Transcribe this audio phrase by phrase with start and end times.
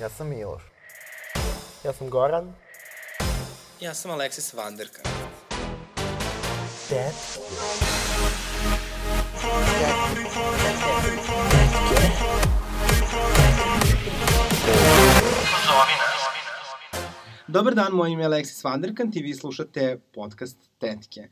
[0.00, 0.62] Ja sam Miloš.
[1.84, 2.54] Ja sam Goran.
[3.80, 5.02] Ja sam Aleksis Vanderka.
[6.90, 7.12] Dad.
[17.46, 21.28] Dobar dan, moje ime je Aleksis Vanderkant i vi slušate podcast Tetke.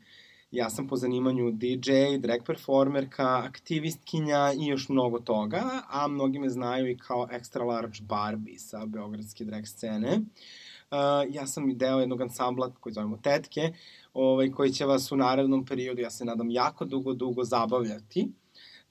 [0.51, 6.49] Ja sam po zanimanju DJ, drag performerka, aktivistkinja i još mnogo toga, a mnogi me
[6.49, 10.17] znaju i kao extra large Barbie sa beogradske drag scene.
[10.17, 10.97] Uh,
[11.29, 13.73] ja sam deo jednog ansambla koji zovemo Tetke,
[14.13, 18.31] ovaj, koji će vas u narednom periodu, ja se nadam, jako dugo, dugo zabavljati.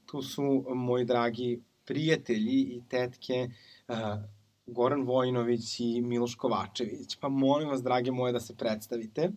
[0.07, 3.49] Tu su moji dragi prijatelji i tetke
[3.89, 3.97] uh,
[4.67, 7.17] Goran Vojinović i Miloš Kovačević.
[7.21, 9.31] Pa molim vas, drage moje, da se predstavite.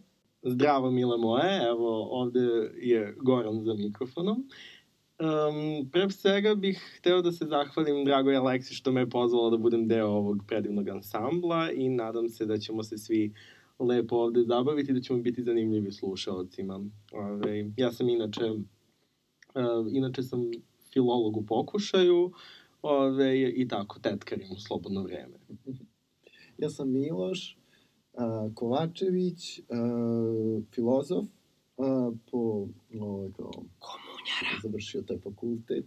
[0.44, 2.40] Zdravo, mile moje, evo, ovde
[2.82, 4.48] je Goran za mikrofonom.
[5.22, 9.58] Um, pre svega bih hteo da se zahvalim dragoj Aleksi što me je pozvala da
[9.58, 13.34] budem deo ovog predivnog ansambla i nadam se da ćemo se svi
[13.80, 16.80] lepo ovde zabaviti i da ćemo biti zanimljivi slušalcima.
[17.12, 20.52] Ove, ja sam inače, uh, inače sam
[20.94, 22.32] filolog u pokušaju
[22.82, 25.38] ove, i tako, tetkarim u slobodno vreme.
[26.58, 27.58] Ja sam Miloš
[28.14, 31.26] uh, Kovačević, uh, filozof,
[31.78, 32.68] uh, po,
[33.00, 34.60] ovaj, kao, Komunjara.
[34.64, 35.86] završio taj fakultet.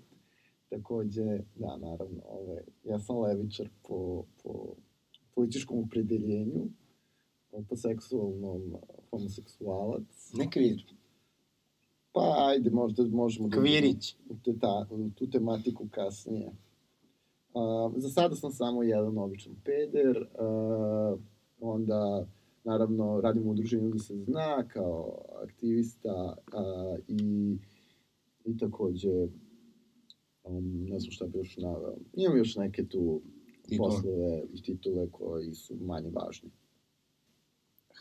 [0.68, 4.74] Takođe, da, naravno, ovaj, ja sam levičar po, po
[5.34, 6.68] političkom opredeljenju,
[7.68, 8.76] po seksualnom
[9.10, 10.32] homoseksualac.
[10.34, 10.94] Ne kvir.
[12.12, 13.56] Pa, ajde, možda možemo da...
[13.56, 14.16] Kvirić.
[14.28, 16.46] u, te, ta, u tu tematiku kasnije.
[17.54, 21.20] Uh, za sada sam samo jedan običan peder, uh,
[21.70, 22.26] onda
[22.64, 27.56] naravno radim u udruženju da se zna kao aktivista uh, i,
[28.44, 29.28] i takođe
[30.44, 31.96] um, ne znam šta bi još naveo.
[32.12, 33.20] Imam još neke tu
[33.68, 33.88] Titule.
[33.88, 36.50] poslove i titule koji su manje važni.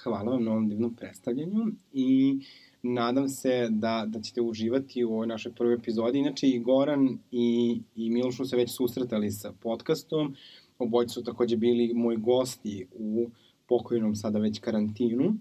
[0.03, 2.39] Hvala vam na ovom divnom predstavljanju i
[2.83, 6.19] nadam se da, da ćete uživati u ovoj našoj prvoj epizodi.
[6.19, 10.35] Inače, i Goran i, i Miloš su se već susretali sa podcastom.
[10.79, 13.29] Obojice su takođe bili moji gosti u
[13.73, 15.33] pokojnom sada već karantinu.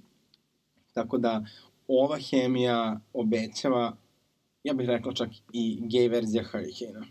[0.92, 1.44] Tako da
[1.88, 3.96] ova hemija obećava,
[4.64, 7.04] ja bih rekla čak i gay verzija Hurricane-a.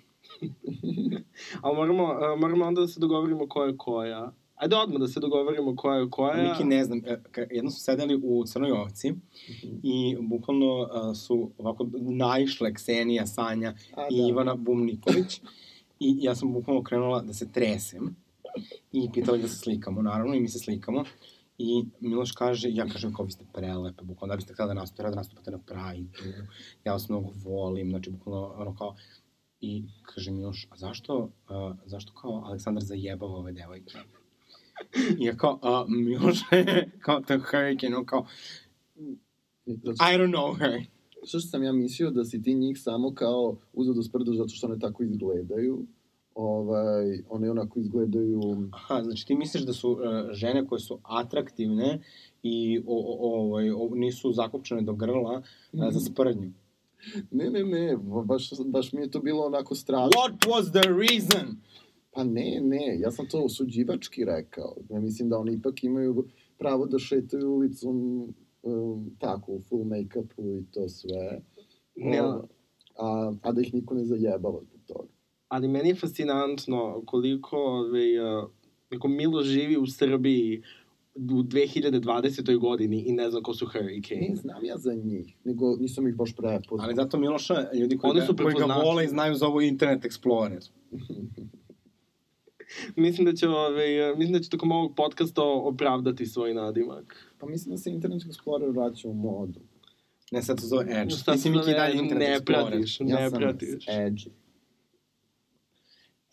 [1.62, 4.32] Ali moramo, moramo onda da se dogovorimo ko je koja.
[4.56, 6.50] Ajde odmah da se dogovorimo ko je koja.
[6.50, 7.22] Miki, ne znam, e,
[7.52, 9.14] jedno su sedeli u Crnoj ovci
[9.84, 14.28] i bukvalno uh, su ovako naišle Ksenija, Sanja A, i da.
[14.28, 15.42] Ivana Bumniković
[16.00, 18.16] i ja sam bukvalno krenula da se tresem
[19.00, 21.04] i pitala da se slikamo, naravno, i mi se slikamo.
[21.58, 25.10] I Miloš kaže, ja kažem kao vi ste prelepe, bukvalno da biste htjela da nastupate,
[25.10, 26.46] da nastupate na Pride-u,
[26.84, 28.96] ja vas mnogo volim, znači bukvalno ono kao,
[29.62, 33.98] i kaže Miloš, a zašto, uh, zašto kao Aleksandar zajebava ove devojke?
[35.20, 36.66] I ja kao, a, Miloše,
[37.06, 38.26] kao to Hurricane, on kao,
[39.66, 40.86] I don't know her.
[41.24, 44.68] što sam ja mislio da si ti njih samo kao uzeo da sprdaš zato što
[44.68, 45.86] one tako izgledaju.
[46.36, 48.42] Ovaj, one onako izgledaju...
[48.72, 50.00] Aha, znači ti misliš da su uh,
[50.32, 52.00] žene koje su atraktivne
[52.44, 55.42] i o, o, o, ovaj, o, nisu zakopčane do grla
[55.74, 56.52] uh, za sprdnju.
[57.32, 60.10] Ne, ne, ne, baš, baš mi je to bilo onako strašno.
[60.10, 61.58] What was the reason?
[62.12, 64.76] Pa ne, ne, ja sam to osuđivački rekao.
[64.90, 66.26] Ja mislim da oni ipak imaju
[66.58, 68.24] pravo da šetaju ulicom
[68.64, 71.42] um, tako, u full make-upu i to sve.
[71.96, 72.48] Ne, O,
[72.98, 74.62] a, a da ih niko ne zajebava.
[75.52, 78.50] Ali meni je fascinantno koliko ovaj, uh,
[78.90, 80.62] kako Milo živi u Srbiji
[81.16, 82.58] u 2020.
[82.60, 84.36] godini i ne znam ko su Ne Hurricane.
[84.36, 86.86] znam ja za njih, nego nisam ih baš prepoznao.
[86.86, 89.62] Ali zato Miloša, ljudi koji, Oni ga, su koji ga vole i znaju za ovo
[89.62, 90.70] Internet Explorer.
[92.98, 97.34] mislim da će, ovaj, uh, mislim da će tokom ovog podcasta opravdati svoj nadimak.
[97.40, 99.60] Pa mislim da se Internet Explorer vraća u modu.
[100.32, 101.10] Ne, sad se zove Edge.
[101.12, 102.70] Šta Ti si Miki ne- dalje Internet ne Explorer.
[102.70, 103.86] pratiš, Ja ne sam pratiš.
[103.88, 104.30] edgy.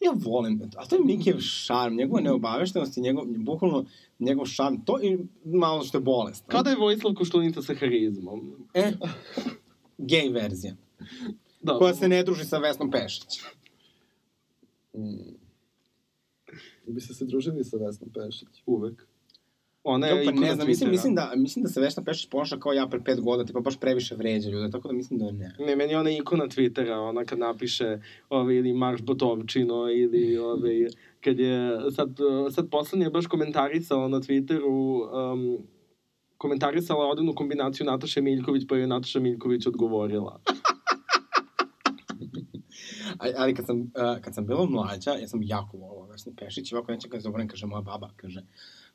[0.01, 3.85] Ja volim, a to je Mikijev šarm, njegova neobaveštenost i njegov, bukvalno
[4.19, 6.45] njegov šarm, to i malo što je bolest.
[6.47, 8.67] Kao da je Vojislav Koštunica sa harizmom.
[8.75, 8.93] E,
[9.99, 10.77] gay verzija,
[11.63, 13.41] Da, koja se ne druži sa Vesnom Pešić.
[14.95, 15.35] Mm.
[16.87, 18.63] Bi se se družili sa Vesnom Pešić?
[18.67, 19.07] Uvek.
[19.85, 20.91] Ona je pa ne znam, mislim, Twittera.
[20.91, 23.81] mislim, da, mislim da se Vesna Pešić ponaša kao ja pre pet godina, tipa baš
[23.81, 25.55] previše vređa ljude, tako da mislim da ne.
[25.59, 27.99] Ne, meni je ona ikona Twittera, ona kad napiše
[28.29, 30.87] ovaj, ili Marš Botovčino ili ovaj,
[31.25, 32.17] kad je, sad,
[32.51, 35.59] sad poslednje je baš komentarisala na Twitteru, um,
[36.39, 40.41] komentarisala odinu kombinaciju Nataše Miljković, pa je Nataša Miljković odgovorila.
[43.37, 43.87] Ali kad sam, uh,
[44.21, 47.67] kad sam bila mlađa, ja sam jako volila Vesnu Pešić ovako neće kad zaboravim, kaže
[47.67, 48.41] moja baba, kaže,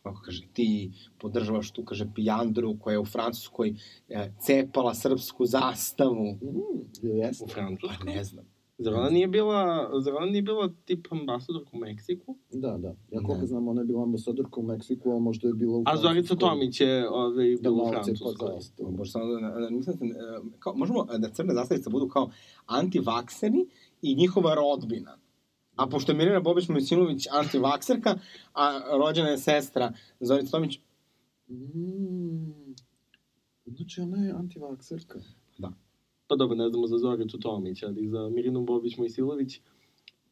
[0.03, 3.73] ovako kaže, ti podržavaš tu, kaže, pijandru koja je u Francuskoj
[4.09, 6.25] e, cepala srpsku zastavu.
[6.41, 7.44] Mm, jeste?
[7.44, 7.95] U Francusku.
[8.00, 8.45] Pa ne znam.
[8.77, 12.35] Zar ona nije bila, zar ona nije bila tip ambasadorka u Meksiku?
[12.51, 12.88] Da, da.
[13.11, 13.47] Ja koliko Ne.
[13.47, 16.38] znam, ona je bila ambasadorka u Meksiku, a možda je bila u A Zorica Francuskoj.
[16.39, 18.33] Tomić je ovaj, Da bila u Francuskoj.
[18.55, 18.91] zastavu.
[18.91, 20.21] Bože, samo da, da, mislim da, e,
[20.59, 22.29] kao, možemo da crne zastavice budu kao
[22.65, 23.65] antivakseri
[24.01, 25.17] i njihova rodbina.
[25.75, 28.16] A pošto je Mirjana Bobić Mojsilović antivakserka,
[28.54, 30.80] a rođena je sestra Zorica Tomić,
[31.50, 32.74] Mm,
[33.66, 35.20] znači, ona je antivakserka.
[36.28, 39.60] Pa dobro, ne znamo za Zoricu Tomić, ali za Mirinu Bobić Mojsilović.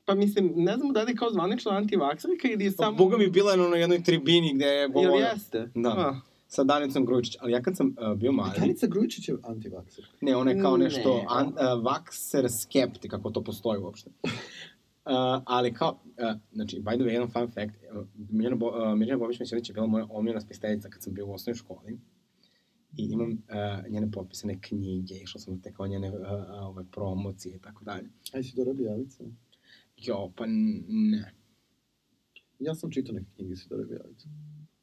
[0.05, 2.85] Pa mislim, ne znamo da li je kao zvanična antivakserka ili je Samo...
[2.85, 2.97] samo...
[2.97, 5.69] Boga mi bila je na onoj jednoj tribini gde je Jel govorila jeste?
[5.75, 5.89] Da.
[5.89, 7.37] A, sa Danicom Grujičić.
[7.41, 10.11] Ali ja kad sam uh, bio mali, Danica Grujičić je antivakserka.
[10.21, 10.83] ne, ona je kao Ne.
[10.83, 14.09] nešto an, uh, vakser skeptik, kako to postoji uopšte.
[15.05, 18.97] Uh, ali kao, uh, znači, by the way, jedan fun fact, uh, Mirjana, Bo, uh,
[18.97, 21.99] Mirjana Bobić Meselić je bila moja omiljena spisteljica kad sam bio u osnovnoj školi.
[22.97, 27.55] I imam uh, njene potpisane knjige, išao sam te kao njene uh, uh, ove promocije
[27.55, 28.09] i tako dalje.
[28.33, 29.23] Aj, si Dora Bijavica?
[29.97, 30.45] Jo, pa
[30.87, 31.33] ne.
[32.59, 34.27] Ja sam čitao neke knjige Sidore Bijelice.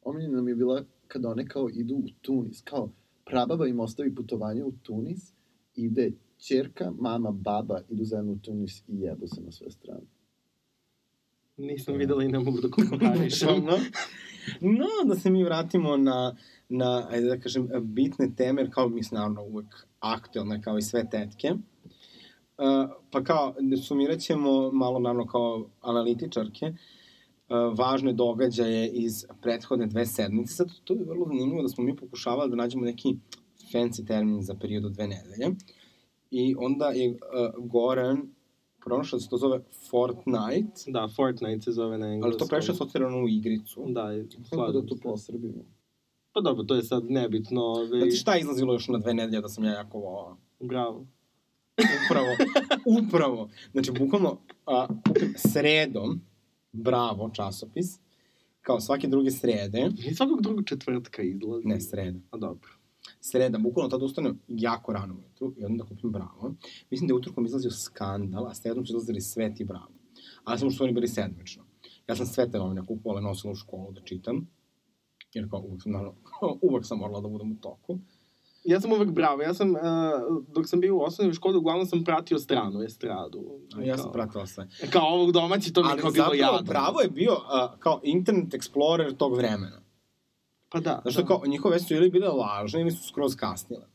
[0.02, 2.90] Omiljena nam je bila kada one kao idu u Tunis, kao
[3.26, 5.32] prababa im ostavi putovanje u Tunis,
[5.74, 10.00] ide čerka, mama, baba idu zajedno u Tunis i jebu se na sve strane.
[11.56, 13.48] nisam videla i ne mogu da komentarišem.
[13.54, 13.78] Bukvalno.
[14.60, 16.36] No, da se mi vratimo na,
[16.68, 20.82] na ajde da kažem, bitne teme, jer kao mi smo naravno uvek aktualne, kao i
[20.82, 21.50] sve tetke.
[22.58, 23.54] Uh, pa kao,
[23.86, 30.54] sumirat ćemo malo, naravno, kao analitičarke, uh, važne događaje iz prethodne dve sedmice.
[30.54, 33.16] Sad, to je vrlo zanimljivo da smo mi pokušavali da nađemo neki
[33.72, 35.54] fancy termin za period od dve nedelje.
[36.30, 37.16] I onda je uh,
[37.60, 38.22] Goran
[38.80, 39.60] pronašao da se to zove
[39.90, 42.30] Fortnite, Da, Fortnite se zove na engleskom.
[42.30, 43.84] ali to previše asocirano u igricu.
[43.88, 44.10] Da,
[44.50, 45.02] Kako da to se.
[45.02, 45.64] posrbimo?
[46.32, 47.60] Pa dobro, to je sad nebitno.
[47.62, 50.36] Ovaj, Znate šta je izlazilo još na dve nedelje da sam ja jako volao?
[50.60, 51.06] Bravo.
[52.04, 52.26] Upravo,
[52.98, 53.48] upravo.
[53.72, 56.20] Znači, bukvalno, a, kupim sredom,
[56.72, 57.86] bravo, časopis,
[58.60, 61.66] kao svake druge srede, I svakog drugog četvrtka izlazi.
[61.66, 62.70] ne sreda, A dobro.
[63.30, 66.54] Sreda, bukvalno tada ustanem jako rano ujutru i onda kupim bravo.
[66.90, 69.92] Mislim da je utorkom izlazio skandal, a sredom su izlazili sveti bravo.
[70.44, 71.64] Ali samo što su oni bili sedmično.
[72.08, 74.46] Ja sam sve te novine kupovala, nosila u školu da čitam,
[75.34, 76.14] jer kao uvek sam, naravno,
[76.70, 77.98] uvek sam morala da budem u toku.
[78.64, 79.42] Ja sam uvek bravo.
[79.42, 79.78] Ja sam, uh,
[80.54, 83.60] dok sam bio u osnovnoj školi, uglavnom sam pratio stranu estradu.
[83.76, 84.68] A ja sam pratila sve.
[84.90, 86.68] Kao ovog domaći, to mi je Ali kao bilo zapravo jadno.
[86.68, 89.87] Bravo je bio uh, kao Internet Explorer tog vremena.
[90.68, 91.00] Pa da.
[91.02, 91.24] Znaš da.
[91.24, 93.86] kao, njihove vesti su ili bile lažne ili su skroz kasnile.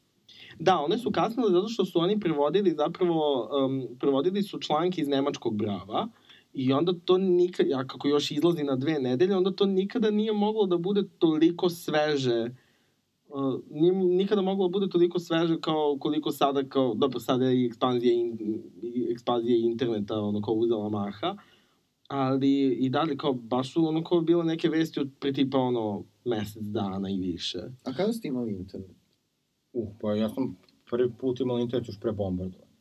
[0.60, 5.08] Da, one su kasnile zato što su oni prevodili zapravo, um, prevodili su članke iz
[5.08, 6.08] nemačkog brava
[6.54, 10.34] i onda to nikad, ja kako još izlazi na dve nedelje, onda to nikada nije
[10.34, 12.50] moglo da bude toliko sveže
[13.34, 17.62] Uh, nije nikada moglo da bude toliko sveže kao koliko sada kao dobro sada je
[17.62, 18.38] i ekspanzija in,
[18.82, 21.36] i ekspanzija interneta ono kao uzela maha
[22.08, 26.04] ali i dalje kao baš su ono kao bile neke vesti od pre tipa ono
[26.26, 28.98] mesec dana i više A kada ste imali internet?
[29.74, 30.58] Uh, pa ja sam
[30.90, 32.74] prvi put imao internet još pre bombardovanja.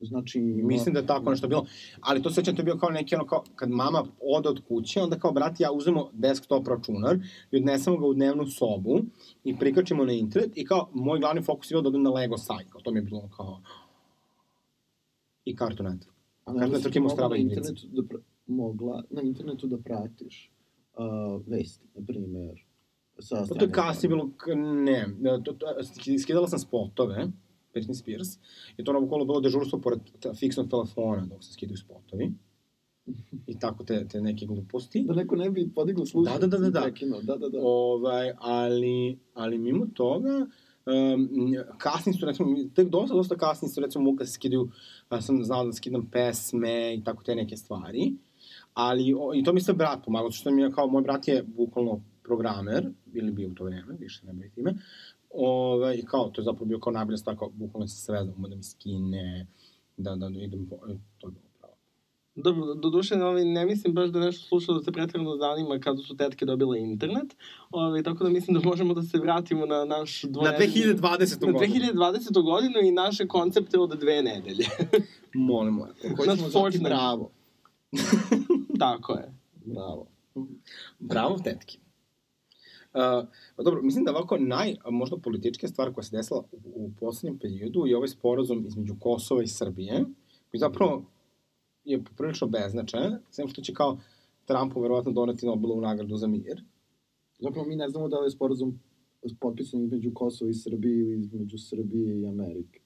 [0.00, 1.66] Znači, Mislim da je tako nešto bilo.
[2.00, 5.02] Ali to sećam, to je bio kao neki ono kao, kad mama ode od kuće,
[5.02, 7.18] onda kao brat i ja uzmemo desktop računar
[7.50, 9.00] i odnesemo ga u dnevnu sobu
[9.44, 12.38] i prikačimo na internet i kao moj glavni fokus je bio da odem na Lego
[12.38, 12.70] sajt.
[12.70, 13.60] Kao, to mi je bilo kao...
[15.44, 16.12] I Cartoon Network.
[16.44, 17.60] A Cartoon Network si ima mogla strava igrice.
[17.60, 18.18] internetu da pra...
[18.46, 20.51] mogla na internetu da pratiš
[20.98, 22.64] uh, vesti, na primer.
[23.18, 24.30] Sa Pa to je strane kasnije bilo,
[24.84, 25.06] ne,
[25.44, 25.66] to, to,
[26.18, 27.28] skidala sam spotove,
[27.74, 28.28] Britney Spears,
[28.76, 30.00] i to ono bukvalno bilo dežurstvo pored
[30.38, 32.32] fiksnog telefona dok se skidaju spotovi.
[33.46, 35.02] I tako te, te neke gluposti.
[35.02, 36.82] Da neko ne bi podiglo slušalicu Da, da, da, da, da.
[36.82, 37.22] prekinuo.
[37.22, 37.58] Da, da, da.
[37.62, 40.46] Ovaj, ali, ali mimo toga,
[40.86, 41.28] um,
[41.78, 44.68] kasni su, recimo, tek dosta, dosta kasni su, recimo, mogu da se skidaju,
[45.10, 48.12] ja sam znao da skidam pesme i tako te neke stvari.
[48.74, 51.42] Ali, o, i to mi se brat pomagao, što mi je kao, moj brat je
[51.42, 54.74] bukvalno programer, ili bio u to vreme, više ne bavi time,
[55.34, 58.48] Ove, i kao, to je zapravo bio kao najbolja stvar, kao, bukvalno se sve da,
[58.48, 59.46] da mi skine,
[59.96, 61.74] da, da, da idem, po, e, to je bilo pravo.
[62.34, 66.02] Dobro, do duše, ovaj, ne mislim baš da nešto slušalo da se pretredno zanima kada
[66.02, 67.36] su tetke dobile internet,
[67.70, 71.46] ovaj, tako da mislim da možemo da se vratimo na naš Na dvonedeljni- 2020.
[71.46, 71.74] na godinu.
[71.74, 72.42] 2020.
[72.42, 74.64] godinu i naše koncepte od dve nedelje.
[75.34, 75.94] Molim, molim.
[76.16, 76.84] Koji na zvati Fortnite.
[76.88, 77.30] Bravo.
[78.82, 79.34] Tako je.
[79.64, 80.06] Bravo.
[80.98, 81.78] Bravo, tetki.
[82.94, 86.90] Uh, pa dobro, mislim da ovako naj, možda politička stvar koja se desila u, u
[87.00, 90.04] poslednjem periodu je ovaj sporazum između Kosova i Srbije,
[90.50, 91.04] koji zapravo
[91.84, 93.98] je poprilično beznačajan, sem što će kao
[94.44, 96.64] Trumpu verovatno doneti Nobelovu nagradu za mir.
[97.38, 98.80] Zapravo mi ne znamo da li je sporazum
[99.40, 102.80] potpisan između Kosova i Srbije ili između Srbije i Amerike.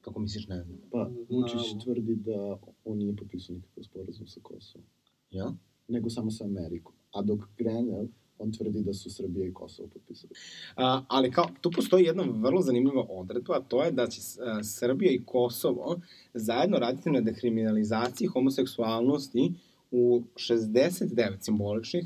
[0.00, 0.78] Kako misliš, ne znam.
[0.90, 4.86] Pa, Vučić tvrdi da on nije potpisao nikakav sporazum sa Kosovom,
[5.32, 5.52] Ja?
[5.88, 6.94] nego samo sa Amerikom.
[7.12, 8.08] A dok Grenell,
[8.38, 10.32] on tvrdi da su Srbija i Kosovo potpisali.
[10.76, 14.64] A, ali kao, tu postoji jedna vrlo zanimljiva odredba, a to je da će a,
[14.64, 16.00] Srbija i Kosovo
[16.34, 19.52] zajedno raditi na dekriminalizaciji homoseksualnosti
[19.90, 22.04] u 69 simboličnih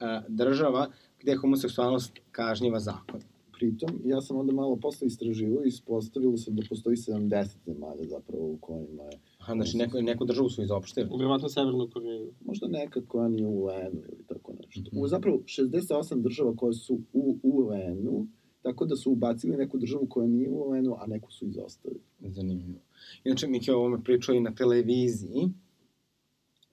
[0.00, 0.90] a, država
[1.20, 3.20] gde je homoseksualnost kažnjiva zakon.
[3.58, 8.46] Pritom, ja sam onda malo posle istraživo i ispostavilo se da postoji 70 zemalja zapravo
[8.46, 11.08] u kojima je Aha, znači neko, neku državu su izopštili.
[11.18, 12.32] Verovatno Severnu Koreju.
[12.44, 14.90] možda neka koja nije u UN-u ili tako nešto.
[14.92, 15.02] Mhm.
[15.02, 18.26] U zapravo 68 država koje su u UN-u,
[18.62, 22.00] tako da su ubacili neku državu koja nije u UN-u, a neku su izostavili.
[22.20, 22.80] Zanimljivo.
[23.24, 25.48] Inače, Miki o ovome pričao i na televiziji.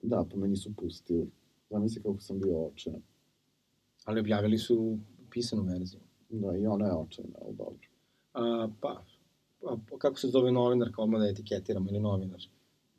[0.02, 1.30] Da, po meni su pustili.
[1.70, 3.02] Zamisli kako sam bio očajan.
[4.04, 4.98] ali objavili su
[5.30, 6.00] pisanu verziju.
[6.28, 7.88] Da, i ona je očajna, ali dobro.
[8.32, 9.04] A, pa,
[9.60, 12.40] pa, kako se zove novinar, kao odmah da etiketiramo, ili novinar?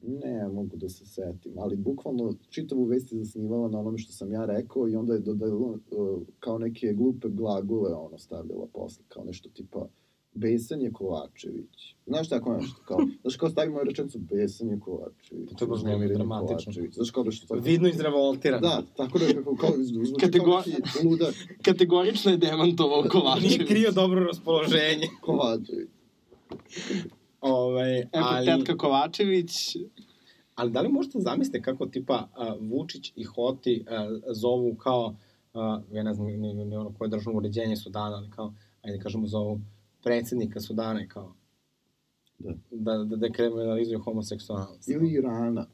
[0.07, 4.31] Ne, mogu da se setim, ali bukvalno čitavu vest je zasnivala na onome što sam
[4.31, 9.23] ja rekao i onda je dodala uh, kao neke glupe glagole ono stavljala posle, kao
[9.23, 9.87] nešto tipa
[10.35, 11.95] Besan je Kovačević.
[12.07, 12.81] Znaš tako nešto?
[12.85, 15.49] Kao, znaš kao stavimo rečenicu Besan je Kovačević.
[15.49, 16.57] Pa to je baš je dramatično.
[16.57, 16.93] Kovačević.
[16.93, 17.59] Znaš kao nešto tako?
[17.61, 18.61] Vidno izrevoltiran.
[18.61, 23.57] Da, tako da je kako, kao, zvuči Kategor- kao neki ludak Kategorično je demantovao Kovačević.
[23.57, 25.07] Nije krio dobro raspoloženje.
[25.21, 25.89] Kovačević.
[27.43, 29.77] Ovaj, ali, tetka Kovačević,
[30.55, 35.15] ali da li možete zamislite kako tipa a, Vučić i Hoti a, zovu kao,
[35.53, 38.99] a, ja ne znam ni, ni, ni ono koje državno uređenje Sudana, ali kao, ajde
[38.99, 39.59] kažemo zovu
[40.03, 41.33] predsednika Sudana i kao
[42.39, 42.53] Da.
[42.71, 44.89] da, da dekriminalizuju homoseksualnost.
[44.89, 45.67] Ili Irana.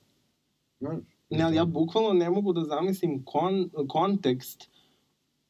[0.79, 0.99] Znaš?
[1.29, 4.69] ne, ali ja bukvalno ne mogu da zamislim kon, kontekst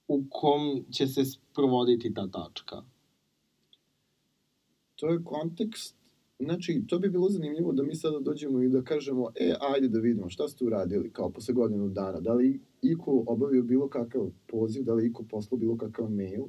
[0.08, 2.84] u kom će se sprovoditi ta tačka.
[4.96, 5.96] to je kontekst,
[6.40, 10.00] znači, to bi bilo zanimljivo da mi sada dođemo i da kažemo, e, ajde da
[10.00, 14.84] vidimo šta ste uradili, kao posle godinu dana, da li iko obavio bilo kakav poziv,
[14.84, 16.44] da li iko poslao bilo kakav mail,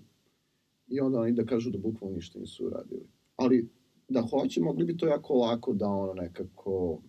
[0.89, 3.07] i onda oni da kažu da bukvalno ništa nisu uradili.
[3.37, 3.69] Ali,
[4.09, 7.01] da hoće, mogli bi to jako lako da ono nekako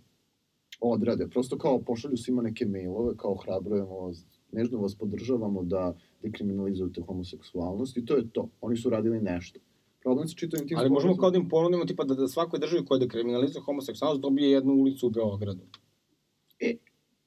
[0.81, 1.27] odrade.
[1.27, 7.97] Prosto kao pošalju svima neke mailove, kao hrabrujemo vas, nežno vas podržavamo da dekriminalizujete homoseksualnost
[7.97, 8.50] i to je to.
[8.61, 9.59] Oni su radili nešto.
[10.01, 12.86] Problem sa čitavim tim Ali možemo kao da im ponudimo tipa da, da svakoj državi
[12.86, 15.62] koja dekriminalizuje homoseksualnost dobije jednu ulicu u Beogradu.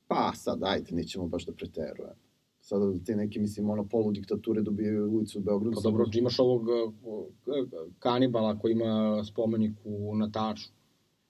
[0.09, 2.25] Pa sad, ajde, nećemo baš da preterujemo.
[2.61, 5.75] Sada da te neke, mislim, ono, poludiktature dobijaju ulicu u Beogradu.
[5.75, 7.26] Pa dobro, imaš ovog uh,
[7.99, 10.71] kanibala koji ima spomenik u Nataču.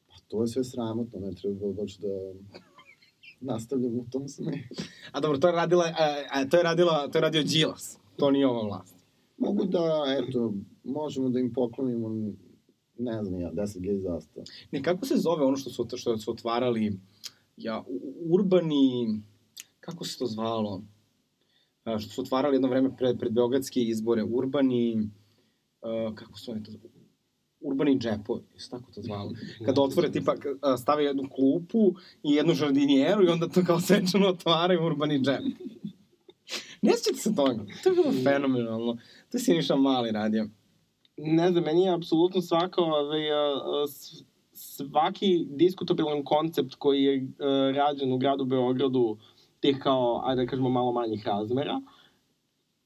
[0.07, 2.09] Pa to je sve sramotno, ne treba baš da
[3.41, 4.59] nastavljamo u tom smeru.
[5.13, 7.99] A dobro, to je radila, a, a, to je radila, to je radio Đilas.
[8.17, 8.97] To nije ova vlast.
[9.39, 10.53] Mogu da, eto,
[10.85, 12.09] možemo da im poklonimo,
[12.99, 14.47] ne znam ja, 10 gej zastava.
[14.71, 16.99] Ne, kako se zove ono što su, što su otvarali,
[17.57, 17.85] ja,
[18.31, 19.21] urbani,
[19.81, 20.83] kako se to zvalo?
[21.99, 25.11] Što su otvarali jedno vreme pred, pred Beogradske izbore, urbani,
[25.83, 26.73] a, kako su oni to
[27.64, 29.33] urbani džepovi, isto tako to zvalo.
[29.64, 30.35] Kada otvore, tipa,
[30.79, 35.41] stave jednu klupu i jednu žardinjeru i onda to kao svečano otvaraju urbani džep.
[36.83, 37.64] Ne sjećate se toga?
[37.83, 38.97] To je bilo fenomenalno.
[39.31, 40.49] To je Siniša Mali radio.
[41.16, 43.21] Ne znam, meni je apsolutno svaka, ovaj,
[44.52, 47.28] svaki diskutabilan koncept koji je
[47.75, 49.16] rađen u gradu Beogradu,
[49.61, 51.80] tih kao, ajde da kažemo, malo manjih razmera,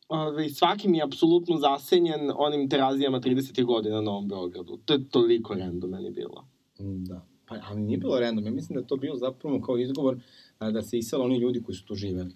[0.09, 3.65] Ove, svaki mi je apsolutno zasenjen onim terazijama 30.
[3.65, 4.79] godina na Novom Beogradu.
[4.85, 6.47] To je toliko random meni bilo.
[6.79, 7.27] Da.
[7.47, 8.45] Pa, ali nije bilo random.
[8.45, 10.21] Ja mislim da to bio zapravo kao izgovor
[10.59, 12.35] a, da se isele oni ljudi koji su tu živeli.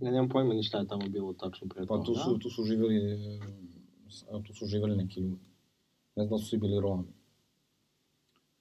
[0.00, 2.04] Ja nemam pojma ni šta je tamo bilo tačno pre Pa toga.
[2.04, 3.40] tu su, tu su živeli, e,
[4.46, 5.44] tu su živeli neki ljudi.
[6.16, 7.08] Ne znam da su svi bili Romi.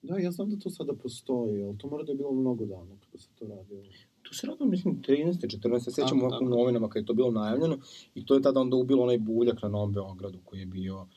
[0.02, 2.98] Da, ja znam da to sada postoji, ali to mora da je bilo mnogo davno
[3.06, 3.84] kada se to radilo.
[4.22, 5.58] Tu se radilo, mislim, 13.
[5.60, 5.80] 14.
[5.80, 6.58] Se sjećam Tako, ovako u tako.
[6.60, 7.78] novinama kad je to bilo najavljeno
[8.16, 11.08] i to je tada onda ubilo onaj buljak na Novom Beogradu koji je bio,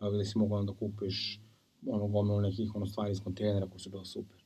[0.00, 1.40] gde si mogao onda kupiš
[1.86, 4.38] ono gomilu nekih ono stvari iz kontejnera koji su bile super.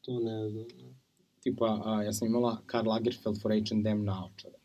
[0.00, 0.64] To ne znam.
[1.40, 4.58] Tipa, a, ja sam imala Karl Lagerfeld for H&M naočare.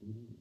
[0.00, 0.31] I ne,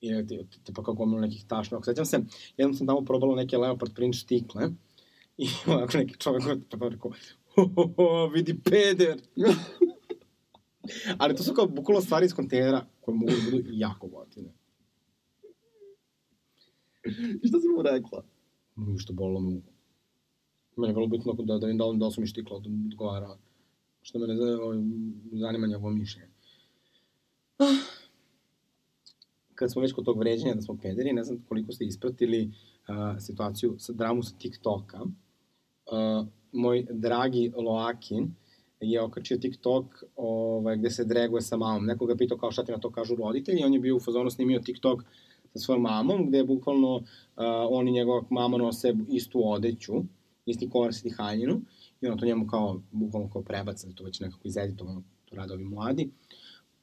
[0.00, 1.84] ti- tipa kao gomilu nekih tašnog.
[1.84, 2.20] Sećam se,
[2.56, 4.70] jednom sam tamo probala neke leopard print štikle
[5.38, 7.12] i ovako neki čovek koji je rekao,
[7.54, 9.20] ho, ho, ho, vidi peder.
[11.18, 14.52] Ali to su kao bukvalno stvari iz kontejnera koje mogu da budu jako gotivne.
[17.42, 18.24] I šta si mu rekla?
[18.76, 19.62] Ništa bolilo me uvo.
[20.76, 23.36] Meni je vrlo bitno da, da, da, da li su mi štikla odgovara.
[24.02, 24.78] Što me ne zna, ovaj,
[25.32, 26.30] zanima njegovo mišljenje.
[27.58, 27.95] Ah.
[29.56, 33.20] Kad smo već kod tog vređenja da smo pederi, ne znam koliko ste ispratili uh,
[33.20, 35.00] situaciju sa dramu sa TikToka.
[35.02, 38.34] Uh, moj dragi Loakin
[38.80, 41.86] je okačio TikTok ovaj, gde se dreguje sa mamom.
[41.86, 44.30] Neko ga pitao kao šta ti na to kažu roditelji, on je bio u fazonu
[44.30, 45.02] snimio TikTok
[45.52, 47.02] sa svojom mamom, gde je bukvalno uh,
[47.70, 49.92] on i njegova mama nose istu odeću,
[50.46, 51.60] isti kors i haljinu,
[52.00, 55.64] i ono to njemu kao, bukvalno kao prebaca, to već nekako izeditovano, to rade ovi
[55.64, 56.10] mladi.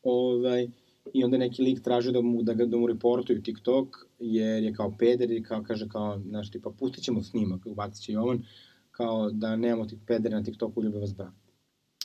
[0.03, 0.67] Ovaj,
[1.13, 4.73] I onda neki lik traži da mu, da, ga, da mu reportuju TikTok, jer je
[4.73, 8.43] kao peder i kao, kaže kao, znaš, tipa, pustit ćemo snimak, ubacit će Jovan,
[8.91, 11.33] kao da nemamo tih pedera na TikToku, ljube vas brat.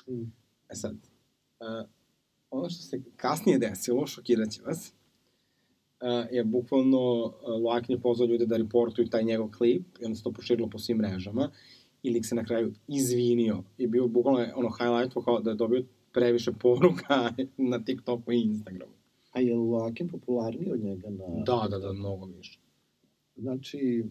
[0.09, 0.33] Mm.
[0.69, 0.95] E sad,
[1.61, 1.89] uh,
[2.51, 4.93] ono što se kasnije desilo, šokirat će vas,
[6.01, 7.33] uh, je bukvalno uh,
[7.65, 10.79] Loakin je pozvao ljude da reportuju taj njegov klip i onda se to proširilo po
[10.79, 11.51] svim mrežama
[12.03, 15.85] i lik se na kraju izvinio i bio bukvalno ono highlight kao da je dobio
[16.13, 17.33] previše poruka
[17.71, 18.93] na TikToku i Instagramu.
[19.33, 21.25] A je Loakin popularniji od njega na...
[21.47, 22.59] Da, da, da, mnogo više.
[23.37, 24.05] Znači,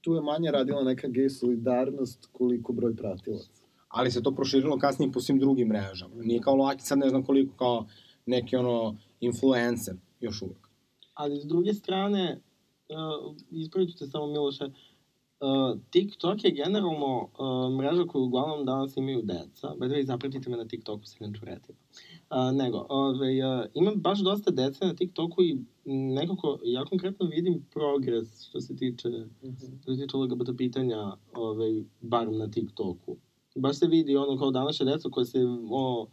[0.00, 3.50] tu je manje radila neka gej solidarnost koliko broj pratilaca.
[3.88, 6.14] Ali se to proširilo kasnije po svim drugim mrežama.
[6.14, 7.86] Nije kao Loakin, sad ne znam koliko kao
[8.26, 10.68] neki ono influencer još uvek.
[11.14, 12.40] Ali s druge strane,
[12.88, 14.72] uh, ispravit ću te samo Miloše, uh,
[15.90, 19.68] TikTok je generalno uh, mreža koju uglavnom danas imaju deca.
[19.68, 21.78] The way, zapratite me na TikToku, se ne čuretima.
[22.30, 27.66] Uh, nego, ove, uh, imam baš dosta dece na TikToku i nekako, ja konkretno vidim
[27.72, 29.82] progres što se tiče, mm -hmm.
[29.82, 33.16] što se tiče LGBT pitanja, ove, bar na TikToku.
[33.56, 35.38] Baš se vidi ono kao današnje deca koje se
[35.70, 36.08] ono,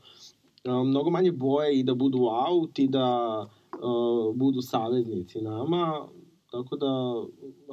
[0.84, 2.20] mnogo manje boje i da budu
[2.50, 3.40] out i da
[3.84, 6.08] uh, budu saveznici nama,
[6.50, 7.24] tako da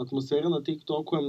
[0.03, 1.23] atmosfera na TikToku je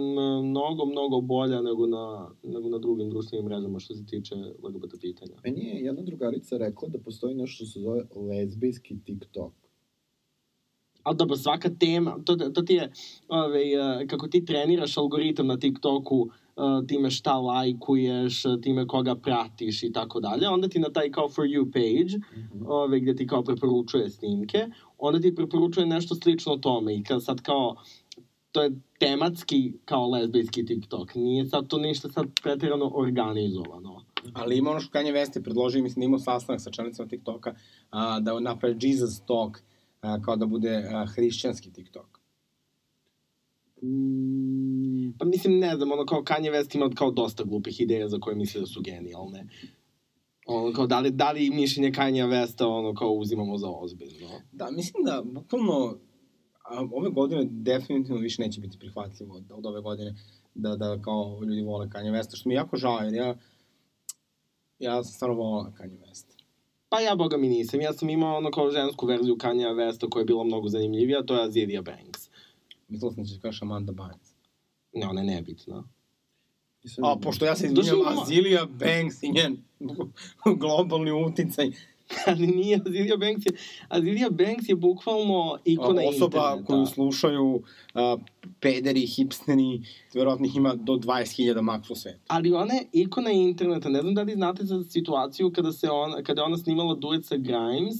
[0.43, 5.35] mnogo, mnogo bolja nego na, nego na drugim društvenim mrežama što se tiče LGBT pitanja.
[5.43, 9.53] Meni je jedna drugarica rekla da postoji nešto što se zove lezbijski TikTok.
[11.03, 12.91] Ali dobro, svaka tema, to, to ti je,
[13.27, 13.61] ove,
[14.07, 16.29] kako ti treniraš algoritam na TikToku,
[16.87, 21.45] time šta lajkuješ, time koga pratiš i tako dalje, onda ti na taj kao for
[21.45, 22.65] you page, mm -hmm.
[22.67, 24.67] ove, gde ti kao preporučuje snimke,
[24.97, 27.75] onda ti preporučuje nešto slično tome i kad sad kao
[28.51, 31.15] to je tematski kao lezbijski TikTok.
[31.15, 34.01] Nije sad to ništa sad pretirano organizovano.
[34.33, 37.55] Ali ima ono što Kanye West je predložio, mislim da imao sastanak sa članicama TikToka,
[37.89, 39.57] a, da napravi Jesus Talk,
[40.01, 42.16] a, kao da bude a, hrišćanski TikTok.
[43.81, 48.19] Mm, pa mislim, ne znam, ono kao Kanye West ima kao dosta glupih ideja za
[48.19, 49.47] koje misle da su genijalne.
[50.47, 54.27] Ono, kao, da li, da li mišljenje Kanye Westa, ono, kao uzimamo za ozbiljno?
[54.51, 55.97] Da, mislim da, bukvalno,
[56.63, 60.15] a, ove godine definitivno više neće biti prihvatljivo od, od ove godine
[60.55, 63.37] da, da kao ljudi vole Kanye Westa, što mi je jako žao, jer ja,
[64.79, 66.37] ja sam stvarno volao Kanye Westa.
[66.89, 67.81] Pa ja, boga mi nisam.
[67.81, 71.35] Ja sam imao ono kao žensku verziju Kanye Westa koja je bila mnogo zanimljivija, to
[71.35, 72.06] je Azilia Banks.
[72.87, 74.33] Mislila sam da će kažeš Amanda Bynes.
[74.93, 75.83] Ne, ona je nebitna.
[77.03, 79.57] A, pošto ja se izvinjam, imamo- Azilia Banks i njen
[80.59, 81.71] globalni uticaj.
[82.27, 83.51] Ali nije Azilia Banks je...
[83.89, 86.65] Azilia Banks je bukvalno ikona osoba interneta.
[86.65, 88.17] koju slušaju a,
[88.59, 89.81] pederi, hipsteri,
[90.13, 92.19] verovatno ih ima do 20.000 maks u svetu.
[92.27, 93.89] Ali ona je ikona interneta.
[93.89, 97.25] Ne znam da li znate za situaciju kada, se ona, kada je ona snimala duet
[97.25, 97.95] sa Grimes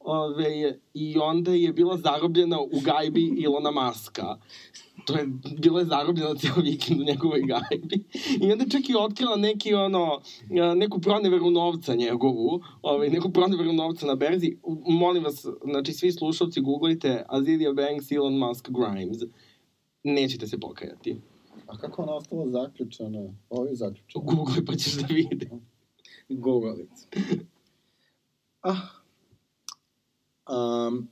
[0.00, 4.36] ove, i onda je bila zarobljena u gajbi Ilona Maska.
[5.04, 5.26] To je,
[5.58, 8.04] bila je zarobljena ceo vikend u njegovoj gajbi.
[8.40, 10.20] I onda čak i otkrila neki, ono,
[10.62, 14.56] a, neku proneveru novca njegovu, ovaj, neku proneveru novca na berzi.
[14.86, 19.18] Molim vas, znači svi slušalci, googlajte Azilia Banks, Elon Musk, Grimes.
[20.02, 21.20] Nećete se pokajati.
[21.66, 23.34] A kako ona ostala zaključana?
[23.50, 24.24] Ovo je zaključana.
[24.24, 25.50] Google pa ćeš da vidi.
[26.28, 26.90] Googlic.
[28.62, 28.97] Ah.
[30.48, 31.08] Um,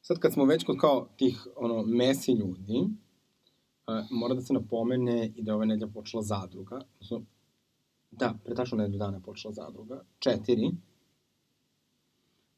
[0.00, 5.32] sad kad smo već kod kao tih ono, mesi ljudi, uh, mora da se napomene
[5.36, 6.80] i da je ova nedelja počela zadruga.
[6.94, 7.22] Odnosno,
[8.10, 10.04] da, pre tačno nedelju dana je počela zadruga.
[10.18, 10.66] Četiri.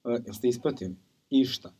[0.04, 0.96] Uh, jel ste ispratili?
[1.30, 1.72] I šta?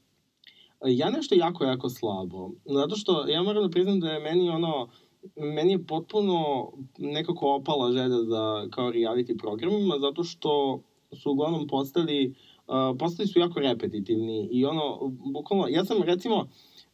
[0.86, 2.50] Ja nešto jako, jako slabo.
[2.64, 4.88] Zato što ja moram da priznam da je meni ono,
[5.36, 10.80] meni je potpuno nekako opala želja za kao reality programima, zato što
[11.22, 12.34] su uglavnom postali,
[12.68, 14.98] uh, postali su jako repetitivni i ono,
[15.32, 16.48] bukvalno, ja sam recimo,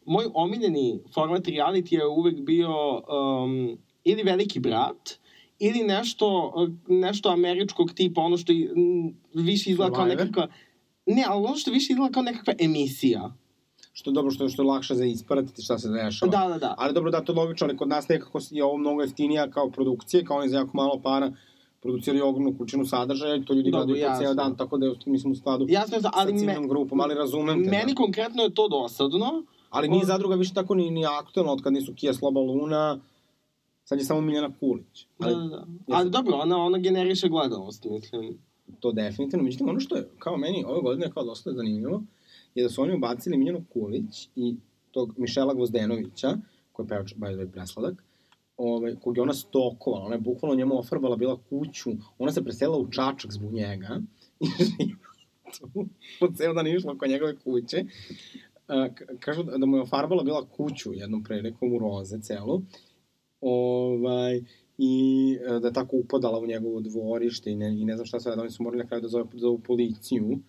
[0.05, 5.19] moj omiljeni format reality je uvek bio um, ili Veliki brat,
[5.59, 6.53] ili nešto,
[6.87, 8.53] nešto američkog tipa, ono što
[9.33, 10.47] više izgleda kao nekakva,
[11.05, 13.33] ne, ali ono što više izgleda kao nekakva emisija.
[13.93, 16.31] što je dobro, što je, što je lakše za ispratiti šta se dešava.
[16.31, 16.75] Da, da, da.
[16.77, 19.69] Ali dobro da to je logično, ali kod nas nekako je ovo mnogo jeftinija kao
[19.69, 21.31] produkcija, kao oni za jako malo para
[21.85, 24.35] produciraju ogromnu količinu sadržaja i to ljudi Dobro, gledaju po ceo jasno.
[24.35, 27.15] dan, tako da je, mislim, u skladu Jasno za- ali sa ciljnom me, grupom, ali
[27.15, 27.69] razumem te.
[27.71, 27.95] meni da.
[27.95, 29.43] konkretno je to dosadno.
[29.69, 32.99] Ali nije zadruga više tako ni, ni aktualna, od kad nisu Kija Sloba Luna,
[33.83, 35.05] sad je samo Miljana Kulić.
[35.19, 35.65] Da, Ali da, da.
[35.89, 38.37] Ali dobro, ona, ona generiše gledanost, mislim.
[38.79, 39.43] to definitivno.
[39.43, 42.01] Međutim, ono što je, kao meni, ove godine kao dosta zanimljivo,
[42.55, 44.55] je da su oni ubacili Miljanu Kulić i
[44.91, 46.37] tog Mišela Gvozdenovića,
[46.71, 48.03] koji je pevač, by the way, presladak,
[48.57, 52.77] ovaj, kog je ona stokovala, ona je bukvalno njemu ofarbala bila kuću, ona se preselila
[52.77, 53.99] u Čačak zbog njega,
[54.83, 54.93] i
[56.19, 57.85] po ceo dan išla oko njegove kuće,
[59.19, 62.61] kažu da da mu je ofarbala bila kuću jednom prilikom u roze celu,
[63.41, 64.41] ovaj,
[64.77, 68.19] i e, da je tako upadala u njegovo dvorište i ne, i ne znam šta
[68.19, 70.39] sve, da oni su morali na kraju da zove, zovu policiju.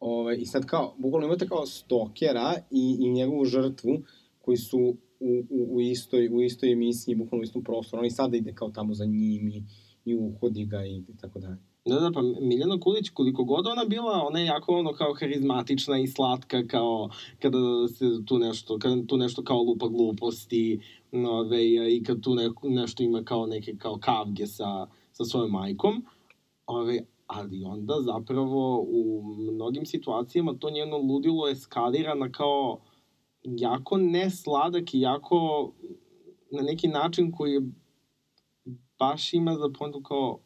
[0.00, 4.02] Ove, I sad kao, bukvalno imate kao stokera i, i njegovu žrtvu
[4.40, 8.00] koji su u, u, u, istoj, u istoj emisiji, bukvalno u istom prostoru.
[8.00, 9.62] On i sada ide kao tamo za njim i,
[10.04, 11.56] i uhodi ga i, tako dalje.
[11.86, 15.98] Da, da, pa Miljana Kulić, koliko god ona bila, ona je jako ono kao harizmatična
[15.98, 17.08] i slatka, kao
[17.38, 17.58] kada
[17.88, 20.80] se tu nešto, kada tu nešto kao lupa gluposti,
[21.12, 26.04] ove, i kad tu ne, nešto ima kao neke kao kavge sa, sa svojom majkom,
[26.66, 32.80] ove, ali onda zapravo u mnogim situacijama to njeno ludilo eskalira na kao
[33.44, 35.70] jako nesladak i jako
[36.50, 37.60] na neki način koji je
[38.98, 40.38] baš ima za pointu kao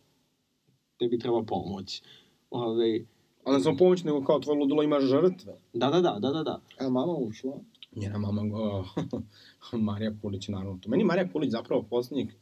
[0.99, 2.03] tebi treba pomoć.
[2.51, 3.05] Ove,
[3.45, 5.61] Ali ne samo pomoć, nego kao tvoje ludilo ima žrtve.
[5.73, 6.61] da, da, da, da, da, da.
[6.79, 7.61] A mama ušla.
[7.97, 8.87] Njena mama, oh,
[9.73, 10.89] Marija Kulić naravno to.
[10.89, 12.37] Meni Marija Kulić zapravo poslednjih,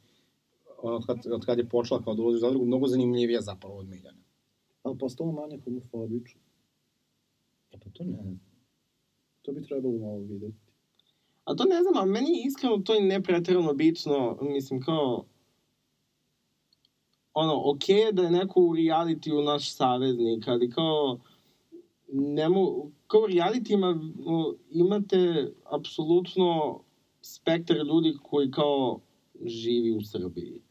[0.79, 3.88] od kad, od kad je počela kao da ulazi u zadrugu, mnogo zanimljivija zapravo od
[3.88, 4.19] Miljana.
[4.83, 6.40] Ali postala manje homofobična.
[7.73, 8.40] E pa to ne znam.
[9.46, 10.59] To bi trebalo malo videti.
[11.44, 15.24] A to ne znam, a meni iskreno to ne preterano bitno, mislim kao,
[17.35, 21.18] ono, okej je da je neko u realitiju naš saveznik, ali kao,
[22.09, 26.80] ne mo, kao u realitijima o, imate apsolutno
[27.22, 29.00] spektar ljudi koji kao
[29.44, 30.62] živi u Srbiji.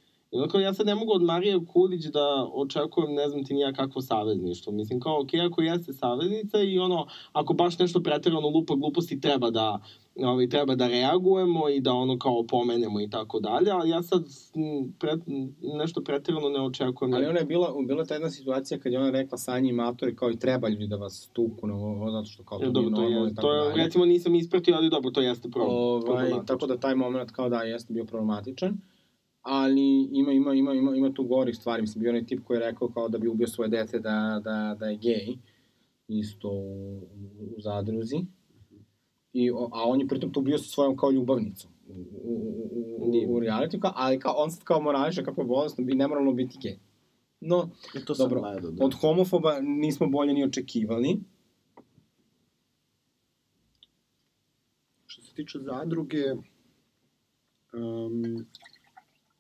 [0.52, 4.02] Kao, ja sad ne mogu od Marije Kulić da očekujem, ne znam ti nija kakvo
[4.02, 4.74] savezništvo.
[4.74, 9.50] Mislim, kao, okej, ako jeste saveznica i ono, ako baš nešto preterano lupa gluposti, treba
[9.50, 9.80] da,
[10.16, 14.24] ovaj, treba da reagujemo i da ono kao pomenemo i tako dalje, ali ja sad
[14.56, 15.20] m, pret,
[15.62, 17.14] nešto preterano ne očekujem.
[17.14, 20.16] Ali ona je bila, bila ta jedna situacija kad je ona rekla Sanji i Matori
[20.16, 22.74] kao i treba ljudi da vas tuku, no, ovo, zato što kao to Ja, nije
[22.74, 23.84] dobro, to, normalno je, i tako to je, dalje.
[23.84, 27.62] recimo nisam ispratio, ali dobro, to jeste pro, Ovaj, tako da taj moment kao da
[27.62, 28.78] jeste bio problematičan,
[29.46, 31.82] ali ima, ima, ima, ima, ima tu gorih stvari.
[31.82, 34.76] Mislim, bio onaj tip koji je rekao kao da bi ubio svoje dete da, da,
[34.80, 35.38] da je gej,
[36.08, 36.98] isto u,
[37.58, 38.26] u, zadruzi.
[39.34, 42.34] I, a on je pritom tu bio sa svojom kao ljubavnicom u, u,
[42.72, 45.96] u, u, u reality, kao, ali kao, on sad kao morališe kako je bolesno i
[45.96, 46.78] nemoralno biti gej.
[47.42, 48.86] No, I to Dobro, gledao, da.
[48.86, 51.20] od homofoba nismo bolje ni očekivali.
[55.06, 56.24] Što se tiče zadruge,
[57.74, 58.46] um,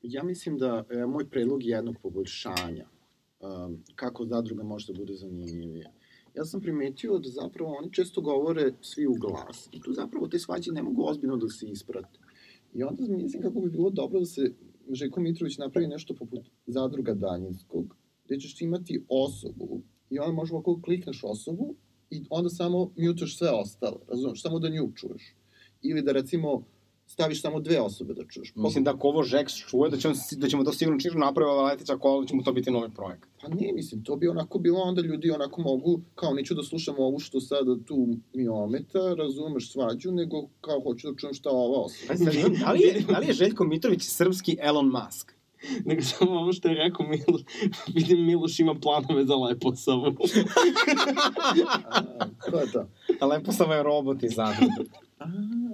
[0.08, 2.88] ja mislim da je moj predlog jednog poboljšanja.
[3.40, 5.92] Um, kako zadruga može da bude zanimljivija.
[6.36, 9.70] Ja sam primetio da zapravo oni često govore svi u glas.
[9.72, 12.20] I tu zapravo te svađe ne mogu ozbiljno da se isprate.
[12.74, 14.52] I onda mislim kako bi bilo dobro da se
[14.92, 20.52] Željko Mitrović napravi nešto poput zadruga daljinskog, gde ćeš ti imati osobu i onda možeš
[20.52, 21.76] ovako klikneš osobu
[22.10, 25.36] i onda samo mutaš sve ostale, razumeš, samo da nju čuješ.
[25.82, 26.64] Ili da recimo
[27.08, 28.54] staviš samo dve osobe da čuješ.
[28.56, 31.52] Mislim da ako ovo Žeks čuje, da, će on, da ćemo to sigurno čisto napraviti
[31.52, 33.30] ova leteća kola, da će mu to biti novi projekat.
[33.42, 36.96] Pa ne, mislim, to bi onako bilo, onda ljudi onako mogu, kao neću da slušam
[36.98, 41.80] ovu što sada tu mi ometa, razumeš svađu, nego kao hoću da čujem šta ova
[41.80, 42.08] osoba.
[42.08, 45.36] Pa sad, da, li je, da li je Željko Mitrović srpski Elon Musk?
[45.86, 47.42] Nego samo ovo što je rekao Miloš,
[47.96, 50.06] vidim Miloš ima planove za Leposavu.
[51.92, 52.02] A,
[52.52, 52.88] ko je to?
[53.20, 54.90] A lepo sam je robot iz zadruge.
[55.26, 55.30] A,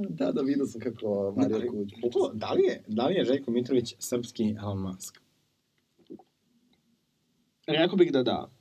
[0.09, 1.93] da, da, vidio sam kako Marija Kuć.
[2.01, 5.21] Bukvalno, da li je, da li je Željko Mitrović srpski Elon Musk?
[7.67, 8.51] rekao bih da da.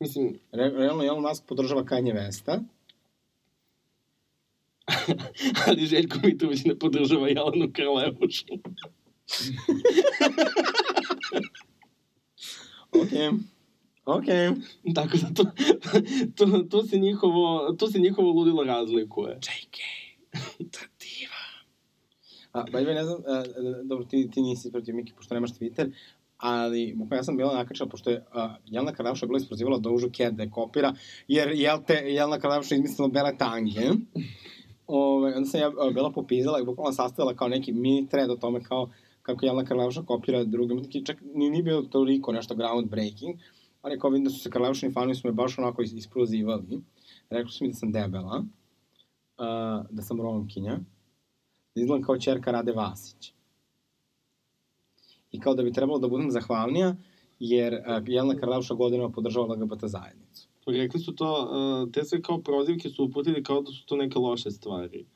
[0.00, 2.62] Mislim, Re, realno Elon Musk podržava Kanye Vesta.
[5.66, 8.46] ali Željko Mitrović ne podržava Jelenu Krlevušu.
[13.02, 13.30] Okej.
[14.04, 14.50] Okej.
[14.94, 15.44] Tako da to,
[16.36, 19.36] to, to, se njihovo, to se njihovo ludilo razlikuje.
[19.36, 20.01] JK.
[20.76, 21.42] Tativa.
[22.52, 23.44] A, by the ne znam, a, a,
[23.84, 25.92] dobro, ti, ti nisi protiv Miki, pošto nemaš Twitter,
[26.36, 30.34] ali bukvalno ja sam bila nakačala, pošto je uh, Jelena Karlavša bila isprozivala Dožu Cat
[30.34, 30.94] da je kopira,
[31.28, 33.80] jer jel te, Jelena Karlavša izmislila bele tange,
[34.86, 38.36] Ove, onda sam ja e, bila popizala i bukvalno sastavila kao neki mini thread o
[38.36, 38.90] tome kao
[39.22, 43.38] kako Jelena Karleuša kopira druge čak ni, ni bio toliko nešto groundbreaking,
[43.82, 46.80] ali kao vidim da su se Karleušini fanovi su me baš onako is- isprozivali.
[47.30, 48.44] Rekli su mi da sam debela,
[49.42, 50.78] uh, da sam romkinja,
[51.74, 53.32] da izgledam kao čerka Rade Vasić.
[55.32, 56.96] I kao da bi trebalo da budem zahvalnija,
[57.38, 60.48] jer uh, Jelena Karleuša godinama podržava LGBT zajednicu.
[60.66, 61.30] Rekli su to,
[61.84, 65.06] uh, te sve kao prozivke su uputili kao da su to neke loše stvari.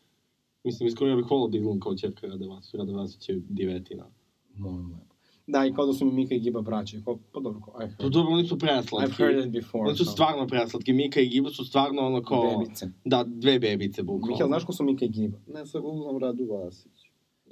[0.65, 2.75] Mislim, iskreno ja bih volao da izgledam kao čerka Rade Vasić.
[2.75, 4.07] Rade Vasić je divetina.
[4.55, 5.06] Molim.
[5.47, 7.01] Da, i kao da su mi Mika i Giba braće.
[7.05, 9.23] Kao, pa dobro, kao, I Pa heard, dobro, oni su I've preslatki.
[9.23, 9.89] heard it before.
[9.89, 10.93] Oni su stvarno preslatki.
[10.93, 12.59] Mika i Giba su stvarno ono kao...
[12.59, 12.87] Bebice.
[13.05, 14.33] Da, dve bebice, bukvalno.
[14.33, 15.39] Mikel, znaš ko su Mika i Giba?
[15.47, 16.93] Ne sa googlom Radu Vasić.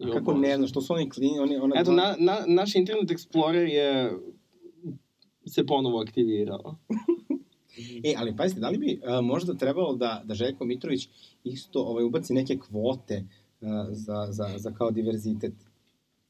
[0.03, 1.57] A kako ne znaš, to su oni klini, oni...
[1.57, 4.13] Ona Eto, na, na, naš Internet Explorer je
[5.47, 6.75] se ponovo aktivirao.
[8.05, 11.09] E, ali pazite, da li bi uh, možda trebalo da, da Željko Mitrović
[11.45, 13.25] isto ovaj, ubaci neke kvote
[13.61, 15.53] uh, za, za, za kao diverzitet?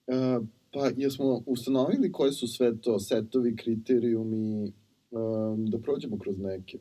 [0.07, 0.39] E,
[0.75, 4.73] pa, jesmo ustanovili koji su sve to setovi, kriterijumi,
[5.11, 6.79] um, da prođemo kroz neke.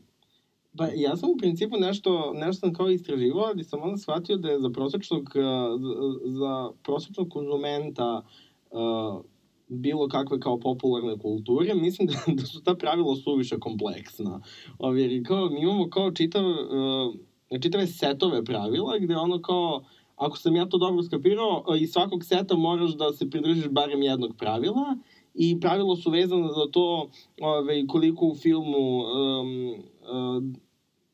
[0.78, 4.50] Pa ja sam u principu nešto, nešto sam kao istraživao, ali sam onda shvatio da
[4.50, 5.78] je za prosečnog, a,
[6.26, 8.26] za, prosečnog konzumenta
[8.72, 9.22] a,
[9.68, 14.42] bilo kakve kao popularne kulture, mislim da, da su ta pravila suviše kompleksna.
[14.78, 19.84] Ovi, jer kao, mi imamo kao čitav, uh, čitave setove pravila, gde ono kao,
[20.16, 24.02] ako sam ja to dobro skapirao, a, iz svakog seta moraš da se pridržiš barem
[24.02, 24.98] jednog pravila,
[25.34, 27.10] i pravila su vezane za to
[27.42, 30.44] ove, koliko u filmu um, uh,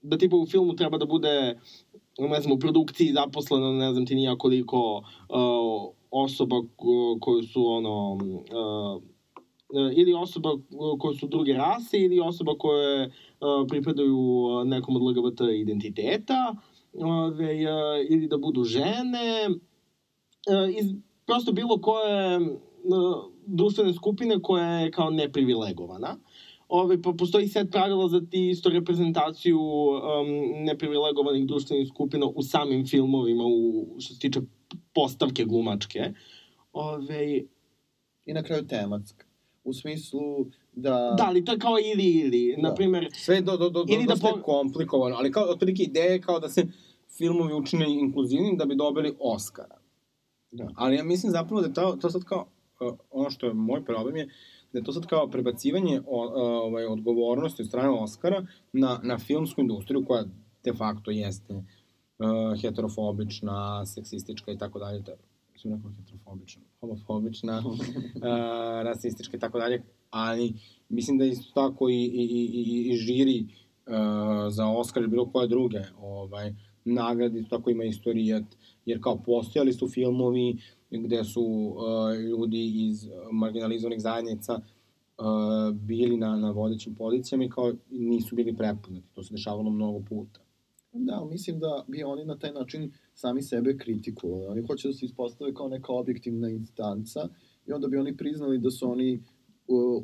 [0.01, 1.59] da tipa u filmu treba da bude
[2.19, 7.65] ne znam, u produkciji zaposleno ne znam ti nija koliko uh, osoba ko- koje su
[7.65, 9.01] ono uh,
[9.69, 10.49] uh, ili osoba
[10.99, 16.55] koje su druge rase ili osoba koje uh, pripadaju uh, nekom od LGBT identiteta
[16.93, 20.93] ove, uh, ili da budu žene uh, iz
[21.25, 26.17] prosto bilo koje uh, društvene skupine koja je kao neprivilegovana.
[26.69, 32.85] Ove, pa postoji set pravila za ti isto reprezentaciju um, neprivilegovanih društvenih skupina u samim
[32.87, 34.39] filmovima, u, što se tiče
[34.93, 35.99] postavke glumačke.
[36.73, 37.41] Ove,
[38.25, 39.25] I na kraju tematska.
[39.63, 41.13] U smislu da...
[41.17, 42.55] da, ali to je kao ili ili.
[42.55, 42.69] Da.
[42.69, 45.83] Naprimer, Sve do, do, do, do Ili da dosta je po- komplikovano, ali kao otprilike
[45.83, 46.67] ideja je kao da se
[47.17, 49.77] filmovi učine inkluzivnim da bi dobili Oscara.
[50.51, 50.67] Da.
[50.75, 52.47] Ali ja mislim zapravo da je to, to sad kao,
[52.79, 54.29] uh, ono što je moj problem je,
[54.73, 59.17] da je to sad kao prebacivanje o, uh, ovaj, odgovornosti od strane Oscara na, na
[59.17, 60.23] filmsku industriju koja
[60.63, 65.03] de facto jeste uh, heterofobična, seksistička i tako dalje.
[65.61, 67.77] Sam rekao heterofobična, homofobična, uh,
[68.87, 70.53] rasistička i tako dalje, ali
[70.89, 73.93] mislim da isto tako i, i, i, i, žiri uh,
[74.49, 76.53] za Oscar ili bilo koje druge ovaj,
[76.85, 78.43] nagrade, tako ima istorijat,
[78.85, 80.57] jer kao postojali su filmovi
[80.91, 87.73] gde su uh, ljudi iz marginalizovanih zajednica uh, bili na, na vodećim pozicijama i kao
[87.89, 89.07] nisu bili prepoznati.
[89.15, 90.39] To se dešavalo mnogo puta.
[90.93, 94.47] Da, mislim da bi oni na taj način sami sebe kritikovali.
[94.47, 97.27] Oni hoće da se ispostave kao neka objektivna instanca
[97.67, 99.23] i onda bi oni priznali da su oni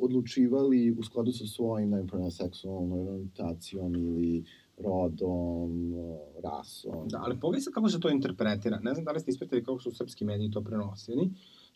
[0.00, 4.44] odlučivali u skladu sa svojim, ne znam, seksualnom orientacijom ili
[4.78, 7.08] rodom, uh, rasom.
[7.08, 8.80] Da, ali pogledaj sad kako se to interpretira.
[8.80, 11.30] Ne znam da li ste ispratili kako su srpski mediji to prenosili.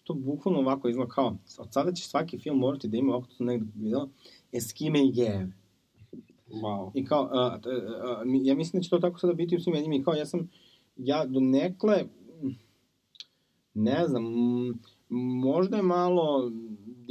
[0.05, 3.45] To bukvalno ovako izgleda kao, od sada će svaki film morati da ima, ovako to
[3.45, 4.09] negde videla,
[4.53, 5.13] eskime i
[6.51, 6.91] wow.
[6.95, 7.69] I kao, a, t-
[8.03, 10.15] a, mi- ja mislim da će to tako sada biti u svim medijima i kao
[10.15, 10.51] ja sam,
[10.97, 12.05] ja do nekle,
[13.75, 14.25] ne znam,
[15.43, 16.53] možda je malo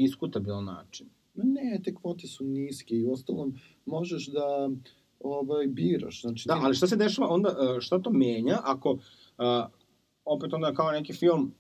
[0.02, 1.08] diskutabilan način.
[1.36, 3.54] Ne, te kvote su niske i ostalom
[3.86, 4.70] možeš da
[5.20, 6.22] ovaj, biraš.
[6.22, 8.98] Znači, Da, ali šta se dešava onda, e, šta to menja ako,
[9.38, 9.68] a,
[10.26, 11.52] opet onda kao neki film,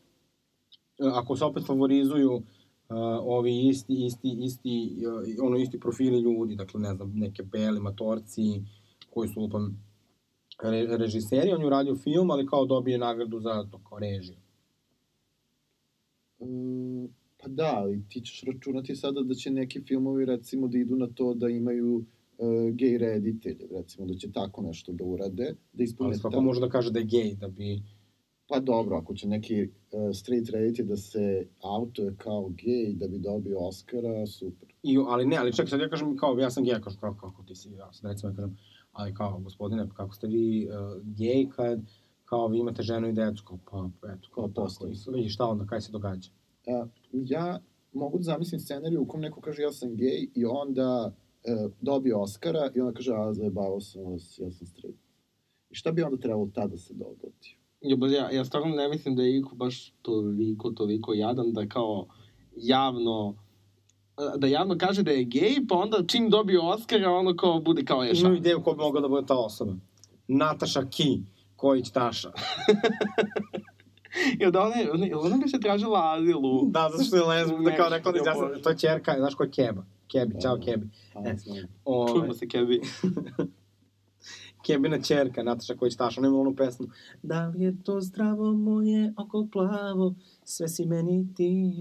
[0.99, 2.41] e, ako se opet favorizuju
[2.89, 7.79] a, ovi isti, isti, isti, e, ono isti profili ljudi, dakle, ne znam, neke beli
[7.79, 8.61] matorci,
[9.09, 9.89] koji su lupam
[10.63, 14.37] re, režiseri, on je uradio film, ali kao dobije nagradu za to kao režiju.
[16.41, 16.88] Mm,
[17.41, 21.07] pa da, ali ti ćeš računati sada da će neki filmovi recimo da idu na
[21.07, 26.07] to da imaju uh, gej reditelje, recimo da će tako nešto da urade, da ispune
[26.07, 27.81] Ali svako ta- može da kaže da je gej, da bi...
[28.47, 33.19] Pa dobro, ako će neki uh, straight reditelj da se autuje kao gej da bi
[33.19, 34.69] dobio Oscara, super.
[34.83, 37.43] I, ali ne, ali čekaj, sad ja kažem kao, ja sam gej, kažem kao, kako
[37.43, 38.57] ti si, ja sad recimo ja kažem,
[38.91, 41.81] ali kao, gospodine, kako ste vi uh, gej kad,
[42.25, 45.65] kao, vi imate ženu i decu, kao, pa, eto, kao, Kao tako, i šta onda,
[45.65, 46.29] kaj se događa.
[46.65, 47.59] Uh, ja
[47.93, 52.15] mogu da zamislim scenariju u kom neko kaže ja sam gej i onda uh, dobije
[52.15, 54.99] Oscara i onda kaže a zajebavao sam vas, ja sam straight.
[55.69, 57.57] I šta bi onda trebalo tada da se dogodi?
[57.81, 62.07] Ja, ja, ja stvarno ne mislim da je Iko baš toliko, toliko jadan da kao
[62.55, 63.35] javno
[64.37, 68.03] da javno kaže da je gej, pa onda čim dobije Oscara, ono kao bude kao
[68.03, 69.73] je Imam ideju ko bi mogla da bude ta osoba.
[70.27, 71.19] Nataša Ki,
[71.55, 72.31] Kojić Taša.
[74.39, 76.65] Jel da ona, ona, ona bi se tražila azilu?
[76.65, 78.61] Da, zato što je lezbijka, da kao rekla da Ja, izjasna, Bože.
[78.61, 79.83] to je čerka, znaš ko je Keba.
[80.07, 80.87] Kebi, čao Kebi.
[81.15, 81.37] A, E.
[81.37, 81.57] znam.
[81.85, 82.81] Ove, Čujemo se, Kevi.
[84.61, 86.87] Kebina čerka, Nataša Kojić Taša, ona ima onu pesmu.
[87.23, 91.73] Da li je to zdravo moje oko plavo, sve si meni ti,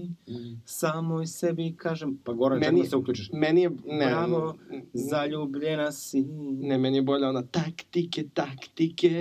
[0.65, 3.29] samoj sebi kažem, pa Goran, Meni- da se uključiš.
[3.33, 4.55] Meni je, ne, Bravo,
[4.93, 6.21] zaljubljena si.
[6.59, 9.11] ne, meni je bolja ona taktike, taktike,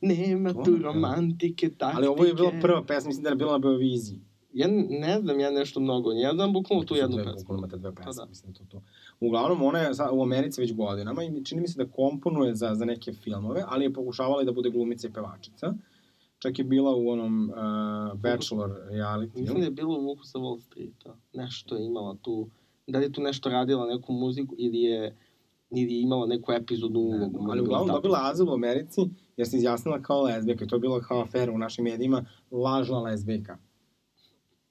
[0.00, 1.96] nema To tu je, romantike, taktike.
[1.96, 4.20] Ali ovo je bila prva pesma, mislim da je bila na Beoviziji.
[4.52, 7.32] Ja ne znam ja nešto mnogo, ja znam bukvalno tu jednu pesmu.
[7.34, 8.28] bukvalno imate dve Pa pesme, da.
[8.28, 8.82] mislim da to to.
[9.20, 12.84] Uglavnom, ona je u Americi već godinama i čini mi se da komponuje za, za
[12.84, 15.74] neke filmove, ali je pokušavala i da bude glumica i pevačica.
[16.38, 19.40] Čak je bila u onom uh, Bachelor reality.
[19.40, 21.16] Mislim da je bilo u Vuku sa Wall Streeta.
[21.32, 22.48] Nešto je imala tu,
[22.86, 25.16] da li je tu nešto radila, neku muziku, ili je,
[25.70, 27.50] ili je imala neku epizodnu Ne, ulogu.
[27.50, 29.00] ali uglavnom dobila azil u Americi
[29.36, 32.98] jer se izjasnila kao lezbijka i to je bila kao afera u našim medijima, lažna
[33.00, 33.58] lezbijka.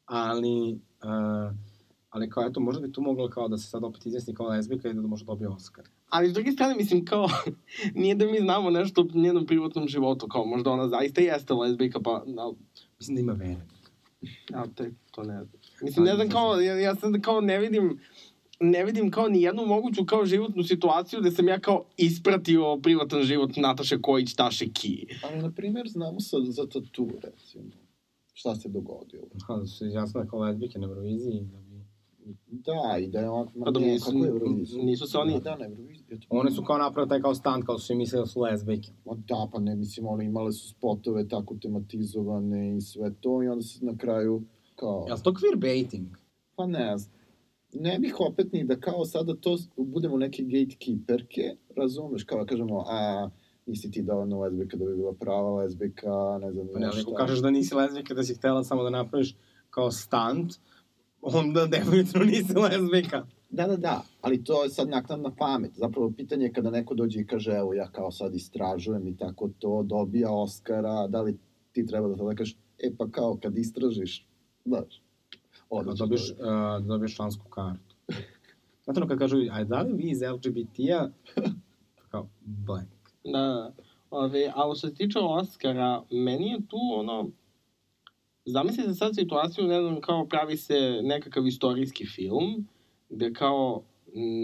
[0.05, 1.55] Ali, uh,
[2.17, 4.89] ali kao eto, možda bi tu mogla kao da se sad opet izjasni kao lezbijka
[4.89, 5.86] i da može dobije Oscar.
[6.10, 7.27] Ali s druge strane, mislim, kao,
[8.01, 11.99] nije da mi znamo nešto o njenom privatnom životu, kao možda ona zaista jeste lezbijka,
[11.99, 12.56] pa, ali,
[12.99, 13.62] Mislim da ima vere.
[14.51, 15.62] ja, te, to ne znam.
[15.82, 17.99] Mislim, ne znam, kao, ja, ja sad kao ne vidim,
[18.60, 23.21] ne vidim kao ni jednu moguću kao životnu situaciju da sam ja kao ispratio privatan
[23.21, 25.08] život Nataše Kojić, Taše Ki.
[25.23, 27.71] Ali, na primjer, znamo sa, za tatu, recimo.
[28.34, 29.27] Šta se dogodilo?
[29.47, 31.41] Ha, da su se izjasnile kao lezbijke na Euroviziji.
[31.41, 31.66] Da.
[32.47, 33.47] Da, i da je on...
[33.63, 34.11] Pa da ne, nisu-
[34.83, 35.57] nisu se oni- Da,
[36.09, 36.25] eto.
[36.29, 38.91] One su kao napravile taj kao stand, kao su svi mislili da su lezbijke.
[39.05, 43.47] Ma da, pa ne, mislim, one imale su spotove tako tematizovane i sve to, i
[43.47, 44.41] onda se na kraju,
[44.75, 45.05] kao...
[45.07, 46.05] Jel to queerbaiting?
[46.55, 47.17] Pa ne znam.
[47.73, 51.41] Ne bih opet ni da kao sada to budemo neke gatekeeperke,
[51.75, 53.29] razumeš, kao da kažemo, a
[53.65, 56.09] nisi ti dovoljno lezbika da bi bila prava lezbika,
[56.41, 57.11] ne znam, Pa ne, ali nešto.
[57.11, 59.35] ako kažeš da nisi lezbijka, da si htela samo da napraviš
[59.69, 60.49] kao stand,
[61.33, 63.25] onda definitivno nisi lezbijka.
[63.49, 65.71] Da, da, da, ali to je sad naknadna pamet.
[65.75, 69.49] Zapravo pitanje je kada neko dođe i kaže, evo ja kao sad istražujem i tako
[69.59, 71.37] to, dobija Oscara, da li
[71.71, 74.25] ti treba da tada kažeš, e pa kao kad istražiš,
[74.65, 75.01] znaš,
[75.69, 76.05] Da odlično.
[76.05, 77.95] dobiješ, uh, da dobiješ člansku kartu.
[78.83, 81.09] Znate ono kad kažu, a da li vi iz LGBT-a?
[82.11, 82.87] Kao, blank.
[83.23, 83.73] Da,
[84.09, 87.29] ove, a što se tiče Oscara, meni je tu ono,
[88.47, 92.67] zamislite sad situaciju, ne znam, kao pravi se nekakav istorijski film,
[93.10, 93.83] gde kao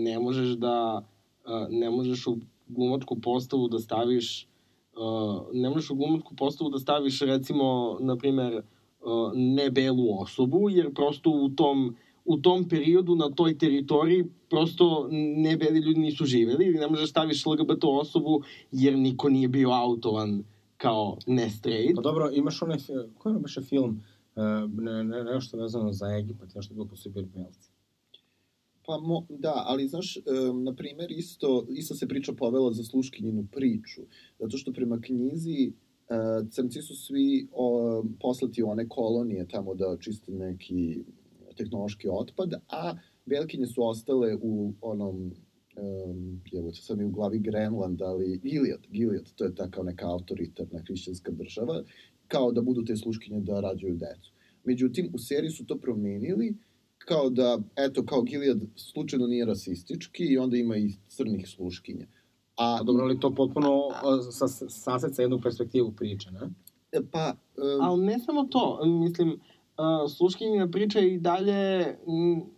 [0.05, 1.05] ne možeš da,
[1.45, 2.37] a, ne možeš u
[2.67, 4.47] glumačku postavu da staviš,
[4.95, 8.61] a, ne možeš u glumačku postavu da staviš recimo, na primer,
[9.05, 15.07] a, ne belu osobu, jer prosto u tom u tom periodu na toj teritoriji prosto
[15.11, 19.69] ne beli ljudi nisu živeli ili ne možeš staviš LGBT osobu jer niko nije bio
[19.71, 20.43] autovan
[20.83, 21.95] kao ne straight.
[21.95, 22.77] Pa dobro, imaš onaj,
[23.17, 24.01] koji je baš film,
[24.35, 27.69] uh, ne, ne, nešto vezano za Egipat, nešto je bilo posle bili belci.
[28.85, 33.45] Pa mo, da, ali znaš, um, na primer, isto, isto se priča povela za sluškinjinu
[33.51, 34.01] priču,
[34.39, 39.97] zato što prema knjizi uh, crnci su svi o, poslati u one kolonije tamo da
[39.99, 41.03] čiste neki
[41.57, 42.93] tehnološki otpad, a
[43.25, 45.31] belkinje su ostale u onom
[45.75, 50.07] um, evo, sad mi u glavi Grenland, ali Gilead, Gilead, to je ta kao neka
[50.07, 51.83] autoritarna hrišćanska država,
[52.27, 54.31] kao da budu te sluškinje da rađaju decu.
[54.63, 56.55] Međutim, u seriji su to promenili,
[56.97, 62.07] kao da, eto, kao Gilead slučajno nije rasistički i onda ima i crnih sluškinja.
[62.57, 63.89] A, A dobro, ali to potpuno
[64.31, 66.49] sa, saseca jednu perspektivu priče, ne?
[66.91, 71.95] e, pa, um, Ali ne samo to, mislim, uh, sluškinjina priča i dalje,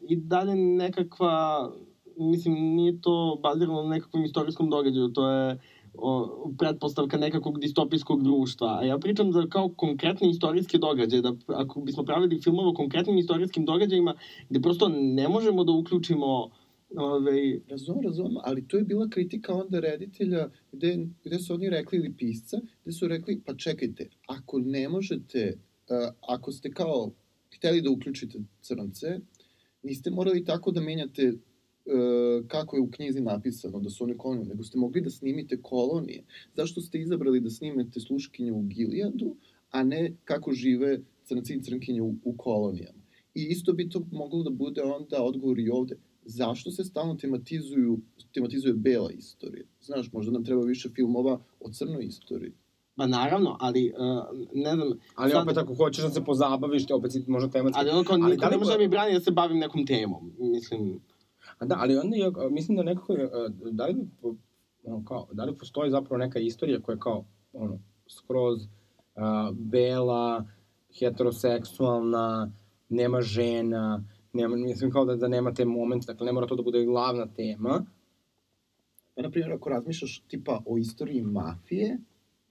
[0.09, 1.71] i dalje nekakva,
[2.17, 5.59] mislim, nije to bazirano na nekakvom istorijskom događaju, to je
[5.93, 8.77] o, pretpostavka nekakvog distopijskog društva.
[8.81, 13.17] A ja pričam za kao konkretne istorijske događaje, da ako bismo pravili filmove o konkretnim
[13.17, 14.15] istorijskim događajima,
[14.49, 16.49] gde prosto ne možemo da uključimo
[16.95, 21.97] ovaj, Razumem, razumem, ali to je bila kritika onda reditelja gde, gde su oni rekli,
[21.97, 25.57] ili pisca, gde su rekli, pa čekajte, ako ne možete,
[25.89, 27.11] uh, ako ste kao
[27.55, 29.19] hteli da uključite crnce,
[29.83, 31.33] niste morali tako da menjate
[32.47, 36.23] kako je u knjizi napisano, da su oni kolonije, nego ste mogli da snimite kolonije.
[36.53, 39.35] Zašto ste izabrali da snimete sluškinje u Gilijadu,
[39.71, 42.99] a ne kako žive crnci i crnkinje u, u kolonijama?
[43.35, 47.99] I isto bi to moglo da bude onda odgovor i ovde zašto se stalno tematizuju,
[48.33, 49.65] tematizuje bela istorija?
[49.81, 52.51] Znaš, možda nam treba više filmova o crnoj istoriji.
[52.95, 54.99] Pa naravno, ali uh, ne znam...
[55.15, 57.79] Ali sad- opet ako hoćeš da se pozabaviš, te opet si možda tematski.
[57.79, 59.57] Ali ono kao, Ali niko da li ne može da mi brani da se bavim
[59.57, 60.31] nekom temom.
[60.39, 60.99] Mislim,
[61.59, 64.07] A da, ali onda je, mislim da nekako, je, a, da li,
[64.83, 68.67] ono, kao, da li postoji zapravo neka istorija koja je kao, ono, skroz
[69.15, 70.45] a, bela,
[70.99, 72.51] heteroseksualna,
[72.89, 74.03] nema žena,
[74.33, 77.27] nema, mislim kao da, da nema te momente, dakle ne mora to da bude glavna
[77.35, 77.85] tema,
[79.15, 81.97] Pa, na primjer, ako razmišljaš tipa o istoriji mafije,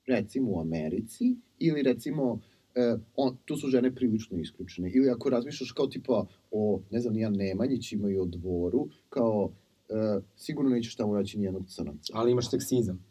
[0.07, 2.41] recimo u Americi, ili recimo,
[2.75, 7.15] e, on, tu su žene prilično isključene, ili ako razmišljaš kao tipa o, ne znam,
[7.15, 9.53] nija Nemanjićima i o dvoru, kao,
[9.89, 12.13] e, sigurno nećeš tamo naći nijednog crnca.
[12.13, 13.05] ali imaš seksizam.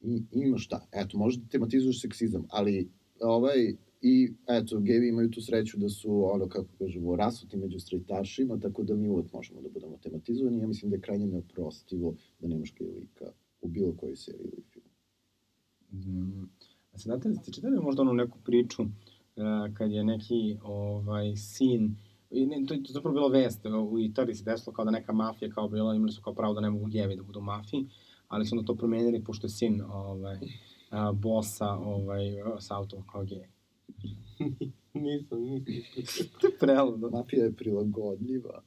[0.00, 2.88] I, ima šta, eto, možda tematizuješ seksizam, ali
[3.20, 8.60] ovaj, i eto, gevi imaju tu sreću da su, ono, kako kažemo, rasuti među strejtašima,
[8.60, 10.58] tako da mi uvek možemo da budemo tematizovani.
[10.58, 14.62] Ja mislim da je krajnje neoprostivo da nemaš gej lika u bilo kojoj seriji ili
[14.72, 14.88] filmu.
[15.92, 16.50] Mm.
[16.92, 18.88] A se znate, ste čitali možda onu neku priču uh,
[19.74, 21.96] kad je neki ovaj, sin
[22.32, 25.50] I ne, to, je- zapravo bila vest, u Italiji se desilo kao da neka mafija
[25.50, 27.86] kao bila, imali su kao pravo da ne mogu gevi da budu u mafiji,
[28.28, 30.38] ali su onda to promenili pošto je sin ovaj,
[30.90, 33.46] a, bosa ovaj, sa autom kao gej.
[34.94, 36.26] nisam, nisam.
[36.40, 37.10] To je preludno.
[37.10, 38.62] Mafija je prilagodljiva.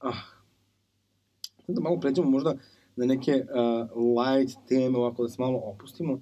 [0.00, 0.22] Ah.
[1.66, 2.54] Sad da malo pređemo možda
[2.96, 6.12] na neke uh, light teme, ovako da se malo opustimo.
[6.12, 6.20] Uh,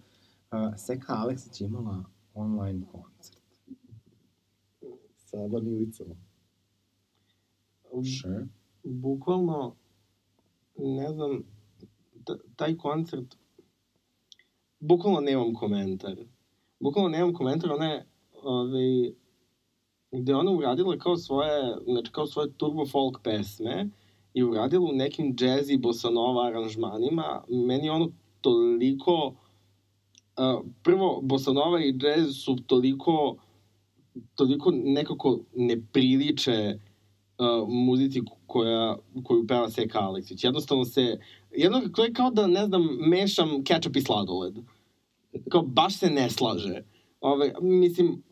[0.76, 3.38] Seka Aleksić imala online koncert.
[5.16, 6.14] Sa vanilicama.
[8.02, 8.44] Še?
[8.84, 9.74] Bukvalno,
[10.78, 11.42] ne znam,
[12.56, 13.36] taj koncert,
[14.80, 16.16] bukvalno nemam komentar.
[16.80, 18.06] Bukvalno nemam komentar, ona je,
[18.42, 19.12] ovaj,
[20.12, 23.88] gde ona uradila kao svoje, znači kao svoje turbo folk pesme
[24.34, 27.44] i uradila u nekim jazzy bosanova aranžmanima.
[27.48, 29.34] Meni je ono toliko,
[30.82, 33.36] prvo, bosanova i jazz su toliko,
[34.34, 36.78] toliko nekako ne priliče
[37.38, 40.44] uh, muzici koja, koju peva Seka Aleksić.
[40.44, 41.18] Jednostavno se,
[41.50, 44.54] jedno, to je kao da, ne znam, mešam ketchup i sladoled.
[45.50, 46.84] Kao, baš se ne slaže.
[47.20, 48.22] Ove, mislim,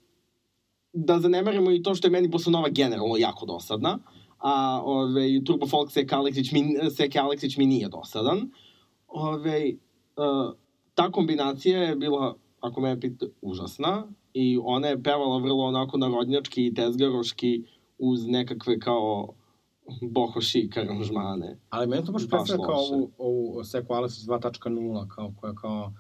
[0.93, 3.99] da zanemarimo i to što je meni Bosanova generalno jako dosadna,
[4.39, 8.51] a ove, Turbo Folk Seka Aleksić mi, Seka Aleksić mi nije dosadan.
[9.09, 9.73] Ove,
[10.17, 10.55] uh,
[10.95, 16.67] ta kombinacija je bila, ako me pita, užasna i ona je pevala vrlo onako narodnjački
[16.67, 17.63] i tezgaroški
[17.99, 19.35] uz nekakve kao
[20.03, 21.59] boho šik aranžmane.
[21.71, 25.93] Ali meni to baš predstavlja kao ovu, ovu Seku Aleksić 2.0, kao koja kao,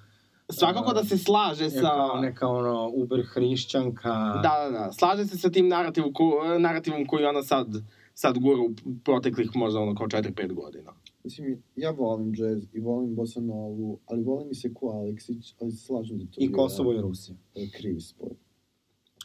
[0.48, 1.80] Svakako da se slaže sa...
[1.80, 4.12] kao neka ono uber hrišćanka.
[4.42, 4.92] Da, da, da.
[4.92, 7.66] Slaže se sa tim narativom, ko, narativom koji ona sad,
[8.14, 8.70] sad gura u
[9.04, 10.92] proteklih možda ono kao 4-5 godina.
[11.24, 15.78] Mislim, ja volim džez i volim bossa novu, ali volim i Seku Aleksić, ali se
[15.78, 17.36] slažem da to I je Kosovo i Rusija.
[17.54, 18.30] e, krivi spoj.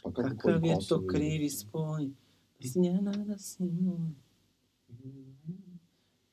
[0.02, 2.10] Pa kako Kakav je Kosovo to i- krivi spoj,
[2.58, 4.10] iz njena da si moj.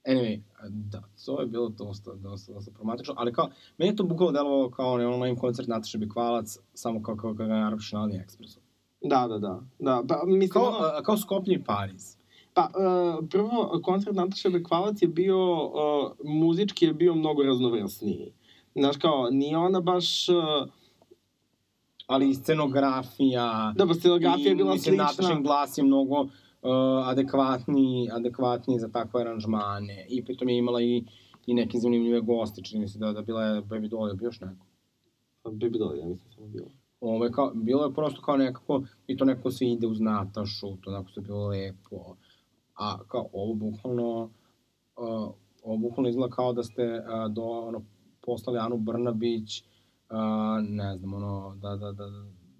[0.05, 4.31] Anyway, da, to je bilo dosta, dosta, dosta problematično, ali kao, meni je to bukvalo
[4.31, 8.59] delovalo kao onaj online koncert Nataše Bikvalac, samo kao, kao, kao ga naručiš na AliExpressu.
[9.01, 9.61] Da, da, da.
[9.79, 12.17] da pa, mislim, Kao, ono, a, kao Skoplje i Pariz.
[12.55, 18.33] Pa, uh, prvo, koncert Nataše Bekvalac je bio, uh, muzički je bio mnogo raznovrsniji.
[18.75, 20.29] Znaš, kao, nije ona baš...
[20.29, 20.69] Uh,
[22.07, 25.05] Ali i scenografija, da, pa scenografija je i, bila mislim, slična.
[25.05, 26.29] Natašin glas je mnogo uh,
[27.09, 30.05] adekvatniji, adekvatniji za takve aranžmane.
[30.09, 31.03] I pritom je imala i,
[31.45, 34.41] i neke zanimljive goste, čini se da, da bila je Baby Doll, je bio još
[34.41, 34.65] neko.
[35.43, 36.69] Baby Doll, ja mislim samo bilo.
[37.01, 40.77] Ovo je kao, bilo je prosto kao nekako, i to nekako se ide uz Natašu,
[40.81, 42.15] to nekako se bilo lepo.
[42.75, 44.23] A kao, ovo bukvalno,
[44.97, 47.81] uh, ovo bukvalno izgleda kao da ste uh, do, ono,
[48.21, 52.05] poslali Anu Brnabić, uh, ne znam, ono, da, da, da,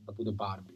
[0.05, 0.76] da bude Barbie.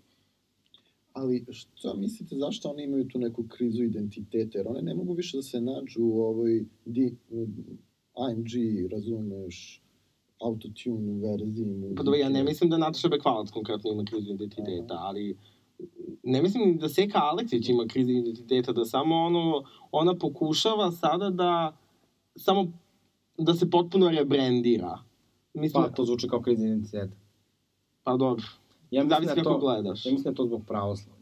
[1.13, 4.57] Ali što mislite, zašto one imaju tu neku krizu identiteta?
[4.57, 7.15] Jer one ne mogu više da se nađu u ovoj di,
[8.13, 8.51] AMG,
[8.91, 9.81] razumeš,
[10.41, 11.95] autotune verziji.
[11.95, 15.37] Pa dobro, ja ne mislim da Nataša Bekvalac konkretno ima krizu identiteta, ali
[16.23, 21.29] ne mislim ni da Seka Aleksić ima krizu identiteta, da samo ono, ona pokušava sada
[21.29, 21.77] da
[22.35, 22.71] samo
[23.37, 24.99] da se potpuno rebrandira.
[25.53, 27.15] Mislim, Pa, to zvuči kao kriza identiteta.
[28.03, 28.45] pa dobro.
[28.91, 30.05] Ja mislim, Zavisi da kako to, gledaš.
[30.05, 31.19] ja mislim da to zbog pravoslavlja.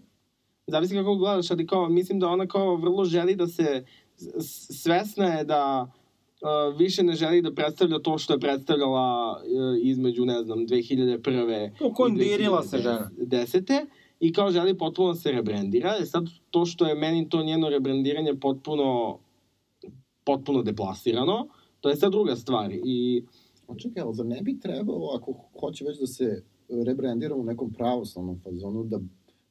[0.68, 3.86] Zavisi kako gledaš, ali kao, mislim da ona kao vrlo želi da se,
[4.70, 5.92] svesna je da
[6.42, 11.72] uh, više ne želi da predstavlja to što je predstavljala uh, između, ne znam, 2001.
[11.82, 13.12] Ukondirila se žena.
[13.18, 13.86] 10.
[14.20, 15.96] i kao želi potpuno da se rebrandira.
[16.00, 19.20] E sad, to što je meni to njeno rebrandiranje potpuno
[20.24, 21.48] potpuno deplasirano,
[21.80, 22.72] to je sad druga stvar.
[22.72, 23.24] I
[23.68, 27.74] A čekaj, ali zar ne bi trebalo, ako hoće već da se rebrandira u nekom
[27.74, 29.00] pravoslavnom fazonu, da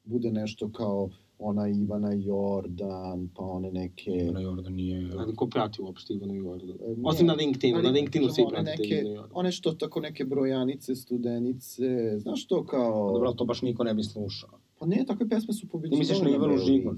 [0.03, 1.09] bude nešto kao
[1.39, 4.11] ona Ivana Jordan, pa one neke...
[4.11, 5.09] Ivana Jordan nije...
[5.17, 6.69] ali ko prati uopšte Ivanu Jordan?
[6.69, 9.31] E, Osim na LinkedInu, na LinkedInu svi one pratite neke, Ivanu Jordan.
[9.33, 13.11] One što tako neke brojanice, studenice, znaš to kao...
[13.13, 14.49] Dobro, ali to baš niko ne bi slušao.
[14.79, 16.05] Pa ne, takve pesme su pobeđivale.
[16.05, 16.57] Ti misliš na Ivanu.
[16.57, 16.97] Žigon?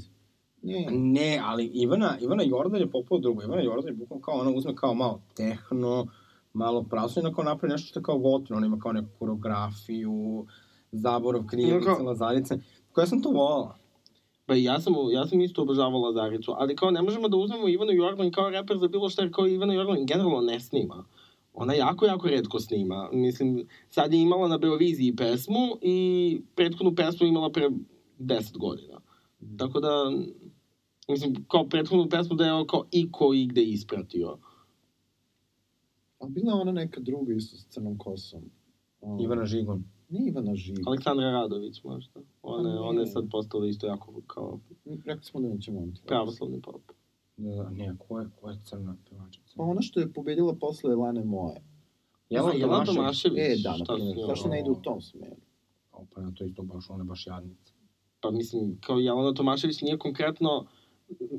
[0.62, 3.44] Ne, Ne, ali Ivana, Ivana Jordan je popolo drugo.
[3.44, 6.08] Ivana Jordan je bukvalno kao ona uzme kao malo tehno,
[6.54, 8.58] malo pravstvo i onako napravi nešto što je kao gotivno.
[8.58, 10.46] Ona ima kao neku koreografiju,
[10.92, 12.60] zaborov, krijevice, lazarice.
[12.92, 13.79] Koja sam to volala.
[14.50, 17.92] Pa ja sam, ja sam isto obožavao Lazaricu, ali kao ne možemo da uzmemo Ivanu
[17.92, 21.06] Jordan kao reper za bilo šta, jer kao Ivana Jordan generalno ne snima.
[21.54, 23.10] Ona jako, jako redko snima.
[23.14, 27.70] Mislim, sad je imala na Beoviziji pesmu i prethodnu pesmu imala pre
[28.20, 29.02] 10 godina.
[29.58, 30.12] Tako da,
[31.08, 34.38] mislim, kao prethodnu pesmu da je kao i ko i gde ispratio.
[36.20, 38.42] a bila ona neka druga isto s crnom kosom.
[39.02, 39.84] Um, Ivana Žigon.
[40.10, 40.88] Nije Ivana Žigon.
[40.88, 42.20] Aleksandra Radović možda.
[42.44, 42.80] Ona, Pa ne.
[42.80, 44.60] ona je sad postala isto jako kao
[45.06, 45.94] Rekli smo da nećemo on.
[46.08, 46.82] pravoslavni pop.
[47.38, 49.54] Ne, znam, ne, ko je, ko je crna pevačica?
[49.58, 51.62] Pa ona što je pobedila posle Lane Moje.
[52.30, 52.96] Jelena A, Jelena Tomašević.
[52.96, 53.60] Tomašević.
[53.60, 54.18] E, da, na primjer.
[54.28, 55.36] Zašto ne ide u tom smeru?
[55.92, 57.74] O, pa ja to isto baš, ona je baš jadnica.
[58.22, 60.66] pa mislim, kao Jelena Tomašević nije konkretno,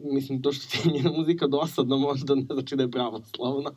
[0.03, 3.71] mislim, to što ti je njena muzika dosadna možda ne znači da je pravoslavna.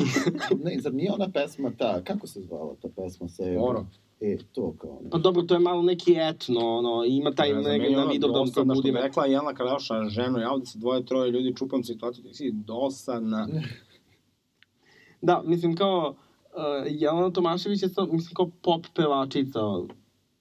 [0.64, 3.86] ne, zar nije ona pesma ta, kako se zvala ta pesma sa Moro.
[4.22, 5.10] E, to kao ne.
[5.10, 7.96] pa dobro, to je malo neki etno, ono, ima taj Ne znam, neg meni je
[7.96, 8.96] na ona Vidovdan dosadna, što bi probudim.
[9.06, 13.48] rekla Jelena Kralša, ženo, ja ovde se dvoje, troje ljudi čupam situaciju, ti si dosadna.
[15.22, 16.14] Da, mislim, kao,
[16.46, 16.56] uh,
[16.90, 19.60] Jelena Tomašević je, sad, mislim, kao pop pevačica,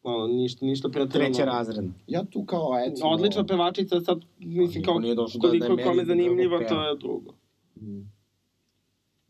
[0.04, 1.26] ono, ništa, ništa pretredno.
[1.26, 1.94] Treće razredna.
[2.08, 3.08] Ja tu kao, eto...
[3.08, 6.60] Odlična pevačica, sad, mislim, niko kao, nije došao da- da je koliko kome da drugo
[6.70, 7.34] to je drugo.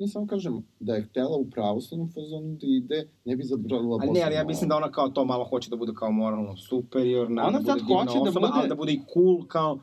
[0.02, 4.12] Ne samo kažem, da je htela u pravoslavnom fazonu da ide, ne bi zabrala Ali
[4.12, 7.48] ne, ali ja mislim da ona kao to malo hoće da bude kao moralno superiorna,
[7.48, 9.80] Ona da sad bude divna hoće da osoba, bude- ali da bude i cool kao...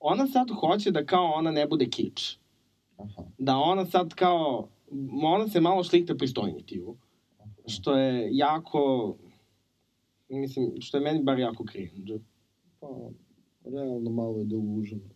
[0.00, 2.38] Ona sad hoće da kao ona ne bude kič.
[2.96, 3.22] Aha.
[3.38, 4.68] da ona sad kao,
[5.24, 6.96] ona se malo šlikta pristojnitiju.
[7.66, 9.14] Što je jako,
[10.28, 12.18] mislim, što je meni bar jako cringe.
[12.80, 12.88] Pa,
[13.64, 15.10] realno malo je deluženo.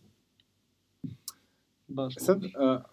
[1.87, 2.15] Baš.
[2.17, 2.90] Sad, uh,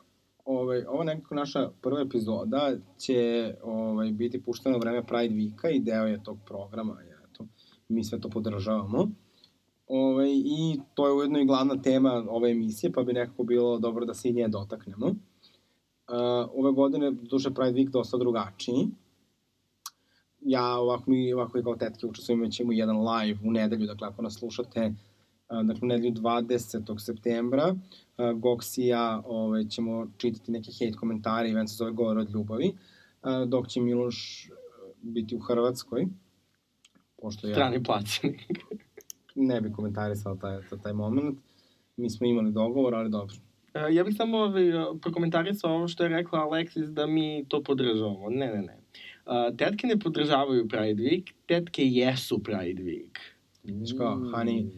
[0.49, 5.81] ovaj, ova nekako naša prva epizoda će ovaj, biti puštena u vreme Pride Weeka i
[5.81, 6.97] deo je tog programa.
[7.03, 7.47] I eto,
[7.89, 9.09] mi sve to podržavamo.
[9.89, 14.05] Ovaj, I to je ujedno i glavna tema ove emisije, pa bi nekako bilo dobro
[14.05, 15.07] da se i nje dotaknemo.
[15.07, 15.15] Uh,
[16.55, 18.89] ove godine, duže Pride Week dosta drugačiji.
[20.41, 24.09] Ja ovako mi, ovako i kao tetke učestvujem, imat ćemo jedan live u nedelju, dakle
[24.09, 25.08] ako nas slušate, uh,
[25.49, 26.99] dakle nedelju 20.
[26.99, 27.75] septembra,
[28.17, 32.73] Gox i ja ovaj, ćemo čitati neke hate komentare, event se zove Govor od ljubavi,
[33.47, 34.59] dok će Miloš uh,
[35.03, 36.07] biti u Hrvatskoj,
[37.23, 38.39] pošto ja Strani plaćeni.
[39.49, 41.39] ne bi komentarisao taj, taj, moment.
[41.97, 43.37] Mi smo imali dogovor, ali dobro.
[43.75, 44.65] E, ja bih samo ovaj,
[45.03, 48.31] prokomentarisao ovo što je rekla Alexis da mi to podržavamo.
[48.31, 48.79] Ne, ne, ne.
[49.27, 53.19] Uh, tetke ne podržavaju Pride Week, tetke jesu Pride Week.
[53.65, 54.71] Znaš kao, honey,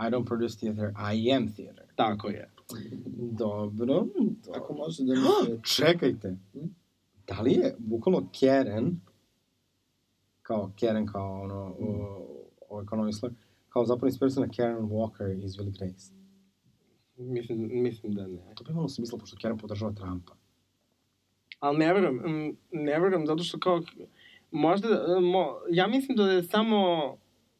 [0.00, 1.84] I don't produce theater, I am theater.
[1.96, 2.50] Tako je.
[3.16, 4.06] Dobro.
[4.56, 5.60] Ako može da mi se...
[5.76, 6.36] Čekajte.
[7.26, 9.00] Da li je bukvalno Karen,
[10.42, 11.76] kao Karen kao ono,
[12.86, 13.32] kao novi sloj,
[13.68, 16.12] kao zapravo inspirisana na Karen Walker iz Will Grace.
[17.16, 18.54] Mislim, mislim da ne.
[18.54, 20.32] To bi malo smisla, pošto Karen podržava Trumpa.
[21.60, 23.82] Ali ne verujem, mm, ne verujem, zato što kao,
[24.50, 24.88] možda,
[25.20, 27.16] mo, ja mislim da je samo,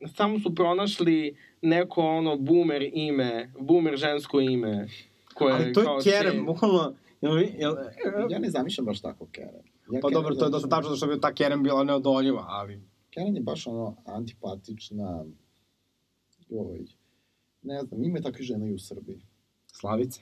[0.07, 4.89] samo su pronašli neko ono boomer ime, boomer žensko ime,
[5.35, 7.75] koje Ali to je kao Karen, će- bukvalno, jel, vi- jel,
[8.31, 9.51] Ja ne zamišljam baš tako Karen.
[9.87, 12.45] Ja pa Karen dobro, to je dosta tačno, zato što bi ta Karen bila neodoljiva,
[12.49, 12.81] ali
[13.15, 15.25] Karen je baš ono antipatična,
[16.49, 16.85] joj,
[17.63, 19.21] ne znam, ima takve žene i u Srbiji.
[19.69, 20.21] Slavice.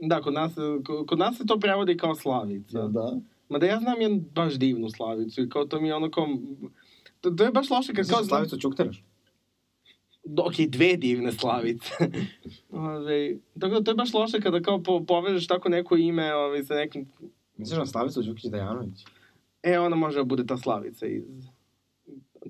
[0.00, 0.52] Da, kod nas,
[0.84, 2.78] ko- kod nas se to prevodi kao Slavica.
[2.78, 3.16] Da, da.
[3.48, 6.26] Mada ja znam jednu baš divnu Slavicu i kao to mi je ono kao...
[7.20, 8.24] To, to je baš loše kad kao...
[8.24, 9.04] Slavicu Ćukteraš?
[10.38, 11.90] Ok, dve divne Slavice.
[12.70, 16.64] Ove, tako da to je baš loše kada kao po, povežeš tako neko ime ove,
[16.64, 17.06] sa nekim...
[17.56, 19.04] Misliš na Slavicu Đukić Dejanović?
[19.62, 21.46] E, ona može da bude ta Slavica iz...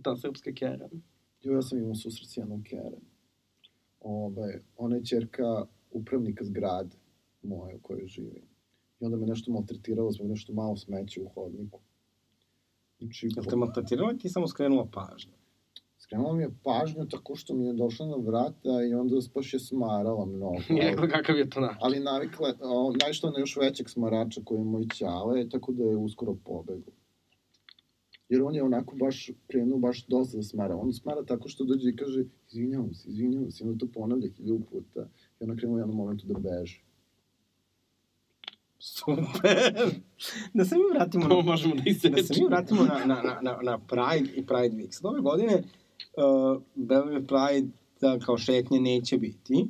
[0.02, 0.88] Ta srpska kera.
[1.42, 3.00] Jo, ja sam imao susret s jednom Karen.
[4.00, 6.96] Ove, ona je čerka upravnika zgrade
[7.42, 8.42] moje u kojoj živim.
[9.00, 11.80] I onda me nešto maltretiralo zbog nešto malo smeće u hodniku.
[12.98, 15.32] Znači, Jel te maltretirala ti samo skrenula pažnju?
[16.08, 19.60] skrenula mi je pažnju tako što mi je došla na vrata i onda baš je
[19.60, 20.56] smarala mnogo.
[20.78, 21.78] I rekla kakav je to način.
[21.80, 25.96] ali navikla, o, naišla na još većeg smarača koji je moj ćale, tako da je
[25.96, 26.94] uskoro pobegao.
[28.28, 30.76] Jer on je onako baš krenuo baš dosta da smara.
[30.76, 34.64] On smara tako što dođe i kaže, izvinjavam se, izvinjavam se, onda to ponavlja hiljadu
[34.70, 35.08] puta.
[35.40, 36.82] I ona krenuo u jednom momentu da beže.
[38.78, 39.90] Super!
[40.54, 43.58] da se mi vratimo To na, možemo da da se mi vratimo na, na, na,
[43.62, 44.90] na, Pride i Pride Week.
[44.90, 47.68] Sad ove godine uh, Beverly Pride
[48.00, 49.66] da, kao šetnje neće biti,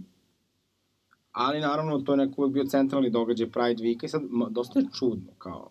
[1.33, 4.87] ali naravno to je neko bio centralni događaj Pride Weeka i sad ma, dosta je
[4.99, 5.71] čudno kao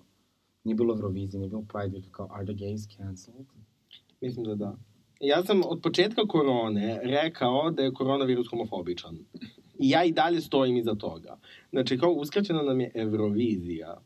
[0.63, 3.45] nije bilo Eurovizije, nije bilo Pride Weeka, kao are the gays cancelled?
[4.21, 4.75] Mislim da da.
[5.19, 9.17] Ja sam od početka korone rekao da je koronavirus homofobičan.
[9.79, 11.39] I ja i dalje stojim iza toga.
[11.71, 14.01] Znači, kao uskraćena nam je Eurovizija.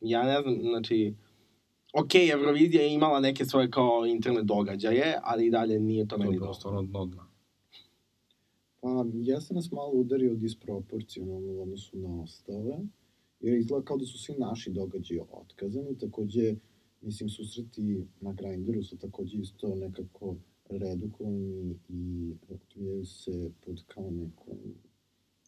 [0.00, 1.14] Ja ne znam, znači...
[1.92, 6.22] Ok, Eurovizija je imala neke svoje kao internet događaje, ali i dalje nije to To
[6.22, 6.60] je meni bilo dosta.
[6.60, 7.26] stvarno dno dna.
[8.80, 12.76] Pa, ja sam nas malo udario disproporcionalno u odnosu na ostale,
[13.40, 16.54] jer izgleda kao da su svi naši događaji otkazani, takođe,
[17.00, 20.36] mislim, susreti na Grindru su takođe isto nekako
[20.70, 24.58] redukovani i odvijaju se pod kao nekom,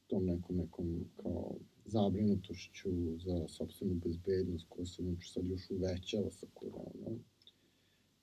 [0.06, 1.54] tom nekom, nekom kao
[1.84, 7.18] zabrinutošću za sobstvenu bezbednost koja se znači, sad još uvećava sa koronom.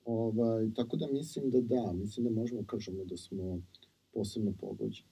[0.05, 3.61] Ovaj, tako da mislim da da, mislim da možemo da kažemo da smo
[4.13, 5.07] posebno pogođeni.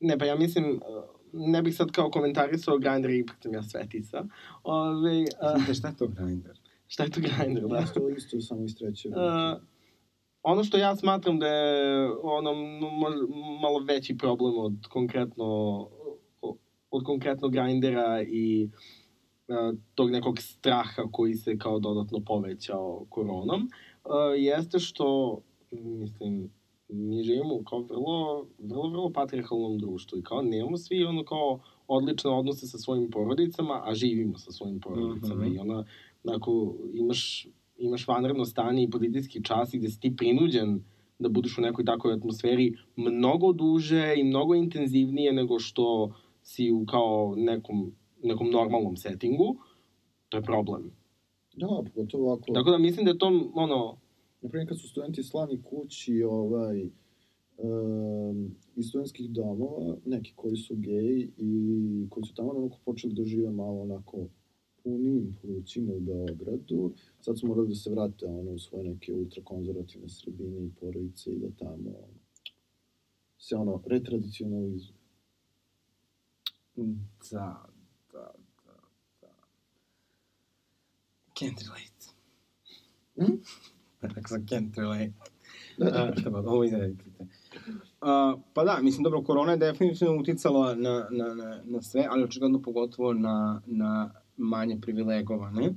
[0.00, 0.80] Ne, pa ja mislim,
[1.32, 4.26] ne bih sad kao komentarisao Grindr, ipak sam ja svetica.
[4.62, 6.58] Ove, uh, Znate šta je to Grindr?
[6.88, 7.76] šta je to Grindr, da?
[7.76, 9.08] Ja to isto samo iz treće.
[9.08, 9.14] Uh,
[10.52, 12.52] ono što ja smatram da je ono
[13.62, 15.46] malo veći problem od konkretno
[16.90, 18.68] od konkretno grindera i
[19.48, 23.60] uh, tog nekog straha koji se kao dodatno povećao koronom,
[24.04, 25.38] uh, jeste što,
[25.70, 26.50] mislim,
[26.88, 32.30] mi živimo kao vrlo, vrlo, vrlo patriarchalnom društvu i kao nemamo svi ono kao odlične
[32.30, 35.54] odnose sa svojim porodicama, a živimo sa svojim porodicama Mhm.
[35.54, 35.84] i ona,
[36.24, 37.46] onako, imaš
[37.78, 40.84] imaš vanredno stanje i policijski čas i gde si ti prinuđen
[41.18, 46.12] da budeš u nekoj takoj atmosferi mnogo duže i mnogo intenzivnije nego što
[46.42, 49.56] si u kao nekom, nekom normalnom settingu,
[50.28, 50.90] to je problem.
[51.56, 52.52] Da, pogotovo ako...
[52.52, 53.98] Tako da mislim da je to, ono,
[54.42, 56.90] Na primjer, kad su studenti slani kući ovaj,
[57.58, 63.24] um, iz studentskih domova, neki koji su geji i koji su tamo onako počeli da
[63.24, 64.26] žive malo onako
[64.88, 70.08] punim plućima u Beogradu, sad su morali da se vrate ono, u svoje neke ultrakonzervativne
[70.08, 71.90] sredine i porodice i da tamo
[73.38, 74.94] se ono retradicionalizuju.
[77.30, 77.66] Da,
[78.12, 78.34] da,
[78.66, 78.80] da,
[79.20, 79.28] da.
[81.34, 82.06] Can't relate.
[83.16, 83.36] Hm?
[84.14, 85.12] Rekao sam can't relate.
[85.78, 87.04] Uh, šta ba, ovo izredite.
[87.20, 92.24] Uh, pa da, mislim, dobro, korona je definitivno uticala na, na, na, na sve, ali
[92.24, 95.74] očigledno pogotovo na, na manje privilegovane.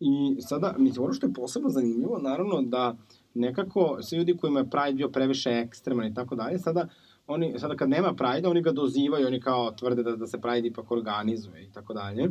[0.00, 2.96] I sada, mislim, ono što je posebno zanimljivo, naravno da
[3.34, 6.88] nekako svi ljudi kojima je Pride bio previše ekstreman i tako dalje, sada
[7.26, 10.68] oni, sada kad nema Pride, oni ga dozivaju, oni kao tvrde da, da se Pride
[10.68, 12.28] ipak organizuje i tako dalje.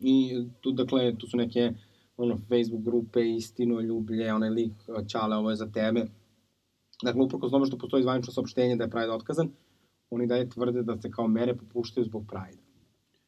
[0.00, 1.72] I tu, dakle, tu su neke
[2.16, 4.72] ono, Facebook grupe, istino, ljublje, onaj lik,
[5.08, 6.06] Ćale, ovo je za tebe.
[7.02, 9.48] Dakle, uprko tome što postoji zvanično saopštenje da je Pride otkazan,
[10.10, 12.65] oni dalje tvrde da se kao mere popuštaju zbog Pride.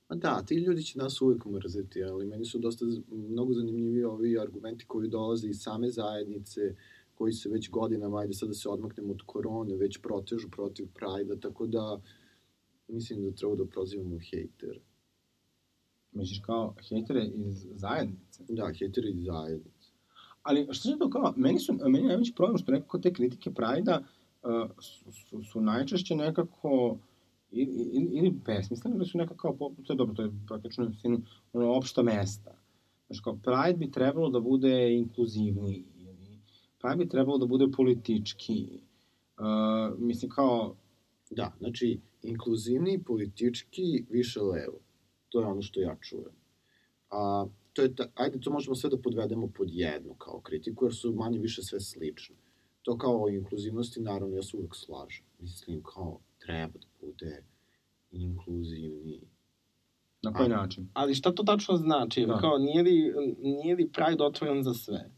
[0.09, 4.39] Ma da, ti ljudi će nas uvijek mrzeti, ali meni su dosta mnogo zanimljivi ovi
[4.39, 6.75] argumenti koji dolaze iz same zajednice,
[7.15, 11.37] koji se već godinama, ajde sad da se odmaknemo od korone, već protežu protiv Prajda,
[11.37, 12.01] tako da
[12.89, 14.81] mislim da treba da prozivamo hejtere.
[16.13, 18.45] Misliš kao hejtere iz zajednice?
[18.49, 19.91] Da, hejtere iz zajednice.
[20.43, 23.51] Ali što je to kao, meni, su, meni je najveći problem što nekako te kritike
[23.51, 24.03] Prajda
[24.43, 26.99] uh, su, su, su najčešće nekako
[27.51, 30.91] ili, ili, besmislene, ili su nekako kao, to je dobro, to je praktično
[31.53, 32.55] ono, opšta mesta.
[33.07, 36.39] Znači, kao, Pride bi trebalo da bude inkluzivniji, ili
[36.81, 38.81] Pride bi trebalo da bude politički.
[39.39, 40.75] Uh, mislim, kao,
[41.31, 44.81] Da, znači, inkluzivniji, politički, više levo.
[45.29, 46.37] To je ono što ja čujem.
[47.11, 50.95] A, to je ta, ajde, to možemo sve da podvedemo pod jednu kao kritiku, jer
[50.95, 52.37] su manje više sve slične.
[52.83, 55.25] To kao o inkluzivnosti, naravno, ja se uvek slažem.
[55.41, 57.43] Mislim, kao, treba da bude
[58.11, 59.29] inkluzivniji.
[60.23, 60.57] na koji A.
[60.57, 60.89] način?
[60.95, 62.27] ali šta to tačno znači?
[62.27, 62.39] Da.
[62.39, 65.11] Kao, nije li, nije li Pride otvoren za sve?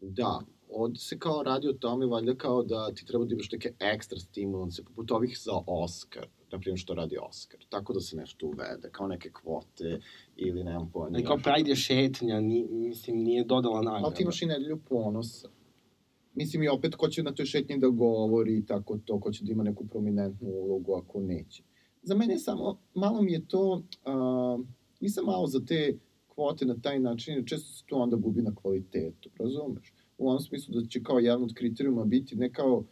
[0.00, 0.40] Da,
[0.70, 4.18] ovde se kao radi o tome, valjda kao da ti treba da imaš neke ekstra
[4.18, 8.90] stimulanse, poput ovih za Oscar, na primjer što radi Oscar, tako da se nešto uvede,
[8.92, 10.00] kao neke kvote
[10.36, 11.16] ili nemam pojma.
[11.16, 14.06] Ali kao Pride je šetnja, ni, mislim, nije dodala nagrada.
[14.06, 15.48] Ali ti imaš i nedelju ponosa.
[16.34, 19.44] Mislim i opet ko će na toj šetnji da govori i tako to, ko će
[19.44, 21.62] da ima neku prominentnu ulogu ako neće.
[22.02, 24.64] Za mene samo, malo mi je to, uh,
[25.00, 28.54] nisam malo za te kvote na taj način, jer često se to onda gubi na
[28.54, 29.92] kvalitetu, razumeš?
[30.18, 32.84] U onom smislu da će kao jedan od kriterijuma biti ne kao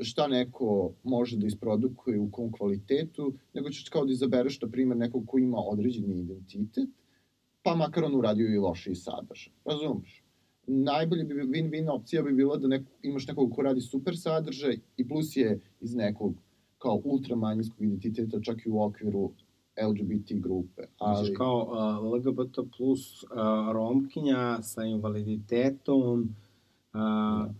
[0.00, 4.96] šta neko može da isprodukuje u kom kvalitetu, nego ćeš kao da izabereš, na primjer,
[4.96, 6.88] nekog ko ima određeni identitet,
[7.62, 9.52] pa makar on uradio i lošiji sadržaj.
[9.64, 10.25] Razumeš?
[10.66, 15.08] Najbolje bi win-win opcija bi bila da neko, imaš nekog ko radi super sadržaj i
[15.08, 16.34] plus je iz nekog
[16.78, 19.30] kao ultramanjinskog identiteta, čak i u okviru
[19.88, 20.82] LGBT grupe.
[20.98, 21.68] Ali, Misliš kao
[22.02, 23.28] uh, LGBT plus uh,
[23.72, 26.34] romkinja sa invaliditetom
[26.94, 27.50] uh,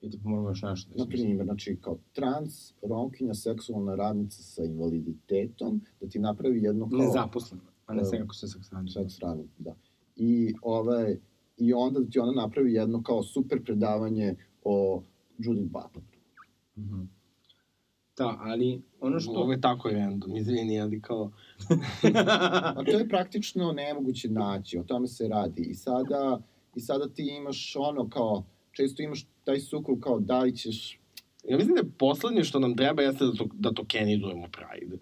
[0.00, 4.64] i ti moramo još nešto da na primjer, znači kao trans, romkinja, seksualna radnica sa
[4.64, 6.98] invaliditetom, da ti napravi jedno kao...
[6.98, 8.04] Nezaposlena, a ne Da.
[8.04, 8.90] sve kako se seksualni.
[8.90, 9.74] seks radnik, da.
[10.16, 11.16] I, ovaj,
[11.56, 14.34] I onda da ti ona napravi jedno kao super predavanje
[14.64, 15.02] o
[15.38, 16.04] Judith Butler.
[16.78, 17.02] Mhm.
[18.16, 19.32] Da, ali ono što...
[19.32, 21.30] Ovo je tako random, izvini, ali kao...
[22.76, 25.62] A to je praktično nemoguće naći, o tome se radi.
[25.62, 26.40] I sada,
[26.74, 30.98] i sada ti imaš ono kao, često imaš taj sukob kao da li ćeš
[31.48, 34.98] Ja mislim da je poslednje što nam treba jeste da, to, da tokenizujemo Pride.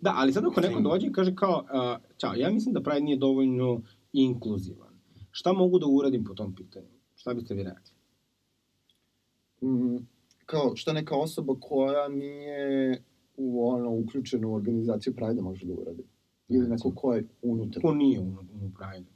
[0.00, 3.00] Da, ali sad ako neko dođe i kaže kao, uh, ćao, ja mislim da Pride
[3.00, 3.80] nije dovoljno
[4.12, 4.91] inkluzivan.
[5.32, 6.86] Šta mogu da uradim po tom pitanju?
[7.16, 7.92] Šta biste vi rekli?
[9.62, 10.06] mm,
[10.46, 13.02] kao šta neka osoba koja nije
[13.36, 16.02] u ono uključena u organizaciju Pride može da uradi.
[16.48, 17.82] Ili neko ko je unutar.
[17.82, 18.24] Ko nije u,
[18.62, 19.10] u Pride?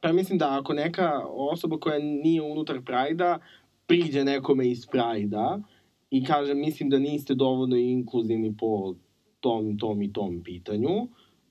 [0.00, 3.38] Pa mislim da ako neka osoba koja nije unutar Prajda
[3.86, 5.62] priđe nekome iz Prajda
[6.10, 8.94] i kaže mislim da niste dovoljno inkluzivni po
[9.40, 11.08] tom, tom i tom pitanju,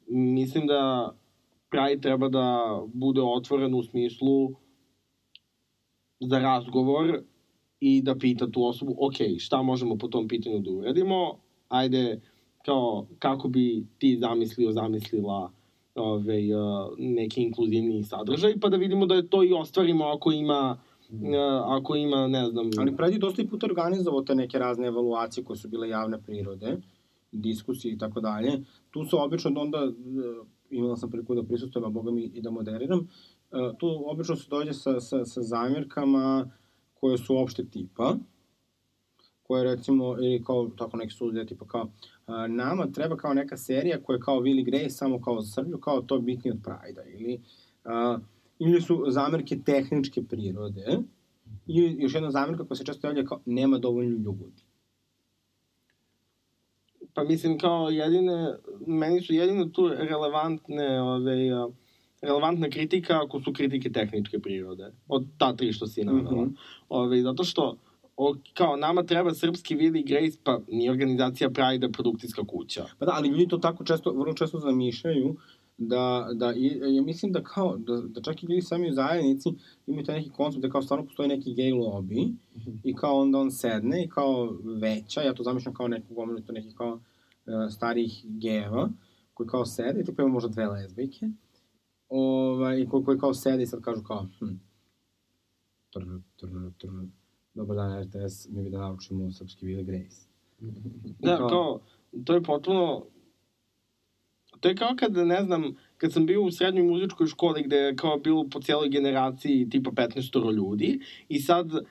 [0.07, 1.14] mislim da
[1.70, 4.49] Pride treba da bude otvoren u smislu
[6.20, 7.22] za razgovor
[7.80, 12.22] i da pita tu osobu, ok, šta možemo po tom pitanju da uradimo, ajde,
[12.65, 15.51] kao, kako bi ti zamislio, zamislila
[15.95, 20.78] ove, uh, neki inkluzivniji sadržaj, pa da vidimo da je to i ostvarimo ako ima,
[21.09, 21.20] uh,
[21.65, 22.70] ako ima, ne znam...
[22.80, 26.22] Ali Pride je dosta i puta organizovao te neke razne evaluacije koje su bile javne
[26.22, 26.78] prirode,
[27.32, 28.51] diskusije i tako dalje.
[28.91, 32.51] Tu su obično onda, uh, imala sam priliku da prisustujem, a boga mi i da
[32.51, 36.51] moderiram, uh, tu obično se dođe sa, sa, sa zamjerkama
[36.93, 38.15] koje su opšte tipa,
[39.43, 44.03] koje recimo, ili kao tako neki sudije, tipa kao, uh, nama treba kao neka serija
[44.03, 47.41] koja je kao Willy Grey, samo kao Srblju, kao to bitnije od Prajda, ili,
[47.86, 48.22] uh,
[48.59, 50.99] ili su zamerke tehničke prirode,
[51.67, 54.63] I još jedna zamerka koja se često javlja kao nema dovoljno ljudi.
[57.20, 58.53] Pa mislim kao jedine,
[58.88, 61.36] meni su jedine tu relevantne, ove,
[62.22, 64.91] relevantna kritika ako su kritike tehničke prirode.
[65.07, 66.32] Od ta tri što si navela.
[66.32, 66.45] Mm.
[66.45, 66.55] -hmm.
[66.89, 67.78] ove, zato što
[68.17, 72.86] o, kao nama treba srpski Willy Grace, pa nije organizacija Pride produkcijska kuća.
[72.99, 75.36] Pa da, ali ljudi to tako često, vrlo često zamišljaju
[75.78, 79.49] da, da i- ja mislim da kao, da, da čak i ljudi sami u zajednici
[79.88, 82.34] imaju taj neki koncept da kao stvarno postoji neki gay lobby
[82.84, 86.53] i kao onda on sedne i kao veća, ja to zamišljam kao neku gomilu to
[86.53, 86.99] nekih kao
[87.70, 88.89] starih gejeva
[89.34, 91.30] koji kao sede, tipa ima možda dve lezbijke
[92.10, 94.45] ovaj, i koji, koji kao sede i sad kažu kao hm,
[95.89, 96.00] tr,
[96.36, 96.47] tr,
[96.78, 96.88] tr,
[97.54, 100.28] dobar dan RTS, mi bi da naučimo srpski Will Grace.
[101.20, 101.80] Da, Kao- kao,
[102.26, 103.06] to je potpuno...
[104.60, 107.95] To je kao kad, ne znam, kad sam bio u srednjoj muzičkoj školi gde je
[107.95, 111.82] kao bilo po cijeloj generaciji tipa 15 ljudi i sad uh,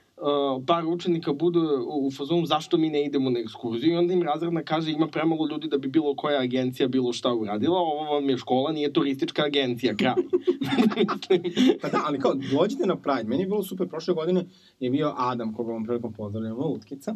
[0.67, 4.63] par učenika bude u, fazonu zašto mi ne idemo na ekskurziju i onda im razredna
[4.63, 8.37] kaže ima premalo ljudi da bi bilo koja agencija bilo šta uradila, ovo vam je
[8.37, 10.13] škola, nije turistička agencija, kraj.
[11.81, 13.23] Pa da, ali kao, dođite na Pride.
[13.23, 14.45] Meni je bilo super, prošle godine
[14.79, 17.15] je bio Adam, koga vam prilikom pozdravljamo, Utkica,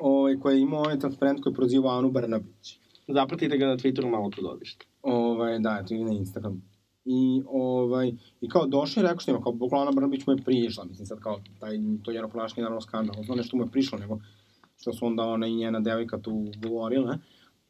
[0.00, 2.78] ovaj, koji je imao onaj transparent koji je prozivao Anu Brnabić.
[3.08, 4.86] Zapratite ga na Twitteru malo trudodište.
[5.02, 6.62] Ovaj, da, to je na Instagram.
[7.04, 10.44] I, ovaj, I kao došli i rekao što ima, kao bukvalno Ana Brnabić mu je
[10.44, 14.18] prišla, mislim sad kao, taj, to ponašanje naravno skandalozno, nešto mu je prišlo, nego
[14.80, 17.18] što su onda ona i njena devojka tu govorile,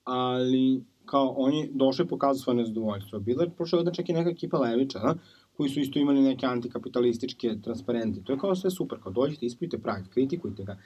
[0.05, 3.19] ali kao on je došao i pokazao svoje nezadovoljstvo.
[3.19, 5.15] Bila je prošle godine čak i neka ekipa Levičara,
[5.57, 8.21] koji su isto imali neke antikapitalističke transparente.
[8.25, 10.77] To je kao sve super, kao dođite, ispijte Pride, kritikujte ga.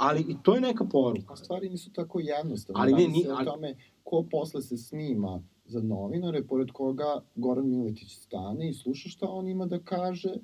[0.00, 1.32] Ali i to je neka poruka.
[1.32, 2.80] A stvari nisu tako jednostavne.
[2.82, 3.74] Ali ne, ni- o ali- tome
[4.04, 9.48] ko posle se snima za novinare, pored koga Goran Miletić stane i sluša šta on
[9.48, 10.34] ima da kaže,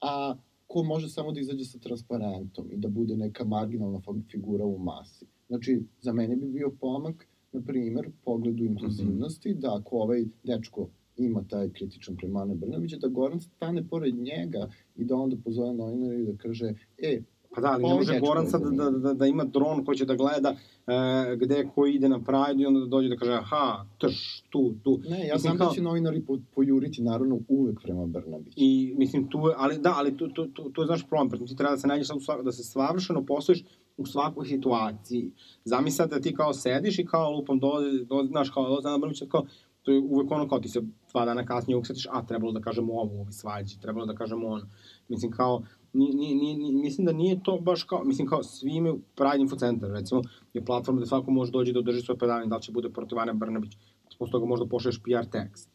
[0.00, 0.34] a
[0.66, 4.00] ko može samo da izađe sa transparentom i da bude neka marginalna
[4.30, 5.26] figura u masi.
[5.48, 11.44] Znači, za mene bi bio pomak, na primer, pogledu inkluzivnosti, da ako ovaj dečko ima
[11.48, 12.54] taj kritičan prema Ane
[13.00, 17.20] da Goran stane pored njega i da onda pozove novinara i da kaže, e,
[17.54, 20.14] Pa da, ali ne može Goran sad da, da, da ima dron koji će da
[20.14, 20.54] gleda
[20.86, 24.74] e, gde ko ide na Pride i onda da dođe da kaže aha, trš, tu,
[24.84, 25.00] tu.
[25.08, 28.54] ne, ja Mislim, znam kao- da će novinari po, pojuriti, naravno, uvek prema Brnabiću.
[28.56, 31.56] I mislim tu ali da, ali tu, tu, tu, tu je znaš problem, pretim ti
[31.56, 33.64] treba da se nađeš svak, da se savršeno postojiš
[33.96, 35.30] u svakoj situaciji.
[35.64, 38.98] Zamisli sad da ti kao sediš i kao lupom dolazi, dolazi znaš, kao dolazi na
[38.98, 39.46] Brnić, kao,
[39.82, 40.80] to je uvek ono kao ti se
[41.10, 44.46] dva dana kasnije uksetiš, a trebalo da kažemo ovo u ovoj svađi, trebalo da kažemo
[44.48, 44.66] ono.
[45.08, 45.62] Mislim kao,
[45.92, 49.56] ni, ni, ni, mislim da nije to baš kao, mislim kao svi imaju Pride Info
[49.56, 50.22] Center, recimo,
[50.54, 53.18] je platforma gde svako može dođe da održi svoje predavanje, da li će bude protiv
[53.18, 53.76] Ane Brnabić,
[54.18, 55.70] posle toga možda pošalješ PR tekst,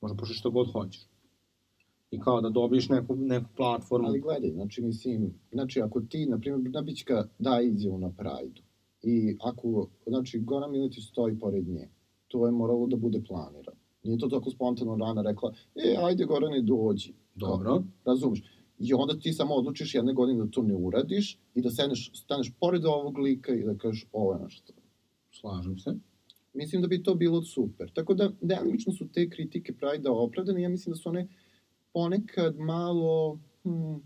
[0.00, 1.06] možda pošalješ što god hoćeš.
[2.10, 4.08] I kao da dobiješ neku, neku platformu.
[4.08, 8.62] Ali gledaj, znači, mislim, znači, ako ti, na primjer, Brnabićka da izjavu na Prajdu
[9.02, 11.88] i ako, znači, Goran Miletić stoji pored nje,
[12.28, 13.78] to je moralo da bude planirano.
[14.04, 17.14] Nije to tako spontano rana rekla, e, ajde Gorane, dođi.
[17.34, 17.82] Dobro.
[18.04, 18.42] Razumeš?
[18.82, 22.52] I onda ti samo odlučiš jedne godine da to ne uradiš i da staneš, staneš
[22.60, 24.72] pored ovog lika i da kažeš ovo je nešto.
[25.30, 25.94] Slažem se.
[26.54, 27.90] Mislim da bi to bilo super.
[27.94, 30.62] Tako da, delimično su te kritike Prajda opravdane.
[30.62, 31.28] Ja mislim da su one
[31.92, 33.38] ponekad malo...
[33.62, 34.02] Hmm,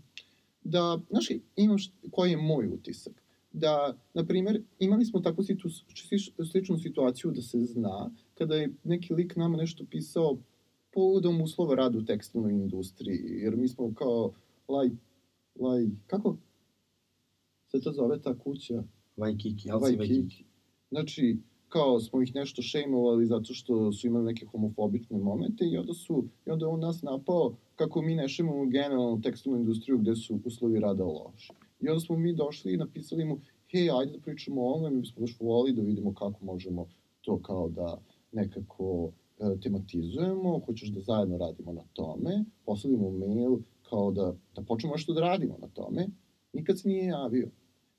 [0.63, 3.23] da, znaš, imam št, koji je moj utisak?
[3.53, 8.73] Da, na primer, imali smo takvu situ, slič- sličnu situaciju da se zna, kada je
[8.83, 10.37] neki lik nama nešto pisao
[10.93, 14.33] povodom uslova rada u tekstilnoj industriji, jer mi smo kao
[14.67, 14.89] laj,
[15.59, 16.37] laj, kako
[17.71, 18.83] se to zove ta kuća?
[19.17, 20.13] Vajkiki, ali Vajkiki.
[20.13, 20.45] Vajkiki.
[20.89, 21.37] Znači,
[21.69, 26.25] kao smo ih nešto šejmovali zato što su imali neke homofobične momente i onda su,
[26.45, 30.79] i onda on nas napao kako mi ne šejmujemo generalno tekstilnu industriju gde su uslovi
[30.79, 31.53] rada loši.
[31.81, 33.39] I onda smo mi došli i napisali mu,
[33.71, 36.87] hej, ajde da pričamo o ovome, mi bismo baš volili da vidimo kako možemo
[37.21, 37.97] to kao da
[38.31, 43.57] nekako e, tematizujemo, hoćeš da zajedno radimo na tome, poslali mu mail
[43.89, 46.07] kao da, da počnemo nešto da radimo na tome,
[46.53, 47.49] nikad se nije javio.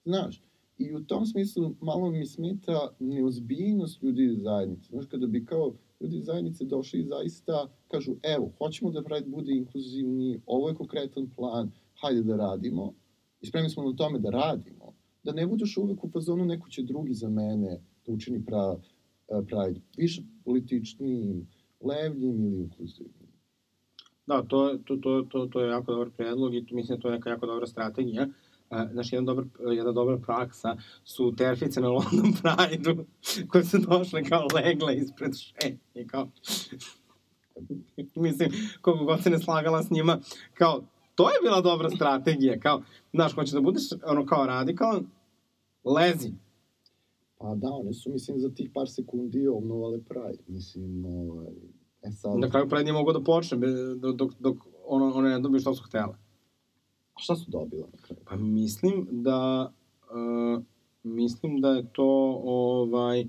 [0.04, 0.42] Znaš,
[0.78, 4.88] I u tom smislu malo mi smeta neozbiljnost ljudi iz zajednice.
[4.90, 9.26] Znaš, kada bi kao ljudi iz zajednice došli i zaista kažu, evo, hoćemo da Pride
[9.26, 11.70] bude inkluzivni, ovo je konkretan plan,
[12.00, 12.92] hajde da radimo.
[13.40, 14.94] I spremni smo na tome da radimo.
[15.22, 18.76] Da ne budeš uvek u fazonu neko će drugi za mene da učini pra,
[19.28, 19.80] eh, Pride.
[19.96, 21.48] Više političnim,
[21.80, 23.17] levljim ili inkluzivnim.
[24.28, 27.14] Da, to, to, to, to, to je jako dobar predlog i mislim da to je
[27.14, 28.26] neka jako dobra strategija.
[28.70, 29.44] Uh, znaš, jedan dobar,
[29.76, 33.04] jedna dobra praksa su terfice na London Pride-u
[33.50, 36.28] koje su došle kao legle ispred šetnje, kao...
[38.14, 38.50] mislim,
[38.80, 40.18] koliko god se ne slagala s njima,
[40.54, 40.82] kao,
[41.14, 45.06] to je bila dobra strategija, kao, znaš, hoćeš da budeš, ono, kao radikalan,
[45.84, 46.32] lezi.
[47.38, 50.42] Pa da, one su, mislim, za tih par sekundi obnovale Pride.
[50.46, 51.46] Mislim, ovaj,
[52.02, 52.38] e sad...
[52.38, 53.58] Na kraju Pride nije mogao da počne,
[54.14, 56.14] dok, dok, ono, one ne dobiju što su htele.
[57.14, 58.20] A šta su dobila na kraju?
[58.24, 59.72] Pa mislim da
[60.10, 60.62] uh,
[61.02, 63.26] mislim da je to ovaj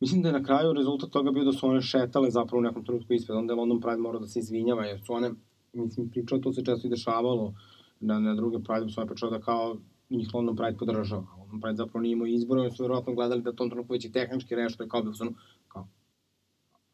[0.00, 2.84] mislim da je na kraju rezultat toga bio da su one šetale zapravo u nekom
[2.84, 5.30] trenutku ispred, onda je London Pride morao da se izvinjava, jer su one,
[5.72, 7.54] mislim, pričao, to se često i dešavalo
[8.00, 9.76] na, na druge Pride, su one pričao da kao
[10.10, 13.52] njih London Pride podržava, London Pride zapravo nije imao izbora, oni su verovatno gledali da
[13.52, 15.28] tom trenutku već i tehnički rešto je kao bi kao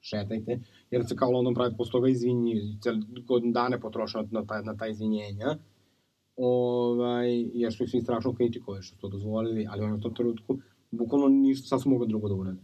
[0.01, 4.63] šetajte, jer se kao London Pride posle toga izvinji, cijeli godin dane potrošao na, taj,
[4.63, 5.59] na ta izvinjenja,
[6.37, 10.15] ovaj, jer su ih svi strašno kritikovali što su to dozvolili, ali oni u tom
[10.15, 10.59] trenutku
[10.91, 12.61] bukvalno ništa sasvim mogli drugo da urade.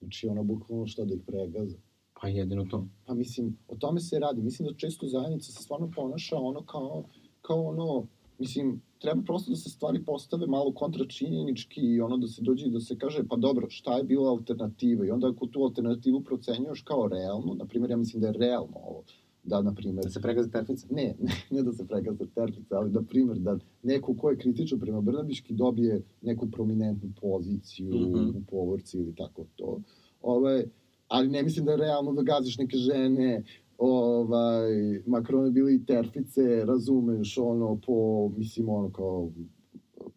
[0.00, 1.78] Znači, ono, bukvalno šta da ih pregaza.
[2.20, 2.86] Pa jedino to.
[3.06, 4.42] Pa mislim, o tome se radi.
[4.42, 7.04] Mislim da često zajednica se stvarno ponaša ono kao,
[7.42, 8.06] kao ono,
[8.42, 12.70] mislim, treba prosto da se stvari postave malo kontračinjenički i ono da se dođe i
[12.70, 15.06] da se kaže, pa dobro, šta je bila alternativa?
[15.06, 18.76] I onda ako tu alternativu procenjuješ kao realnu, na primjer, ja mislim da je realno
[18.76, 19.04] ovo,
[19.44, 20.86] da, na primjer, Da se pregaze terfice.
[20.90, 24.80] ne, ne, ne da se pregaza terpica, ali na primjer da neko ko je kritičan
[24.80, 28.14] prema Brnabiški dobije neku prominentnu poziciju mm.
[28.14, 28.36] -hmm.
[28.36, 29.80] u povorci ili tako to.
[30.22, 30.64] Ovaj,
[31.08, 33.42] ali ne mislim da je realno da gaziš neke žene,
[33.84, 39.30] ovaj, makar one bili i terfice, razumeš, ono, po, mislim, ono, kao,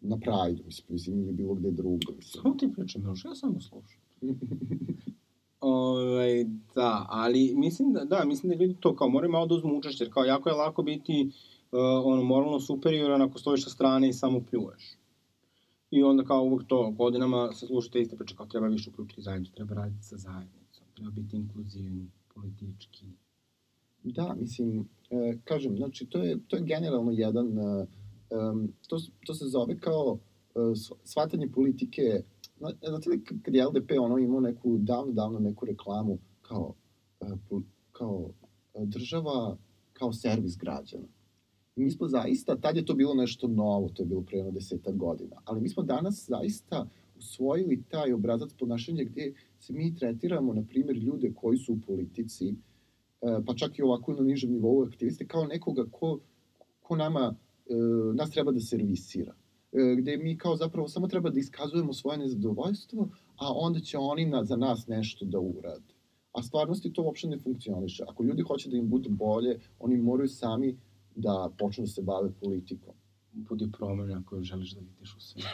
[0.00, 2.42] na Prajdu, mislim, mislim, ili bilo gde drugo, mislim.
[2.42, 4.00] Samo ti pričam, Miloš, ja samo slušam.
[5.60, 6.44] Ove,
[6.74, 10.04] da, ali mislim da, da, mislim da ljudi to kao moraju malo da uzmu učešće,
[10.04, 11.30] jer kao jako je lako biti
[11.72, 14.96] uh, ono, moralno superioran ako stojiš sa strane i samo pljuješ.
[15.90, 19.54] I onda kao uvek to, godinama se slušate iste priče, kao treba više uključiti zajednicu,
[19.54, 23.06] treba raditi sa zajednicom, treba biti inkluzivni, politički.
[24.12, 27.86] Da, mislim, e, kažem, znači, to je, to je generalno jedan, e,
[28.30, 28.96] em, to,
[29.26, 30.18] to se zove kao
[30.54, 30.58] e,
[31.04, 32.22] shvatanje politike,
[32.60, 36.74] Zna- znate li kad je LDP ono imao neku, davno, davno neku reklamu kao,
[37.20, 37.26] e,
[37.92, 38.30] kao
[38.74, 39.56] e, država,
[39.92, 41.06] kao servis građana.
[41.76, 44.50] I mi smo zaista, tad je to bilo nešto novo, to je bilo pre jedno
[44.50, 46.86] desetak godina, ali mi smo danas zaista
[47.18, 52.48] usvojili taj obrazac ponašanja gde se mi tretiramo, na primjer, ljude koji su u politici,
[52.48, 52.54] e,
[53.46, 56.18] pa čak i ovako na nižem nivou aktiviste, kao nekoga ko,
[56.80, 57.34] ko nama,
[57.66, 57.74] e,
[58.14, 59.34] nas treba da servisira.
[59.72, 64.26] E, gde mi kao zapravo samo treba da iskazujemo svoje nezadovoljstvo, a onda će oni
[64.26, 65.94] na, za nas nešto da urade.
[66.32, 68.04] A stvarnosti to uopšte ne funkcioniše.
[68.08, 70.76] Ako ljudi hoće da im bude bolje, oni moraju sami
[71.14, 72.94] da počnu da se bave politikom.
[73.32, 75.46] Budi promena koju želiš da vidiš u svetu.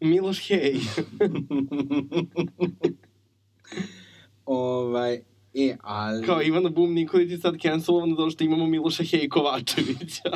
[0.00, 0.80] Miloš Hej.
[4.50, 5.14] ovaj,
[5.54, 6.26] e, ali...
[6.26, 10.30] Kao Ivana Bum Nikolić je sad cancelovana zato što imamo Miloša Hej Kovačevića.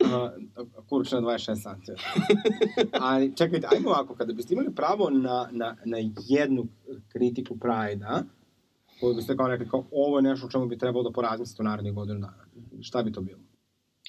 [0.00, 1.92] Uh, kurč na 26 cm.
[3.00, 5.98] Ali čekajte, ajmo ovako, kada biste imali pravo na, na, na
[6.28, 6.66] jednu
[7.08, 8.22] kritiku Pride-a,
[9.00, 11.64] koju biste kao rekli, kao ovo je nešto o čemu bi trebalo da porazmislite u
[11.64, 12.44] narednih godinu dana.
[12.80, 13.40] Šta bi to bilo?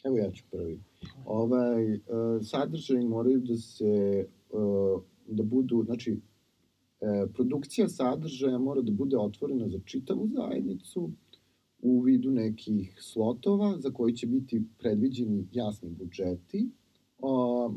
[0.03, 0.79] Evo ja ću prvi.
[1.25, 1.99] Ovaj, uh,
[2.41, 6.32] sadržaj moraju da se, uh, da budu, znači, e,
[7.33, 11.11] produkcija sadržaja mora da bude otvorena za čitavu zajednicu
[11.79, 16.69] u vidu nekih slotova za koji će biti predviđeni jasni budžeti,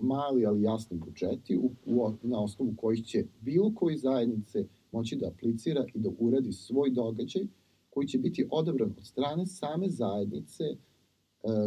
[0.03, 5.29] mali ali jasni budžeti u, u, na osnovu kojih će bilo koji zajednice moći da
[5.29, 7.43] aplicira i da uradi svoj događaj
[7.91, 10.77] koji će biti odabran od strane same zajednice e,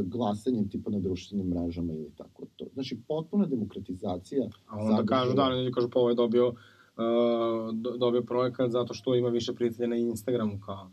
[0.03, 2.65] glasanjem tipa na društvenim mrežama ili tako to.
[2.73, 6.53] Znači, potpuna demokratizacija A onda kažu, da, ljudi kažu, pa ovo je dobio,
[6.99, 10.91] uh, do, dobio projekat zato što ima više prijatelja na Instagramu, kao.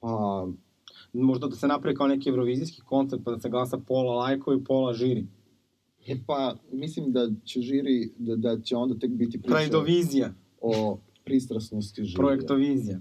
[0.00, 0.48] Pa,
[1.12, 4.92] Možda da se napravi kao neki evrovizijski koncept, pa da se glasa pola lajkovi, pola
[4.94, 5.26] žiri.
[6.06, 10.98] e pa, mislim da će žiri, da, da će onda tek biti priča Prajdovizija, o
[11.24, 12.16] pristrasnosti žirija.
[12.16, 13.00] projektovizija.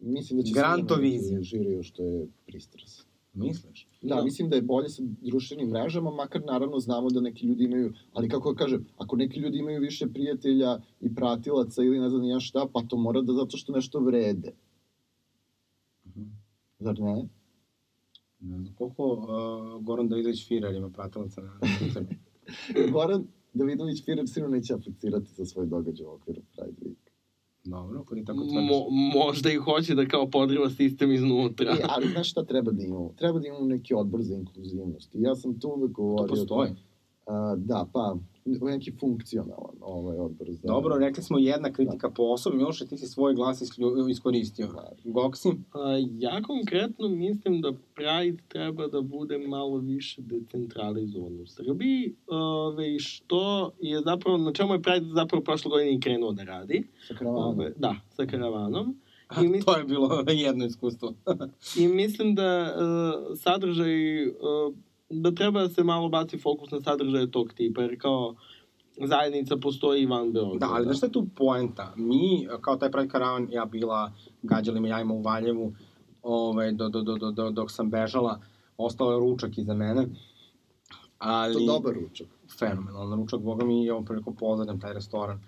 [0.00, 1.42] Mislim da će Grantovizija.
[1.42, 3.06] žiri što je pristras.
[3.34, 3.86] Misliš?
[4.02, 7.92] Da, mislim da je bolje sa društvenim mrežama, makar naravno znamo da neki ljudi imaju,
[8.12, 12.24] ali kako da kažem, ako neki ljudi imaju više prijatelja i pratilaca ili ne znam
[12.24, 14.52] ja šta, pa to mora da zato što nešto vrede.
[16.06, 16.22] Mhm.
[16.78, 17.28] Zar ne?
[18.40, 22.14] Ne znam koliko uh, Goran Davidović Firer ima pratilaca na Twitteru.
[22.92, 27.03] Goran Davidović Firer sigurno neće aplicirati za svoj događaj u okviru Pride Week.
[27.64, 28.70] Dobro, pa ti tako tvrdiš.
[28.70, 31.72] Mo, možda i hoće da kao podriva sistem iznutra.
[31.72, 33.12] E, ali znaš šta treba da imamo?
[33.16, 35.14] Treba da imamo neki odbor za inkluzivnost.
[35.14, 36.26] I ja sam tu uvek To govorio...
[36.28, 36.70] postoji.
[37.26, 40.68] A, da, pa, neki funkcionalan ovaj odbor za...
[40.68, 44.68] Dobro, rekli smo jedna kritika po osobi, Miloše, ti si svoj glas isklju- iskoristio.
[45.04, 45.48] Goksi?
[45.72, 45.78] A,
[46.18, 53.72] ja konkretno mislim da Pride treba da bude malo više decentralizovan u Srbiji, ove, što
[53.80, 56.84] je zapravo, na čemu je Pride zapravo prošle godine i krenuo da radi.
[57.08, 57.58] Sa karavanom.
[57.58, 58.96] Ove, da, sa karavanom.
[59.28, 61.14] A, I mislim, to je bilo jedno iskustvo.
[61.78, 64.34] I mislim da uh, sadržaj, uh,
[65.10, 68.34] da treba da se malo baci fokus na sadržaje tog tipa, jer kao
[69.04, 70.66] zajednica postoji i van Beograda.
[70.66, 71.92] Da, ali znaš šta je tu poenta?
[71.96, 75.72] Mi, kao taj Pride Karavan, ja bila, gađali me jajima u Valjevu,
[76.22, 78.40] ovaj, do, do, do, do, do, dok sam bežala,
[78.76, 80.06] ostao je ručak iza mene.
[81.18, 82.26] Ali, To je dobar ručak.
[82.58, 85.40] fenomenalan ručak, boga mi, ovom prilikom pozdravljam taj restoran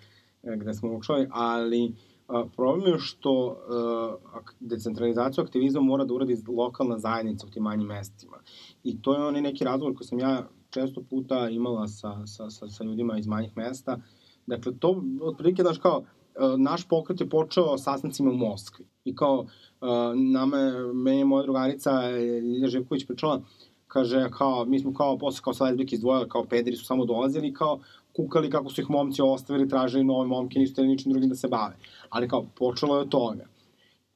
[0.43, 1.93] e, gde smo ručali, ali
[2.29, 7.63] a, problem je što a, ak- decentralizaciju aktivizma mora da uradi lokalna zajednica u tim
[7.63, 8.37] manjim mestima.
[8.85, 12.69] I to je onaj neki razgovor koji sam ja često puta imala sa, sa, sa,
[12.69, 14.01] sa ljudima iz manjih mesta.
[14.47, 16.03] Dakle, to otprilike, znaš, kao,
[16.35, 18.85] e, naš pokret je počeo sastancima u Moskvi.
[19.05, 19.47] I kao,
[19.83, 20.57] e, nama,
[20.95, 23.43] meni je moja drugarica e, Ljilja Živković pričala,
[23.87, 27.55] kaže, kao, mi smo kao, posle kao sa lesbike izdvojili, kao pederi su samo dolazili,
[27.55, 27.81] kao,
[28.17, 31.49] kukali kako su ih momci ostavili, tražili nove momke, nisu hteli ničim drugim da se
[31.49, 31.77] bave.
[32.09, 33.47] Ali kao, počelo je od toga.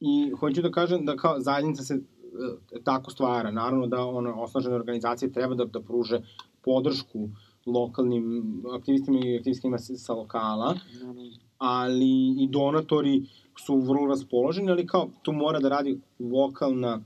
[0.01, 3.51] I hoću da kažem da kao zajednica se e, tako stvara.
[3.51, 6.21] Naravno da ono, osnažene organizacije treba da, da pruže
[6.65, 7.29] podršku
[7.67, 10.75] lokalnim aktivistima i aktivistima sa lokala,
[11.59, 13.23] ali i donatori
[13.67, 17.01] su vrlo raspoloženi, ali kao tu mora da radi lokalna,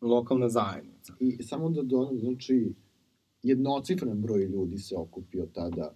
[0.00, 1.14] lokalna zajednica.
[1.20, 2.74] I samo da dodam, znači,
[3.42, 5.94] jednocifren broj ljudi se okupio tada.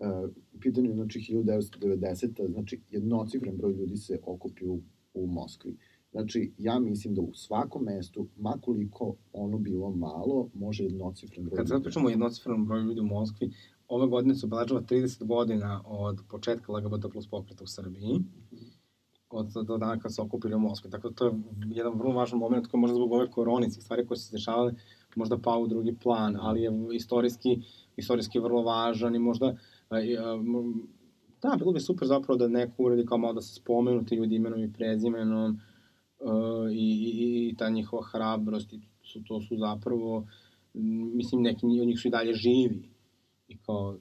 [0.00, 2.52] Uh, u pitanju znači, 1990.
[2.52, 4.80] Znači, jednocifren broj ljudi se okupio u,
[5.14, 5.76] u Moskvi.
[6.12, 11.68] Znači, ja mislim da u svakom mestu, makoliko ono bilo malo, može jednocifren broj Kad
[11.68, 13.50] sad pričamo o jednocifrenom broju ljudi u Moskvi,
[13.88, 18.20] ove godine se obeležava 30 godina od početka LGBT plus pokreta u Srbiji.
[19.30, 20.90] od do dana kad se okupili u Moskvi.
[20.90, 21.32] Tako da to je
[21.68, 24.74] jedan vrlo važan moment koji možda zbog ove koronice, stvari koje su se dešavale,
[25.16, 27.58] možda pao u drugi plan, ali je istorijski,
[27.96, 29.56] istorijski vrlo važan i možda mo-
[31.42, 34.34] da, bilo bi super zapravo da neko uredi kao malo da se spomenu ti ljudi
[34.36, 35.58] imenom i prezimenom
[36.72, 40.26] i, i, i ta njihova hrabrost i su, to su zapravo
[41.14, 42.88] mislim neki od njih su i dalje živi.
[43.48, 43.98] I kao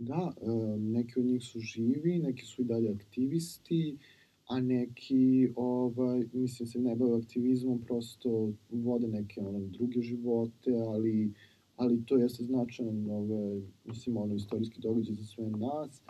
[0.00, 3.98] Da, e, neki od njih su živi, neki su i dalje aktivisti,
[4.46, 11.32] a neki, ovaj, mislim, se ne bave aktivizmom, prosto vode neke ono, druge živote, ali,
[11.80, 16.02] ali to jeste značajan, ovaj, mislim, ono, istorijski događaj za sve nas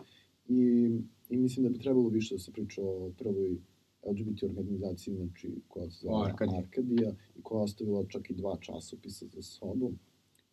[0.47, 0.89] i,
[1.29, 3.57] i mislim da bi trebalo više da se priča o prvoj
[4.05, 6.59] LGBT organizaciji, znači, koja se zvala Arkadija.
[6.59, 9.99] Arkadija i koja je ostavila čak i dva časopisa za sobom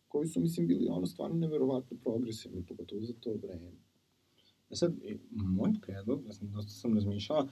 [0.07, 3.71] koji su, mislim, bili ono stvarno neverovatno progresivni, pogotovo za to vreme.
[4.69, 4.93] E sad,
[5.31, 7.47] moj predlog, ja sam, dosta sam razmišljala,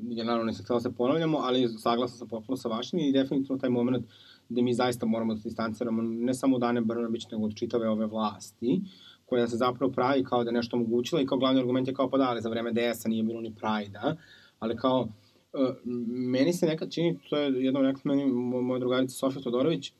[0.00, 3.58] ja naravno nisam htela da se ponavljamo, ali saglasan sam potpuno sa vašim i definitivno
[3.58, 4.06] taj moment
[4.50, 7.88] gde mi zaista moramo da se distanciramo ne samo od Ane Brnabić, nego od čitave
[7.88, 8.80] ove vlasti,
[9.26, 12.10] koja se zapravo pravi kao da je nešto omogućila i kao glavni argument je kao
[12.10, 14.16] pa da, ali za vreme DS-a nije bilo ni Prajda,
[14.58, 15.08] ali kao
[15.52, 15.58] e,
[16.06, 19.92] meni se nekad čini, to je jednom rekla meni mo- moja drugarica Sofija Todorović, e,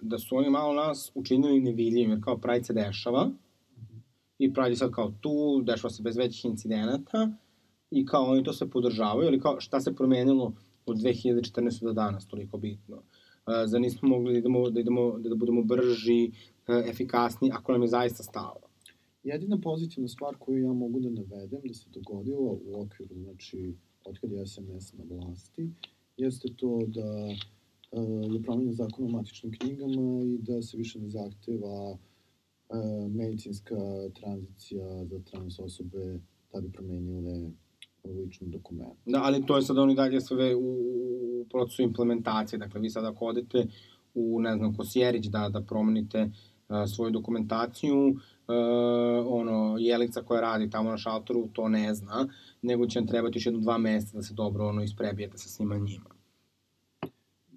[0.00, 3.30] da su oni malo nas učinili nevidljivim, jer kao Pride se dešava,
[4.38, 7.30] i Pride je sad kao tu, dešava se bez većih incidenata
[7.90, 10.52] i kao oni to sve podržavaju, ali kao šta se promenilo
[10.86, 11.84] od 2014.
[11.84, 13.02] do danas, toliko bitno.
[13.66, 16.30] Zar nismo mogli da idemo, da, idemo, da, budemo brži,
[16.88, 18.60] efikasniji, ako nam je zaista stalo.
[19.24, 23.74] Jedina pozitivna stvar koju ja mogu da navedem da se dogodila u okviru, znači,
[24.04, 25.70] od kada je SNS na vlasti,
[26.16, 27.16] jeste to da
[28.34, 31.98] je promenjen zakon o matičnim knjigama i da se više ne zahteva
[33.08, 33.76] medicinska
[34.20, 36.18] tranzicija za trans osobe
[36.52, 37.50] da bi promenile
[38.04, 38.98] lični dokument.
[39.06, 40.60] Da, ali to je sad oni dalje sve u,
[41.40, 42.58] u procesu implementacije.
[42.58, 43.66] Dakle, vi sad ako odete
[44.14, 48.16] u, ne znam, Kosjerić da, da promenite uh, svoju dokumentaciju, uh,
[49.26, 52.28] ono, Jelica koja radi tamo na šaltoru to ne zna,
[52.62, 55.76] nego će vam trebati još jedno dva meseca da se dobro ono, isprebijete sa svima
[55.76, 56.10] njima.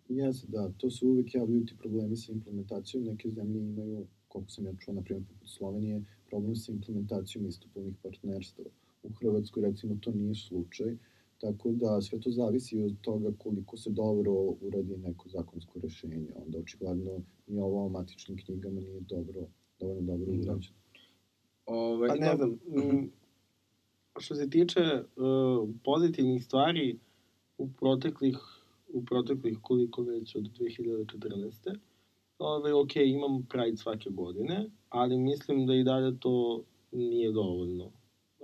[0.10, 3.04] Jeste, da, to se uvek javljaju ti problemi sa implementacijom.
[3.04, 7.96] Neke zemlje imaju, koliko sam ja čuo, na primjer, poput Slovenije, problem sa implementacijom istopolnih
[8.04, 8.66] partnerstva.
[9.06, 10.97] U Hrvatskoj, recimo, to nije slučaj.
[11.38, 14.32] Tako da sve to zavisi od toga koliko se dobro
[14.62, 16.28] uradi neko zakonsko rešenje.
[16.36, 19.47] Onda očigledno ni ovo o matičnim knjigama nije dobro,
[19.80, 20.51] dovoljno dobro Da.
[20.51, 20.78] urađeno.
[21.66, 23.12] Ove, Pa ne znam, mm,
[24.20, 26.99] što se tiče uh, pozitivnih stvari
[27.58, 28.38] u proteklih,
[28.93, 31.76] u proteklih koliko već od 2014.
[32.39, 37.91] Ove, ok, imamo Pride svake godine, ali mislim da i dalje to nije dovoljno.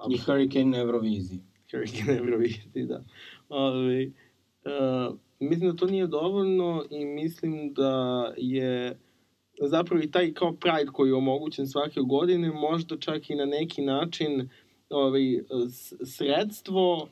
[0.10, 1.40] I Hurricane na Euroviziji.
[1.72, 3.04] Hurricane Euroviziji, da.
[3.50, 9.00] Ove, uh, mislim da to nije dovoljno i mislim da je
[9.62, 13.82] zapravo i taj kao Pride koji je omogućen svake godine možda čak i na neki
[13.82, 14.50] način
[14.90, 15.44] ovaj,
[16.06, 17.10] sredstvo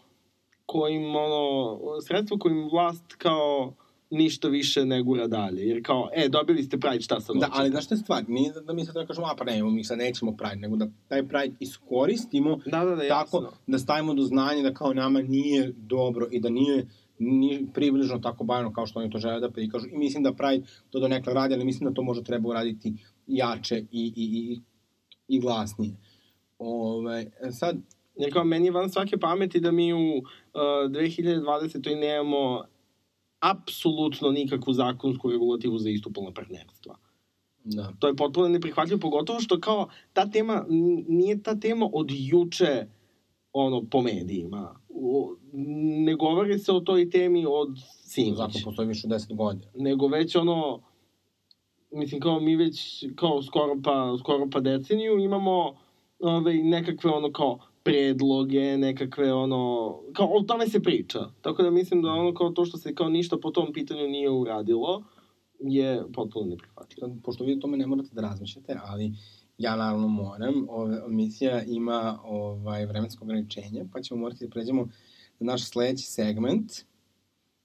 [0.65, 3.73] kojim ono, sredstvo kojim vlast kao
[4.09, 5.67] ništa više ne gura dalje.
[5.67, 7.59] Jer kao, e, dobili ste Pride, šta sad Da, hoćete?
[7.61, 8.23] ali znaš šta je stvar?
[8.27, 10.75] Nije da, da mi sad treba kažemo, a pa ne, mi sad nećemo Pride, nego
[10.75, 13.51] da taj Pride iskoristimo Da, da, da, tako jasno.
[13.67, 16.87] da stavimo do znanja da kao nama nije dobro i da nije
[17.19, 19.87] ni približno tako bajno kao što oni to žele da prikažu.
[19.87, 22.93] I mislim da Pride to do nekla radi, ali mislim da to možda treba uraditi
[23.27, 24.59] jače i, i, i,
[25.27, 25.93] i glasnije.
[26.59, 27.77] Ove, sad,
[28.15, 31.99] Jer kao, meni je van svake pameti da mi u uh, 2020.
[31.99, 32.63] nemamo
[33.39, 36.95] apsolutno nikakvu zakonsku regulativu za istupolna partnerstva.
[37.63, 37.93] da.
[37.99, 40.65] To je potpuno neprihvatljivo, pogotovo što kao ta tema,
[41.07, 42.87] nije ta tema od juče
[43.53, 44.79] ono, po medijima.
[44.89, 45.35] O,
[46.05, 47.69] ne govori se o toj temi od
[48.03, 48.37] sinoć.
[48.37, 49.71] Zakon postoji više od 10 godina.
[49.75, 50.81] Nego već ono,
[51.91, 55.77] mislim kao mi već kao skoro pa, skoro pa deceniju imamo
[56.19, 61.19] ovaj, nekakve ono kao predloge, nekakve ono, kao o tome se priča.
[61.41, 64.29] Tako da mislim da ono kao to što se kao ništa po tom pitanju nije
[64.29, 65.03] uradilo
[65.59, 67.17] je potpuno neprihvatljivo.
[67.23, 69.13] Pošto vi o tome ne morate da razmišljate, ali
[69.57, 74.87] ja naravno moram, ove, emisija ima ovaj, vremensko ograničenje, pa ćemo morati da pređemo
[75.39, 76.71] na naš sledeći segment,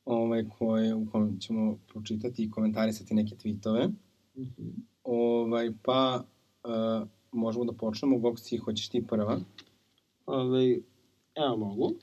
[0.04, 3.90] ovaj, koje, u kojem ćemo pročitati i komentarisati neke tweetove.
[4.36, 4.68] Mhm.
[5.04, 6.24] Ovaj, pa,
[6.64, 8.18] uh, možemo da počnemo.
[8.18, 9.40] Goksi, hoćeš ti prva?
[10.26, 10.78] Ove,
[11.34, 11.94] evo mogu.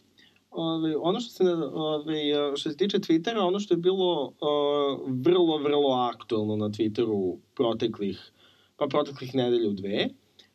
[0.51, 1.43] Ove, ono što se,
[1.73, 2.15] ove,
[2.55, 8.31] što se tiče Twittera, ono što je bilo uh, vrlo, vrlo aktuelno na Twitteru proteklih,
[8.77, 10.09] pa proteklih nedelju dve,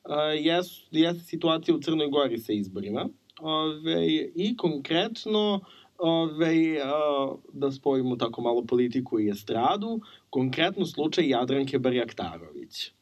[0.04, 0.44] uh,
[0.92, 3.08] jes, situacija u Crnoj Gori sa izborima.
[3.40, 5.60] Ove, I konkretno,
[5.98, 12.95] ove, a, da spojimo tako malo politiku i estradu, konkretno slučaj Jadranke Barjaktarović.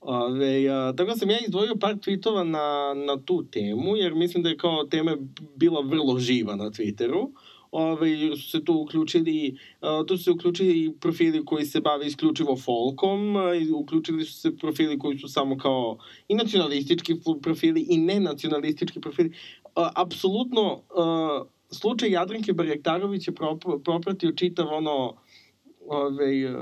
[0.00, 4.42] Ove, a, tako da sam ja izdvojio par tweetova na, na tu temu, jer mislim
[4.42, 5.16] da je kao tema
[5.56, 7.30] bila vrlo živa na Twitteru.
[7.70, 12.06] Ove, jer su se tu uključili, a, tu su se uključili profili koji se bave
[12.06, 15.98] isključivo folkom, a, uključili su se profili koji su samo kao
[16.28, 19.32] i nacionalistički profili i nenacionalistički profili.
[19.74, 25.14] A, apsolutno, a, slučaj Jadranke Barjaktarović je prop- propratio čitav ono,
[25.86, 26.54] ove,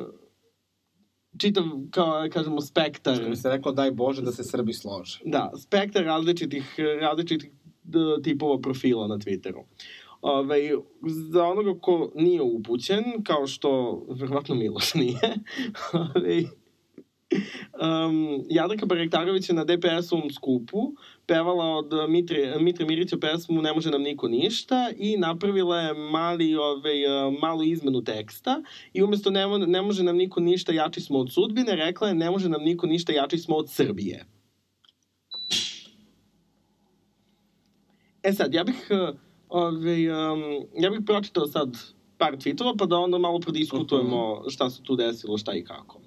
[1.38, 3.16] čitav, kao kažemo, spektar.
[3.16, 5.20] Što bi se reklo, daj Bože da se Srbi slože.
[5.24, 7.50] Da, spektar različitih, različitih
[8.22, 9.64] tipova profila na Twitteru.
[10.20, 10.70] Ove,
[11.30, 15.20] za onoga ko nije upućen, kao što verovatno Miloš nije,
[16.16, 16.42] ove,
[18.08, 20.92] um, Jadranka Barektarović je na DPS-ovom skupu
[21.28, 26.56] pevala od Mitre, Mitre Mirića pesmu Ne može nam niko ništa i napravila je mali,
[26.56, 26.92] ove,
[27.40, 31.76] malu izmenu teksta i umesto ne, ne može nam niko ništa, jači smo od sudbine,
[31.76, 34.26] rekla je ne može nam niko ništa, jači smo od Srbije.
[38.22, 38.88] E sad, ja bih,
[39.48, 39.96] ove,
[40.32, 40.42] um,
[40.76, 41.76] ja bih pročitao sad
[42.18, 46.00] par tweetova, pa da onda malo prodiskutujemo šta se tu desilo, šta i kako.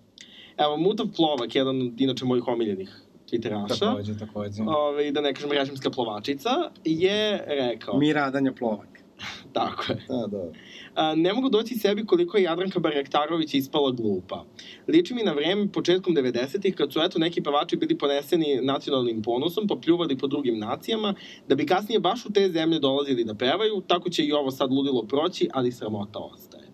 [0.57, 4.63] Evo, Mutav Plovak, jedan od inače mojih omiljenih twitteraša, Takođe, takođe.
[4.67, 6.49] ove, da ne kažem režimska plovačica,
[6.85, 9.01] je rekao, Mi radanja plovak.
[9.53, 10.51] tako je, Da, da.
[10.95, 14.45] A, ne mogu doći sebi koliko je Jadranka Barjaktarović ispala glupa.
[14.87, 19.67] Liči mi na vreme početkom 90-ih kad su eto neki pevači bili poneseni nacionalnim ponosom
[19.67, 21.13] pa pljuvali po drugim nacijama,
[21.47, 24.71] da bi kasnije baš u te zemlje dolazili da pevaju, tako će i ovo sad
[24.71, 26.71] ludilo proći, ali sramota ostaje.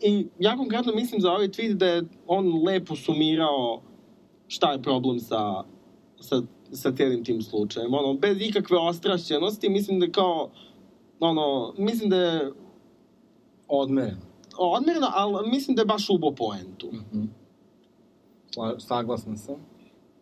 [0.00, 3.82] I ja konkretno mislim za ovaj tweet da je on lepo sumirao
[4.48, 5.64] šta je problem sa,
[6.20, 6.42] sa,
[6.72, 7.94] sa celim tim slučajem.
[7.94, 10.50] Ono, bez ikakve ostrašćenosti, mislim da kao,
[11.20, 12.52] ono, mislim da je
[13.68, 14.20] Odmereno.
[14.58, 16.86] odmereno, ali mislim da je baš ubo poentu.
[16.92, 17.24] Mhm.
[18.50, 19.56] Sla- Saglasan sam.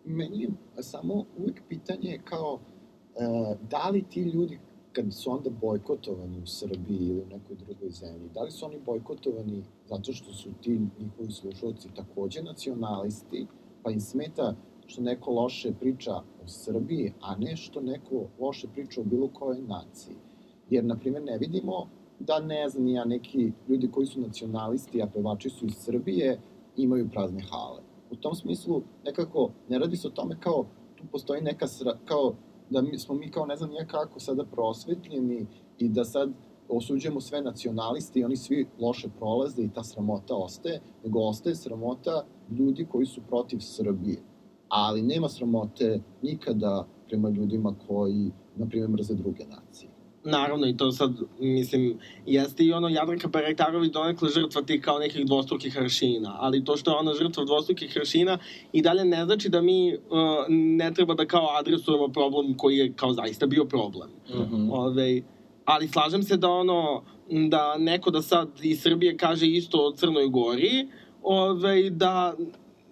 [0.05, 0.49] Meni je
[0.81, 2.59] samo uvek pitanje kao
[3.17, 3.21] e,
[3.71, 4.59] da li ti ljudi
[4.93, 8.79] kad su onda bojkotovani u Srbiji ili u nekoj drugoj zemlji, da li su oni
[8.79, 10.71] bojkotovani zato što su ti
[11.01, 13.47] njihovi slušalci takođe nacionalisti,
[13.85, 14.55] pa im smeta
[14.87, 19.63] što neko loše priča o Srbiji, a ne što neko loše priča o bilo kojoj
[19.63, 20.17] naciji.
[20.71, 21.89] Jer, na primjer, ne vidimo
[22.19, 26.41] da, ne znam, ja, neki ljudi koji su nacionalisti, a pevači su iz Srbije,
[26.77, 27.83] imaju prazne hale.
[28.11, 30.65] U tom smislu, nekako, ne radi se o tome kao,
[30.97, 32.35] tu postoji neka, sra, kao,
[32.71, 35.47] da mi, smo mi kao, ne znam nije kako, sada prosvetljeni
[35.79, 36.31] i da sad
[36.69, 42.27] osuđujemo sve nacionaliste i oni svi loše prolaze i ta sramota ostaje, nego ostaje sramota
[42.51, 44.23] ljudi koji su protiv Srbije.
[44.69, 49.91] Ali nema sramote nikada prema ljudima koji, na primjer, mrze druge nacije.
[50.25, 55.27] Naravno, i to sad, mislim, jeste i ono Jadranka Barajtarović donekle žrtva tih kao nekih
[55.27, 58.39] dvostrukih aršina, ali to što je ona žrtva dvostrukih aršina
[58.73, 60.01] i dalje ne znači da mi uh,
[60.49, 64.09] ne treba da kao adresujemo problem koji je kao zaista bio problem.
[64.31, 64.71] Mhm.
[64.71, 65.23] Ove,
[65.65, 70.29] ali slažem se da ono, da neko da sad iz Srbije kaže isto o Crnoj
[70.29, 70.89] Gori,
[71.23, 72.35] ove, da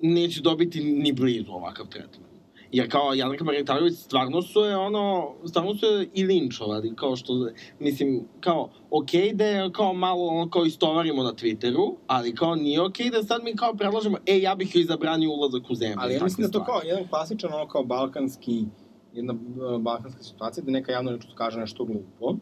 [0.02, 2.32] neće dobiti ni blizu ovakav tretman.
[2.72, 7.48] Jer kao Jadranka Barjetarović stvarno su je ono, stvarno su je i linčovali, kao što,
[7.78, 12.54] mislim, kao, okej okay da je kao malo ono kao istovarimo na Twitteru, ali kao
[12.54, 15.74] nije okej okay da sad mi kao predlažemo, e, ja bih joj zabranio ulazak u
[15.74, 15.96] zemlju.
[15.98, 18.64] Ali ja mislim da to kao jedan klasičan, ono kao balkanski,
[19.12, 22.36] jedna uh, balkanska situacija, da neka javno nešto kaže nešto glupo.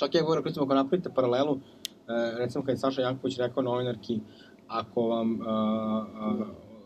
[0.00, 1.60] Čak ja govorim, recimo, ako napravite paralelu, uh,
[2.38, 4.20] recimo kad je Saša Janković rekao novinarki,
[4.68, 5.46] ako vam uh,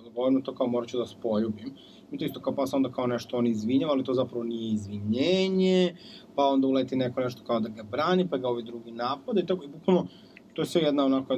[0.05, 1.75] uh, govorim to kao morat ću da spoljubim,
[2.11, 4.75] i to isto kao pa se onda kao nešto on izvinjava, ali to zapravo nije
[4.75, 5.97] izvinjenje,
[6.35, 9.47] pa onda uleti neko nešto kao da ga brani, pa ga ovi drugi napade i
[9.47, 10.07] tako, i bukvalno,
[10.55, 11.35] to je sve jedna onako,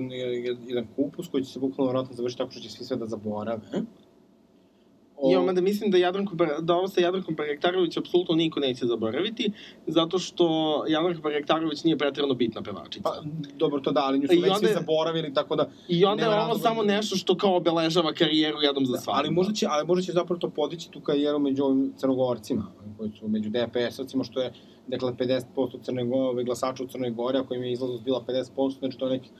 [0.66, 3.82] jedan kupus koji će se bukvalno vratno završiti tako što će svi sve da zaborave.
[5.30, 9.51] I onda da mislim da, Jadranko, da ovo sa Jadrankom Barjektarović apsolutno niko neće zaboraviti,
[9.86, 10.47] zato što
[10.88, 13.02] Jadranka Barjektarović nije pretrano bitna pevačica.
[13.02, 13.22] Pa,
[13.56, 15.70] dobro, to da, ali nju su već svi zaboravili, tako da...
[15.88, 19.18] I onda je ovo razloga samo da- nešto što kao obeležava karijeru jednom za svakog.
[19.18, 23.10] Ali možda će, ali možda će zapravo to podići tu karijeru među ovim crnogorcima, koji
[23.18, 24.52] su među DPS-ovcima, što je,
[24.86, 28.98] dakle, 50% Crne Gore, glasača u Crnoj Gori, ako im je izlaznost bila 50%, znači
[28.98, 29.30] to je nekih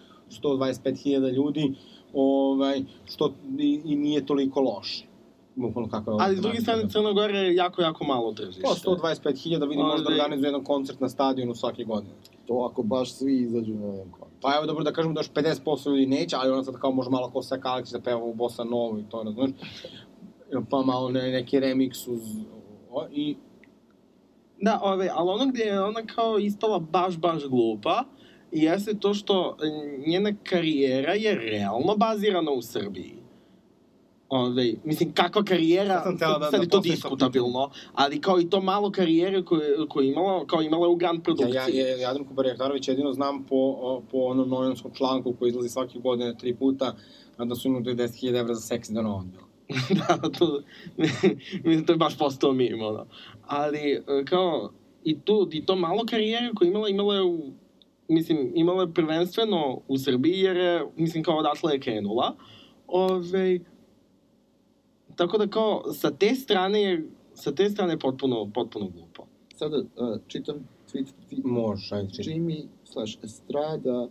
[0.43, 1.74] 125.000 ljudi,
[2.12, 5.16] ovaj, što i, i nije toliko loše.
[5.57, 6.16] Bukvalno kako je.
[6.20, 8.62] Ali s druge strane, Crna Gora je jako, jako malo tržište.
[8.62, 12.15] Pa 125.000 vidi možda organizuje jedan koncert na stadionu svake godine.
[12.47, 14.41] To ako baš svi izađu na jedan koncert.
[14.43, 17.11] Pa evo dobro da kažemo da još 50% ljudi neće, ali ona sad kao može
[17.11, 19.51] malo kao Seka Aleksić da peva u Bossa Novu i to, razumeš?
[20.70, 22.23] Pa malo ne, neki remix uz...
[22.91, 23.37] O, I
[24.61, 28.05] Da, ove, ali ono gde je ona kao ispala baš, baš glupa,
[28.53, 29.57] jeste to što
[30.07, 33.16] njena karijera je realno bazirana u Srbiji.
[34.28, 38.51] Ove, mislim, kakva karijera, Sad teo da- sad da je to diskutabilno, ali kao i
[38.51, 41.77] to malo karijere koje, koje je imala, kao imala u grand Ja, produkciji.
[41.77, 43.57] ja, ja Jadranku Barjektarović jedino znam po,
[44.11, 46.94] po onom novinskom članku koji izlazi svake godine tri puta,
[47.39, 49.44] da su imali 10.000 evra za seks da ono odbila.
[50.20, 50.61] da, to,
[51.65, 53.07] mislim, to je baš postao mim, ono.
[53.43, 54.70] Ali, e, kao,
[55.05, 57.39] i, tu, i to malo karijere koje je imala, imala je u,
[58.09, 62.35] mislim, imala je prvenstveno u Srbiji, jer je, mislim, kao odatle je krenula.
[62.89, 63.59] Ove,
[65.17, 69.27] tako da, kao, sa te strane je, sa te strane je potpuno, potpuno glupo.
[69.55, 70.57] Sada uh, čitam
[70.93, 72.35] tweet, tweet Možeš, ajde čitaj.
[72.35, 74.09] Jimmy slash Estrada,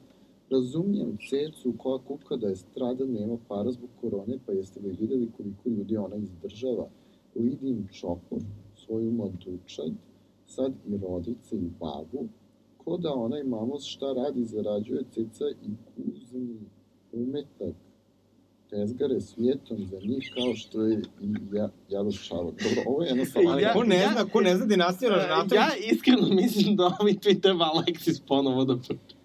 [0.50, 5.70] razumijem cecu koja kuka da Estrada nema para zbog korone, pa jeste li videli koliko
[5.70, 6.88] ljudi ona izdržava?
[7.36, 8.40] Lidim čopor,
[8.86, 9.92] svoju mladučad,
[10.48, 12.28] sad i rodice i babu,
[12.78, 16.60] ko da ona i mamos šta radi, zarađuje ceca i kuzni
[17.14, 17.76] umetak,
[18.70, 22.54] tezgare svijetom za njih kao što je i ja, Jadov Šarot.
[22.64, 23.50] Dobro, ovo je jednostavno...
[23.52, 25.54] Ali Ja- ko ne ja- zna, ko ne zna dinastiju Ražnatović?
[25.54, 28.78] Ja iskreno mislim da tweet treba Alexis ponovo da.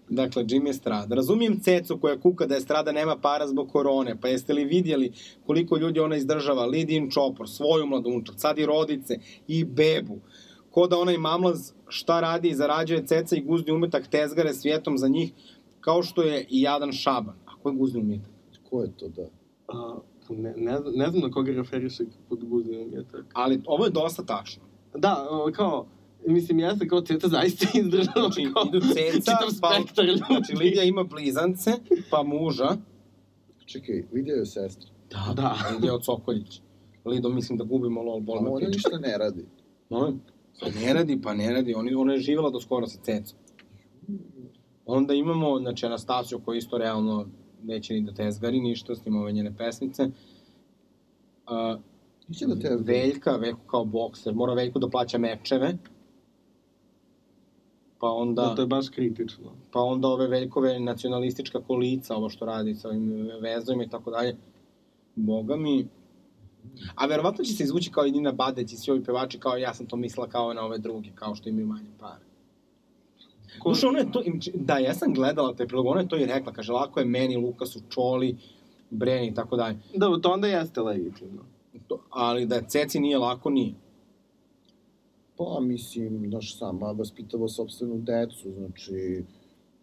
[0.09, 1.15] Dakle, Jimmy Estrada.
[1.15, 5.11] Razumijem cecu koja kuka da Estrada nema para zbog korone, pa jeste li vidjeli
[5.45, 6.65] koliko ljudi ona izdržava?
[6.65, 10.19] Lidin Čopor, svoju mladunčak, sad i rodice, i bebu.
[10.71, 15.07] Ko da onaj mamlaz šta radi i zarađuje ceca i guzni umetak tezgare svijetom za
[15.07, 15.31] njih,
[15.79, 17.35] kao što je i jadan Šaban.
[17.45, 18.30] A ko je guzni umetak?
[18.71, 19.27] Ko je to da?
[19.67, 19.97] A,
[20.29, 23.25] ne, ne, znam- ne znam na koga referiše pod guznim umjetak.
[23.33, 24.63] Ali ovo je dosta tačno.
[24.95, 25.85] Da, kao,
[26.27, 30.21] mislim, jeste kao Ceta zaista izdržala Znači, kao idu ceca, čitav pa, spektar ljudi.
[30.27, 31.71] znači Lidija ima blizance,
[32.09, 32.69] pa muža,
[33.65, 34.89] Čekaj, vidio je sestra.
[35.09, 35.55] Da, Da.
[35.73, 36.61] Lidija od Sokoljić.
[37.05, 39.45] Lido, mislim da gubimo lol, bol ona ništa ne radi.
[39.89, 40.13] No,
[40.59, 41.73] pa ne radi, pa ne radi.
[41.73, 43.37] Oni, ona je živjela do skoro sa cecom.
[44.85, 47.27] Onda imamo, znači, Anastasiju koja isto realno
[47.63, 50.03] neće ni da tezgari ništa, snima ove njene pesnice.
[50.03, 51.81] Uh,
[52.47, 52.75] da te...
[52.79, 55.77] Veljka, Veljko kao bokser, mora Veljko da plaća mečeve.
[57.99, 59.51] Pa onda, Da, to je baš kritično.
[59.71, 64.35] pa onda ove Veljkove nacionalistička kolica, ovo što radi sa ovim vezovima i tako dalje.
[65.15, 65.87] Boga mi,
[66.95, 69.73] A verovatno će se izvući kao i Nina Badeć i svi ovi pevači kao ja
[69.73, 72.25] sam to mislila kao na ove druge, kao što imaju manje pare.
[73.59, 74.23] Ko- Duše, ona je to,
[74.53, 77.37] da, ja sam gledala taj prilog, ona je to i rekla, kaže, lako je meni,
[77.37, 78.37] Lukasu, Čoli,
[78.89, 79.77] Breni i tako dalje.
[79.95, 81.41] Da, to onda jeste legitimno.
[81.87, 83.73] To, ali da Ceci nije lako, nije.
[85.37, 89.23] Pa, mislim, znaš, sama vaspitava sobstvenu decu, znači,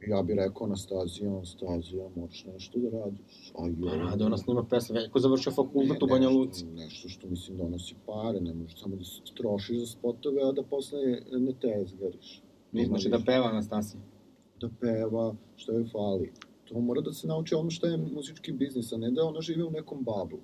[0.06, 3.52] ja bih rekao Anastazija, Anastazija, moraš nešto da radiš.
[3.54, 6.64] A Pa jo, rade, ona snima pesme, veliko završio fakultet u Banja Luci.
[6.66, 10.62] Nešto, što, mislim, donosi pare, ne možeš samo da se trošiš za spotove, a da
[10.62, 10.98] posle
[11.32, 12.42] ne tezgariš.
[12.72, 14.00] Ne, znači da peva Anastasija.
[14.60, 16.32] da peva, što joj fali.
[16.64, 19.64] To mora da se nauči ono što je muzički biznis, a ne da ona žive
[19.64, 20.38] u nekom bablu.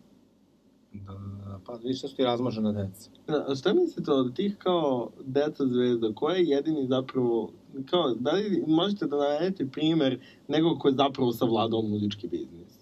[0.92, 3.10] Da, da, da, pa vidiš da su ti razmažena deca.
[3.26, 7.50] Da, a šta mislite od tih kao deca zvezda, ko je jedini zapravo,
[7.90, 12.78] kao, da li možete da navedete primer nekog ko je zapravo savladao muzički biznis?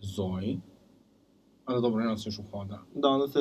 [0.00, 0.60] Zoji.
[1.64, 2.82] Ali dobro, ne nosi još uhoda.
[2.94, 3.38] Da, ona se,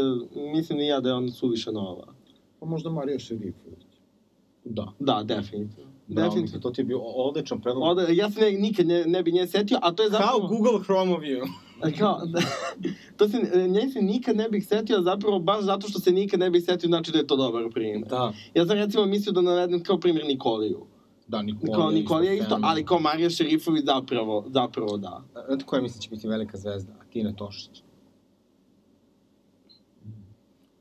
[0.53, 2.14] mislim i ja da je ona suviše nova.
[2.59, 3.85] Pa možda Marija Šerifović.
[4.63, 4.91] Da.
[4.99, 5.91] Da, definitivno.
[6.07, 6.57] Bravo, definitivno.
[6.57, 7.83] Miki, to ti je bio odličan predlog.
[7.83, 10.39] Oda, ja se ne, nikad ne, ne bi nje setio, a to je zapravo...
[10.39, 11.47] Kao Google Chrome view.
[11.99, 12.39] Kao, da,
[13.17, 16.49] to se, nje se nikad ne bih setio, zapravo baš zato što se nikad ne
[16.49, 18.07] bih setio, znači da je to dobar primjer.
[18.09, 18.33] Da.
[18.53, 20.85] Ja sam recimo mislio da navedem kao primjer Nikoliju.
[21.27, 21.75] Da, Nikolija.
[21.75, 22.69] Kao Nikolija isto, fenomen.
[22.69, 25.23] ali kao Marija Šerifović zapravo, zapravo da.
[25.47, 26.93] Znate koja mislim će biti velika zvezda?
[27.09, 27.83] Tina Tošić.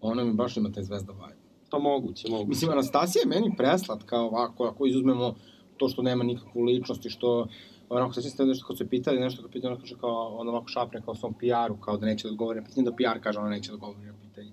[0.01, 1.44] Ona mi baš ima taj zvezda vibe.
[1.74, 2.48] Pa moguće, moguće.
[2.48, 5.34] Mislim, Anastasija je meni preslatka ovako, ako izuzmemo
[5.76, 7.48] to što nema nikakvu ličnost i što
[7.88, 10.68] onako sećam se nešto kad su pitali nešto kad pitali, ona kaže kao, ona ovako
[10.68, 13.51] šapne kao svom PR-u, kao da neće da odgovori na pitanje, da PR kaže ona
[13.51, 14.52] neće da odgovori na pitanje.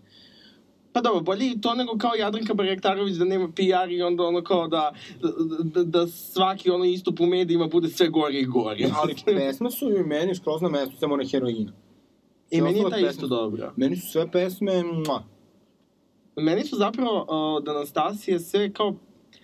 [0.93, 4.43] Pa dobro, bolje i to nego kao Jadranka Barektarović da nema PR i onda ono
[4.43, 4.93] kao da,
[5.63, 8.85] da, da svaki ono istup u medijima bude sve gori i gori.
[9.01, 11.71] Ali pesme su i meni skroz na mestu, samo ona heroina.
[12.49, 13.73] I meni je ta isto dobra.
[13.75, 15.23] Meni su sve pesme, mua.
[16.41, 18.95] Meni su zapravo uh, od Anastasije sve kao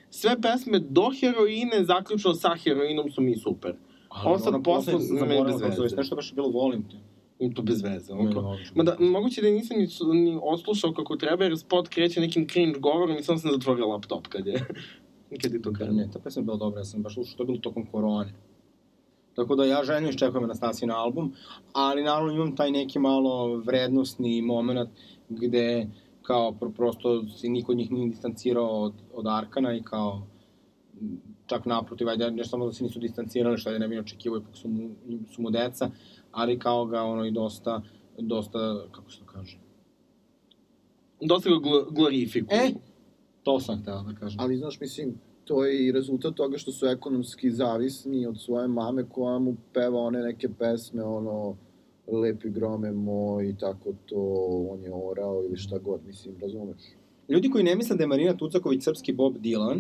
[0.10, 3.76] sve pesme do heroine, zaključno sa heroinom su mi super.
[4.10, 5.96] Ali Ovo sad posle meni zaboravila bez se zove, veze.
[5.96, 6.96] nešto baš je bilo volim te.
[7.40, 8.14] I to bez veze.
[8.14, 8.58] kao-.
[8.76, 9.88] Ma da, moguće da nisam ni,
[10.22, 14.28] ni oslušao kako treba, jer spot kreće nekim cringe govorom i sam sam zatvorio laptop
[14.28, 14.66] kad je,
[15.42, 15.96] kad je to Da, krenuo.
[15.96, 18.34] ne, ta pesma je bila dobra, ja sam baš slušao, to je bilo tokom korone.
[19.36, 21.34] Tako da ja željno iščekujem Anastasiju na album,
[21.74, 24.90] ali naravno imam taj neki malo vrednostni moment
[25.30, 25.88] gde
[26.28, 30.28] kao pro, prosto se niko od njih nije distancirao od, od Arkana i kao
[31.46, 34.56] čak naprotiv, ajde, ne samo da se nisu distancirali, što je ne bi očekivao, ipak
[34.56, 34.90] su mu,
[35.32, 35.90] su mu deca,
[36.32, 37.82] ali kao ga ono i dosta,
[38.18, 38.60] dosta,
[38.92, 39.60] kako se to kaže,
[41.22, 42.60] Dosta ga gl glorifikuju.
[42.60, 42.74] E,
[43.44, 44.40] to sam htela da kažem.
[44.42, 49.10] Ali, znaš, mislim, to je i rezultat toga što su ekonomski zavisni od svoje mame
[49.10, 51.56] koja mu peva one neke pesme, ono,
[52.08, 54.22] lepi grome moj i tako to,
[54.72, 56.82] on je orao ili šta god, mislim, razumeš?
[57.30, 59.80] Ljudi koji ne misle da je Marina Tucaković srpski Bob Dylan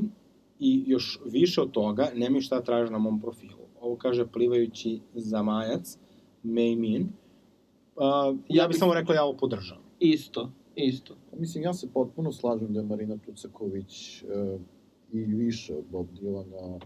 [0.60, 3.68] i još više od toga, nemaju šta traže na mom profilu.
[3.82, 5.98] Ovo kaže plivajući za majac,
[6.44, 7.10] May Min.
[7.96, 9.84] Uh, ja bih samo rekla ja ovo podržavam.
[10.00, 11.16] Isto, isto.
[11.32, 14.26] Pa, Mislim, ja se potpuno slažem da je Marina Tucaković e,
[15.14, 16.80] i više od Bob Dylana,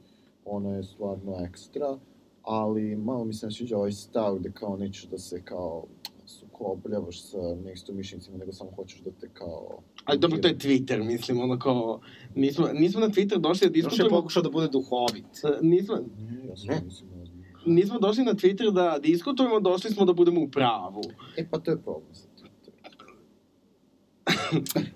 [0.45, 1.97] ona je stvarno ekstra,
[2.43, 5.83] ali malo mi se ne sviđa ovaj stav gde kao nećeš da se kao
[6.25, 9.79] sukobljavaš sa neistomišljenicima, nego samo hoćeš da te kao...
[10.05, 11.99] Ali dobro, to je Twitter, mislim, ono kao...
[12.35, 14.17] Nismo, nismo na Twitter došli da Još je diskutujemo...
[14.17, 15.25] pokušao da bude duhovit.
[15.43, 16.81] E, Nismo, Ne, ja sam Ne.
[16.85, 17.43] mislim ozbiljno.
[17.65, 21.01] nismo došli na Twitter da diskutujemo, došli smo da budemo u pravu.
[21.37, 22.11] E, pa to je problem.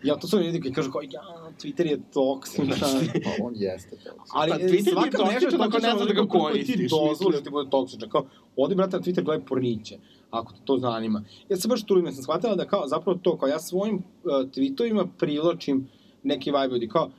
[0.03, 2.69] Ja, to su ljudi koji kažu kao, ja, Twitter je toksičan.
[3.25, 4.09] Pa on jeste to.
[4.33, 7.07] Ali Pa Twitter je svaka toksičan nešto ako ne znaš da ga koristiš, Ti mislim.
[7.07, 8.09] dozvoliš da ti bude toksičan.
[8.09, 8.25] Kao,
[8.55, 9.97] odi, brate, na Twitter gledaj porniće,
[10.31, 11.23] ako te to zanima.
[11.49, 14.31] Ja se baš trudim, ja sam shvatila da kao, zapravo to, kao ja svojim uh,
[14.31, 15.87] tweetovima privlačim
[16.23, 16.87] neki vibe ljudi.
[16.87, 17.09] Kao,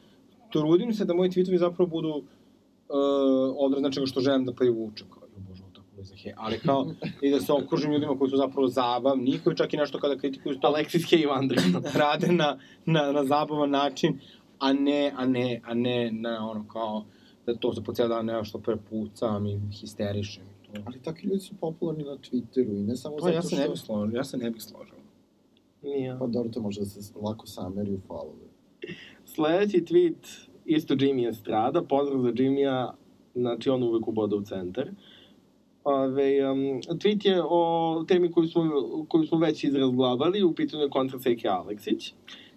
[0.53, 2.25] trudim se da moji tweetovi zapravo budu uh,
[3.57, 5.07] odraz nečega što želim da privučem.
[5.11, 6.33] Kao, jo bože, ovo tako je za he.
[6.37, 6.87] Ali kao,
[7.23, 10.19] i da se okružim ljudima koji su zapravo zabavni, i koji čak i nešto kada
[10.19, 11.81] kritikuju to Alexis Hay Vandrina.
[12.03, 14.21] rade na, na, na zabavan način,
[14.59, 17.05] a ne, a ne, a ne na ono kao
[17.47, 20.43] da to se po cijel dan nešto prepucam i histerišem.
[20.45, 20.83] i To.
[20.85, 23.49] Ali takvi ljudi su popularni na Twitteru i ne samo To zato ja što...
[23.49, 24.95] se ne bih složio, ja se ne bih složio.
[25.83, 26.17] Nije.
[26.19, 28.47] Pa dobro, to može da se lako sameri u falove.
[29.25, 32.93] Sledeći tweet, isto Jimmy Estrada, pozdrav za Jimmya,
[33.35, 34.91] znači on uvek uboda u centar.
[35.87, 38.63] Ove, um, tweet je o temi koju smo,
[39.09, 42.13] koju smo već izrazglabali, u pitanju je koncert Seke Aleksić.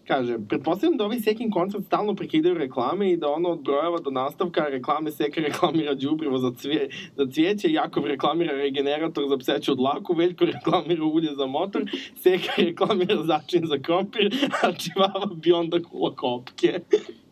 [0.07, 4.11] Kaže, pretpostavljam da ovaj Sekin koncert stalno prekidaju reklame i da ono od brojeva do
[4.11, 10.14] nastavka reklame Seka reklamira đubrivo za, cvije, za cvijeće, Jakov reklamira regenerator za pseću dlaku,
[10.14, 11.84] Veljko reklamira ulje za motor,
[12.15, 16.80] Seka reklamira začin za krompir, a Čivava Bionda kula kopke.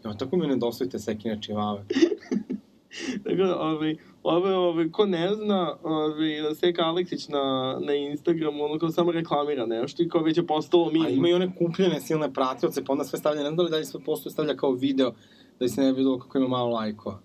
[0.06, 1.86] Ja, tako mi nedostaju sekine čivave.
[3.24, 3.96] Tako da, ovaj,
[4.36, 9.66] ove, ove, ko ne zna, ovaj, Seka Aleksić na, na Instagramu, ono kao samo reklamira
[9.66, 11.06] nešto i kao već je postalo mi.
[11.06, 13.70] A ima i one kupljene silne pratioce, pa onda sve stavlja, ne znam da li
[13.70, 15.14] dalje sve postoje stavlja kao video,
[15.60, 17.20] da se ne bi videlo kako ima malo lajkova.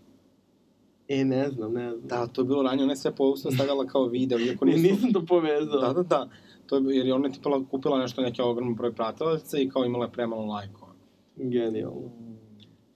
[1.09, 2.09] E, ne znam, ne znam.
[2.09, 4.95] Da, to je bilo ranije, ona je sve posto stavljala kao video, iako Ni, nisu...
[4.95, 5.81] nisam to povezao.
[5.81, 6.29] Da, da, da.
[6.66, 10.05] To je, jer je ona tipa kupila nešto, neki ogroman broj pratilaca i kao imala
[10.05, 10.93] je premalo lajkova.
[11.37, 12.11] Genijalno.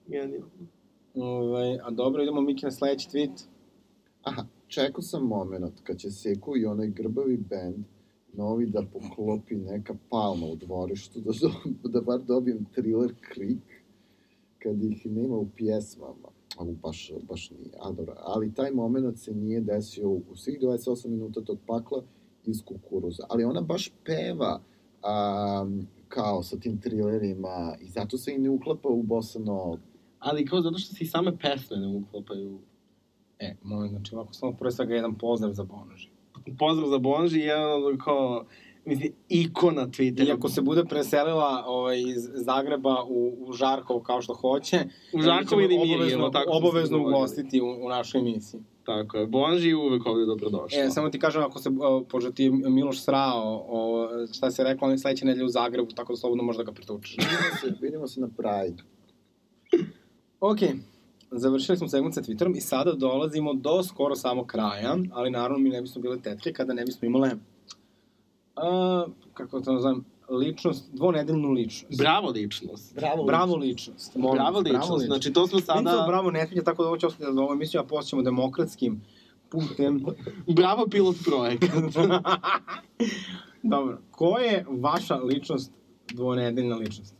[0.07, 0.47] Genijalno.
[1.15, 3.47] Ove, a dobro, idemo Miki na sledeći tweet.
[4.27, 7.85] Aha, čekao sam moment kad će Seku i onaj grbavi bend
[8.33, 11.51] novi da poklopi neka palma u dvorištu, da, do,
[11.89, 13.83] da bar dobijem thriller krik,
[14.59, 16.29] kad ih nema u pjesmama.
[16.57, 17.71] Ali baš, baš nije.
[17.79, 18.13] A, dobro.
[18.17, 22.03] Ali taj moment se nije desio u svih 28 minuta tog pakla
[22.45, 23.25] iz kukuruza.
[23.29, 28.89] Ali ona baš peva um, kao sa tim thrillerima i zato se i ne uklapa
[28.89, 29.39] u bossa.
[30.19, 32.59] Ali kao zato što se i same pesme ne uklapaju.
[33.39, 36.09] E, molim, znači ovako samo prvo svega jedan pozdrav za Bonoži.
[36.59, 38.45] Pozdrav za Bonži, jedan od kao,
[38.85, 40.27] mislim, ikona Twittera.
[40.27, 44.79] I ako se bude preselila ovaj, iz Zagreba u, u Žarkovo kao što hoće,
[45.13, 48.61] U Žarkovo mi ćemo ili Mirjevo, obavezno, tako obavezno ugostiti u, u našoj emisiji.
[48.83, 50.83] Tako je, Bonži je uvek ovde dobrodošla.
[50.83, 54.85] E, samo ti kažem, ako se, o, pošto ti Miloš srao, o, šta se rekla,
[54.85, 57.17] on je sledeće nedelje u Zagrebu, tako da slobodno možda ga pritučeš.
[57.17, 58.83] Vidimo se, vidimo se na Pride.
[60.39, 60.57] Ok,
[61.31, 65.69] završili smo segment sa Twitterom i sada dolazimo do skoro samog kraja, ali naravno mi
[65.69, 67.31] ne bismo bile tetke kada ne bismo imale,
[68.55, 71.97] a, kako to nazovem, ličnost, dvonedeljnu ličnost.
[71.97, 72.95] Bravo ličnost.
[72.95, 73.23] Bravo.
[73.23, 74.15] Bravo ličnost.
[74.15, 75.05] molim Bravo vas, ličnost.
[75.05, 75.91] Znači, to smo Sada...
[75.91, 76.07] sada...
[76.07, 79.01] bravo ne sviđa, tako da ovo će ostati za ovu emisiju, a posle ćemo demokratskim
[79.49, 80.05] putem.
[80.55, 81.93] Bravo pilot projekat.
[83.63, 85.71] Dobro, ko je vaša ličnost,
[86.13, 87.15] dvonedeljna ličnost?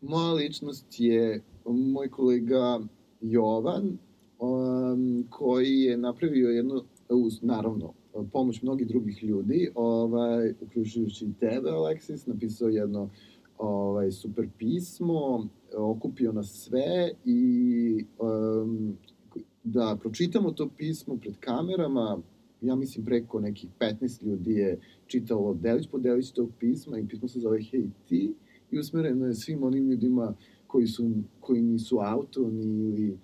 [0.00, 2.80] Moja ličnost je moj kolega
[3.22, 3.98] Jovan,
[4.38, 7.92] um, koji je napravio jednu, uz, naravno,
[8.32, 13.10] pomoć mnogih drugih ljudi, ovaj, uključujući i tebe, Aleksis, napisao jedno
[13.58, 18.96] ovaj, super pismo, okupio nas sve i um,
[19.64, 22.18] da pročitamo to pismo pred kamerama,
[22.60, 27.28] ja mislim preko nekih 15 ljudi je čitalo delić po delić tog pisma i pismo
[27.28, 28.34] se zove Hej ti,
[28.70, 30.34] i usmereno je svim onim ljudima
[30.72, 33.18] koji, su, koji nisu autoni ili uh,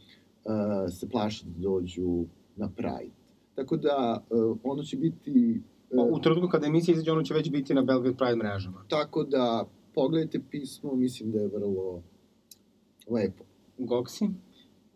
[0.93, 2.25] se plaše da dođu
[2.57, 3.15] na Pride.
[3.55, 5.63] Tako da, uh, ono će biti...
[5.97, 8.85] Pa, uh, u trenutku kada emisija izađe, ono će već biti na Belgrade Pride mrežama.
[8.89, 9.65] Tako da,
[9.95, 12.03] pogledajte pismo, mislim da je vrlo
[13.11, 13.45] lepo.
[13.79, 14.29] Goksi?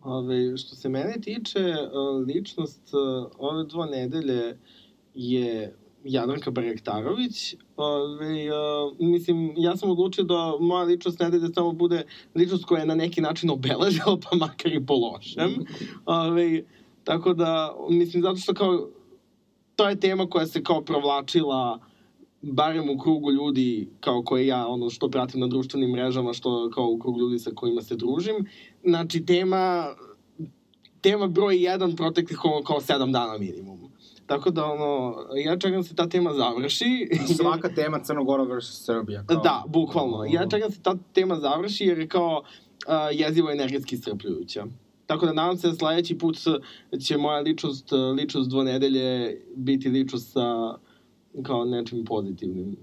[0.03, 1.89] Ove, što se mene tiče, e,
[2.27, 2.83] ličnost
[3.39, 4.59] ove dvo nedelje
[5.15, 5.75] je
[6.05, 7.55] Jadranka Barektarović.
[7.77, 12.05] Ove, uh, mislim, ja sam odlučio da moja ličnost nedelje samo bude
[12.35, 15.51] ličnost koja je na neki način obeležila, pa makar i po lošem.
[16.07, 16.63] Ove,
[17.05, 18.89] tako da, mislim, zato što kao,
[19.77, 21.79] to je tema koja se kao provlačila
[22.43, 26.87] barem u krugu ljudi kao koje ja ono što pratim na društvenim mrežama, što kao
[26.87, 28.47] u krugu ljudi sa kojima se družim.
[28.85, 29.95] Znači, tema
[31.03, 33.92] tema broj 1 proteklih kao, kao 7 dana minimum.
[34.27, 37.09] Tako da, ono, ja čekam da se ta tema završi.
[37.37, 38.85] Svaka tema Crnogora vs.
[38.85, 39.25] Srbija.
[39.27, 39.43] Kao...
[39.43, 40.25] Da, bukvalno.
[40.25, 44.65] Ja čekam da se ta tema završi jer je kao uh, jezivo energetski strpljujuća.
[45.07, 46.37] Tako da nadam se da sledeći put
[47.01, 50.75] će moja ličnost, ličnost dvonedelje biti ličnost sa
[51.43, 52.77] kao nečim pozitivnim.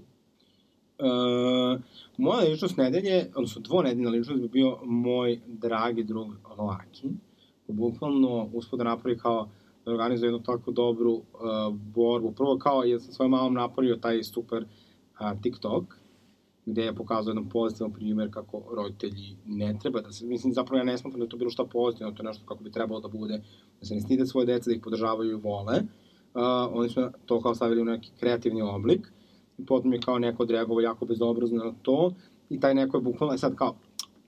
[0.98, 1.80] Uh,
[2.16, 7.08] moja ličnost nedelje, odnosno dvonedeljna ličnost bi bio moj dragi drug Laki.
[7.68, 9.48] Bukvalno uspod da napravi kao
[9.90, 11.22] da organizuje jednu tako dobru uh,
[11.74, 12.32] borbu.
[12.32, 15.84] Prvo kao je sa svojom mamom napravio taj super uh, TikTok,
[16.66, 20.84] gde je pokazao jedan pozitivan primjer kako roditelji ne treba da se, mislim, zapravo ja
[20.84, 23.08] ne smatram da je to bilo šta pozitivno, to je nešto kako bi trebalo da
[23.08, 23.42] bude,
[23.80, 25.82] da se ne stide svoje dece, da ih podržavaju i vole.
[26.34, 26.42] Uh,
[26.72, 29.12] oni su to kao stavili u neki kreativni oblik
[29.58, 32.12] i potom je kao neko odreagovao jako bezobrazno na to
[32.50, 33.74] i taj neko je bukvalno, sad kao,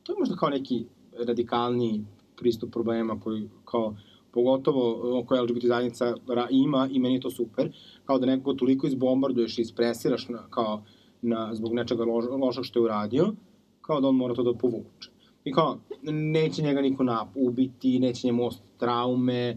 [0.02, 0.84] to je možda kao neki
[1.26, 2.04] radikalni
[2.36, 3.94] pristup problema koji kao
[4.32, 6.14] pogotovo koje LGBT zajednica
[6.50, 7.72] ima i meni je to super,
[8.04, 10.82] kao da nekoga toliko izbombarduješ i ispresiraš na, kao
[11.22, 13.32] na, zbog nečega lož, lošeg što je uradio,
[13.80, 15.10] kao da on mora to da povuče.
[15.44, 15.78] I kao,
[16.12, 19.56] neće njega niko nap, ubiti, neće njemu ostati traume,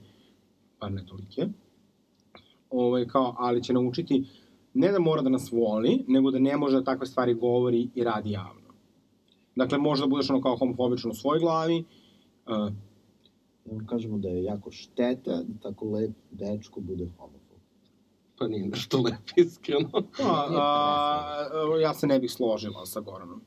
[0.79, 1.47] pa ne tolike.
[2.69, 4.23] Ovaj, kao, ali će naučiti
[4.73, 8.03] ne da mora da nas voli, nego da ne može da takve stvari govori i
[8.03, 8.61] radi javno.
[9.55, 11.83] Dakle, može da budeš ono kao homofobičan u svojoj glavi,
[12.47, 12.73] uh,
[13.87, 17.59] kažemo da je jako šteta da tako lep dečko bude homofob.
[18.39, 19.89] Pa nije nešto lepo, iskreno.
[19.91, 23.41] Pa, a, a, ja se ne bih složila sa Goranom.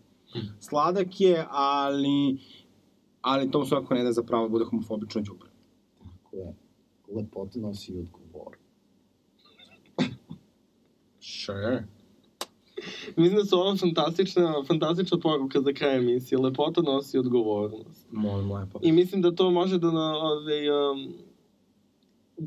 [0.61, 2.39] Sladak je, ali,
[3.21, 5.51] ali to svakako ne da za pravo bude homofobično džubre.
[5.99, 6.55] Tako je.
[7.17, 8.57] Lepota nosi i odgovor.
[11.21, 11.85] Sure.
[13.17, 16.39] Mislim da su ovo fantastična, fantastična poruka za kraj emisije.
[16.39, 18.07] Lepota nosi odgovornost.
[18.13, 18.79] Molim lepo.
[18.83, 21.15] I mislim da to može da na, ove, um,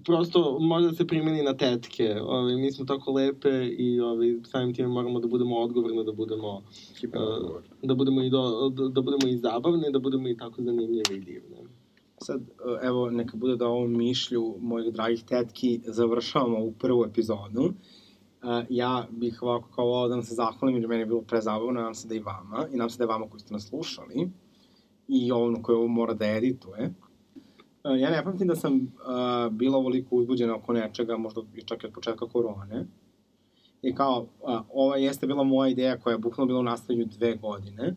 [0.05, 2.15] prosto može da se primeni na tetke.
[2.21, 6.57] Ove, mi smo tako lepe i ove, samim tim moramo da budemo odgovorne, da budemo,
[6.57, 11.15] uh, da budemo i, do, da, da budemo i zabavne, da budemo i tako zanimljive
[11.15, 11.57] i divne.
[12.23, 12.41] Sad,
[12.83, 17.61] evo, neka bude da ovom mišlju mojih dragih tetki završavamo u prvu epizodu.
[17.61, 17.71] Uh,
[18.69, 21.95] ja bih ovako kao ovo da vam se zahvalim, jer meni je bilo prezabavno, nadam
[21.95, 24.29] se da i vama, i nadam se da je vama koji ste nas slušali,
[25.07, 26.93] i ovom koji ovo mora da edituje.
[27.83, 31.83] Uh, ja ne pamtim da sam uh, bila ovoliko uzbuđena oko nečega, možda i čak
[31.83, 32.85] i od početka korone.
[33.81, 37.35] I kao, uh, ova jeste bila moja ideja koja je bukvalno bila u nastavljanju dve
[37.35, 37.95] godine,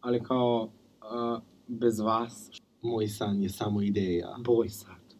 [0.00, 0.68] ali kao,
[1.00, 2.50] uh, bez vas...
[2.82, 4.36] Moj san je samo ideja.
[4.44, 5.14] Boj sad.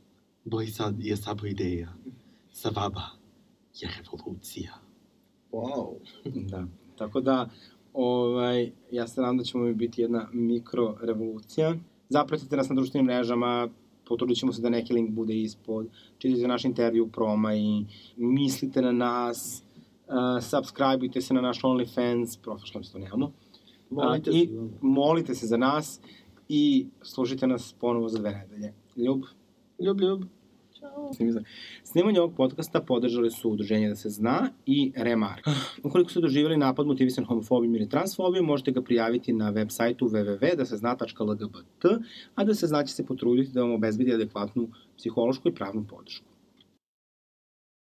[0.45, 1.89] Boj sad je samo ideja.
[2.53, 3.20] Sa vama
[3.83, 4.73] je revolucija.
[5.53, 5.95] Wow.
[6.51, 6.67] da.
[6.97, 7.49] Tako da,
[7.93, 11.75] ovaj, ja se nadam da ćemo mi biti jedna mikro revolucija.
[12.09, 13.69] Zapratite nas na društvenim mrežama,
[14.09, 15.87] potrudit ćemo se da neki link bude ispod,
[16.19, 17.85] čitajte naš intervju proma i
[18.17, 19.63] mislite na nas,
[20.09, 23.33] uh, subscribeujte se na naš OnlyFans, profesionalno to nemamo.
[23.91, 24.43] Molite Uh, se.
[24.43, 24.49] I
[24.81, 26.01] molite se za nas
[26.49, 28.75] i slušajte nas ponovo za dve nedelje.
[28.97, 29.23] Ljub.
[29.79, 30.23] Ljub, ljub.
[31.85, 35.47] Snimanje ovog podcasta podržali su Udruženje da se zna i Remark.
[35.85, 41.85] Ukoliko ste doživjeli napad motivisan homofobijom ili transfobijom, možete ga prijaviti na web sajtu www.dasezna.lgbt,
[42.35, 46.27] a da se zna će se potruditi da vam obezbedi adekvatnu psihološku i pravnu podršku.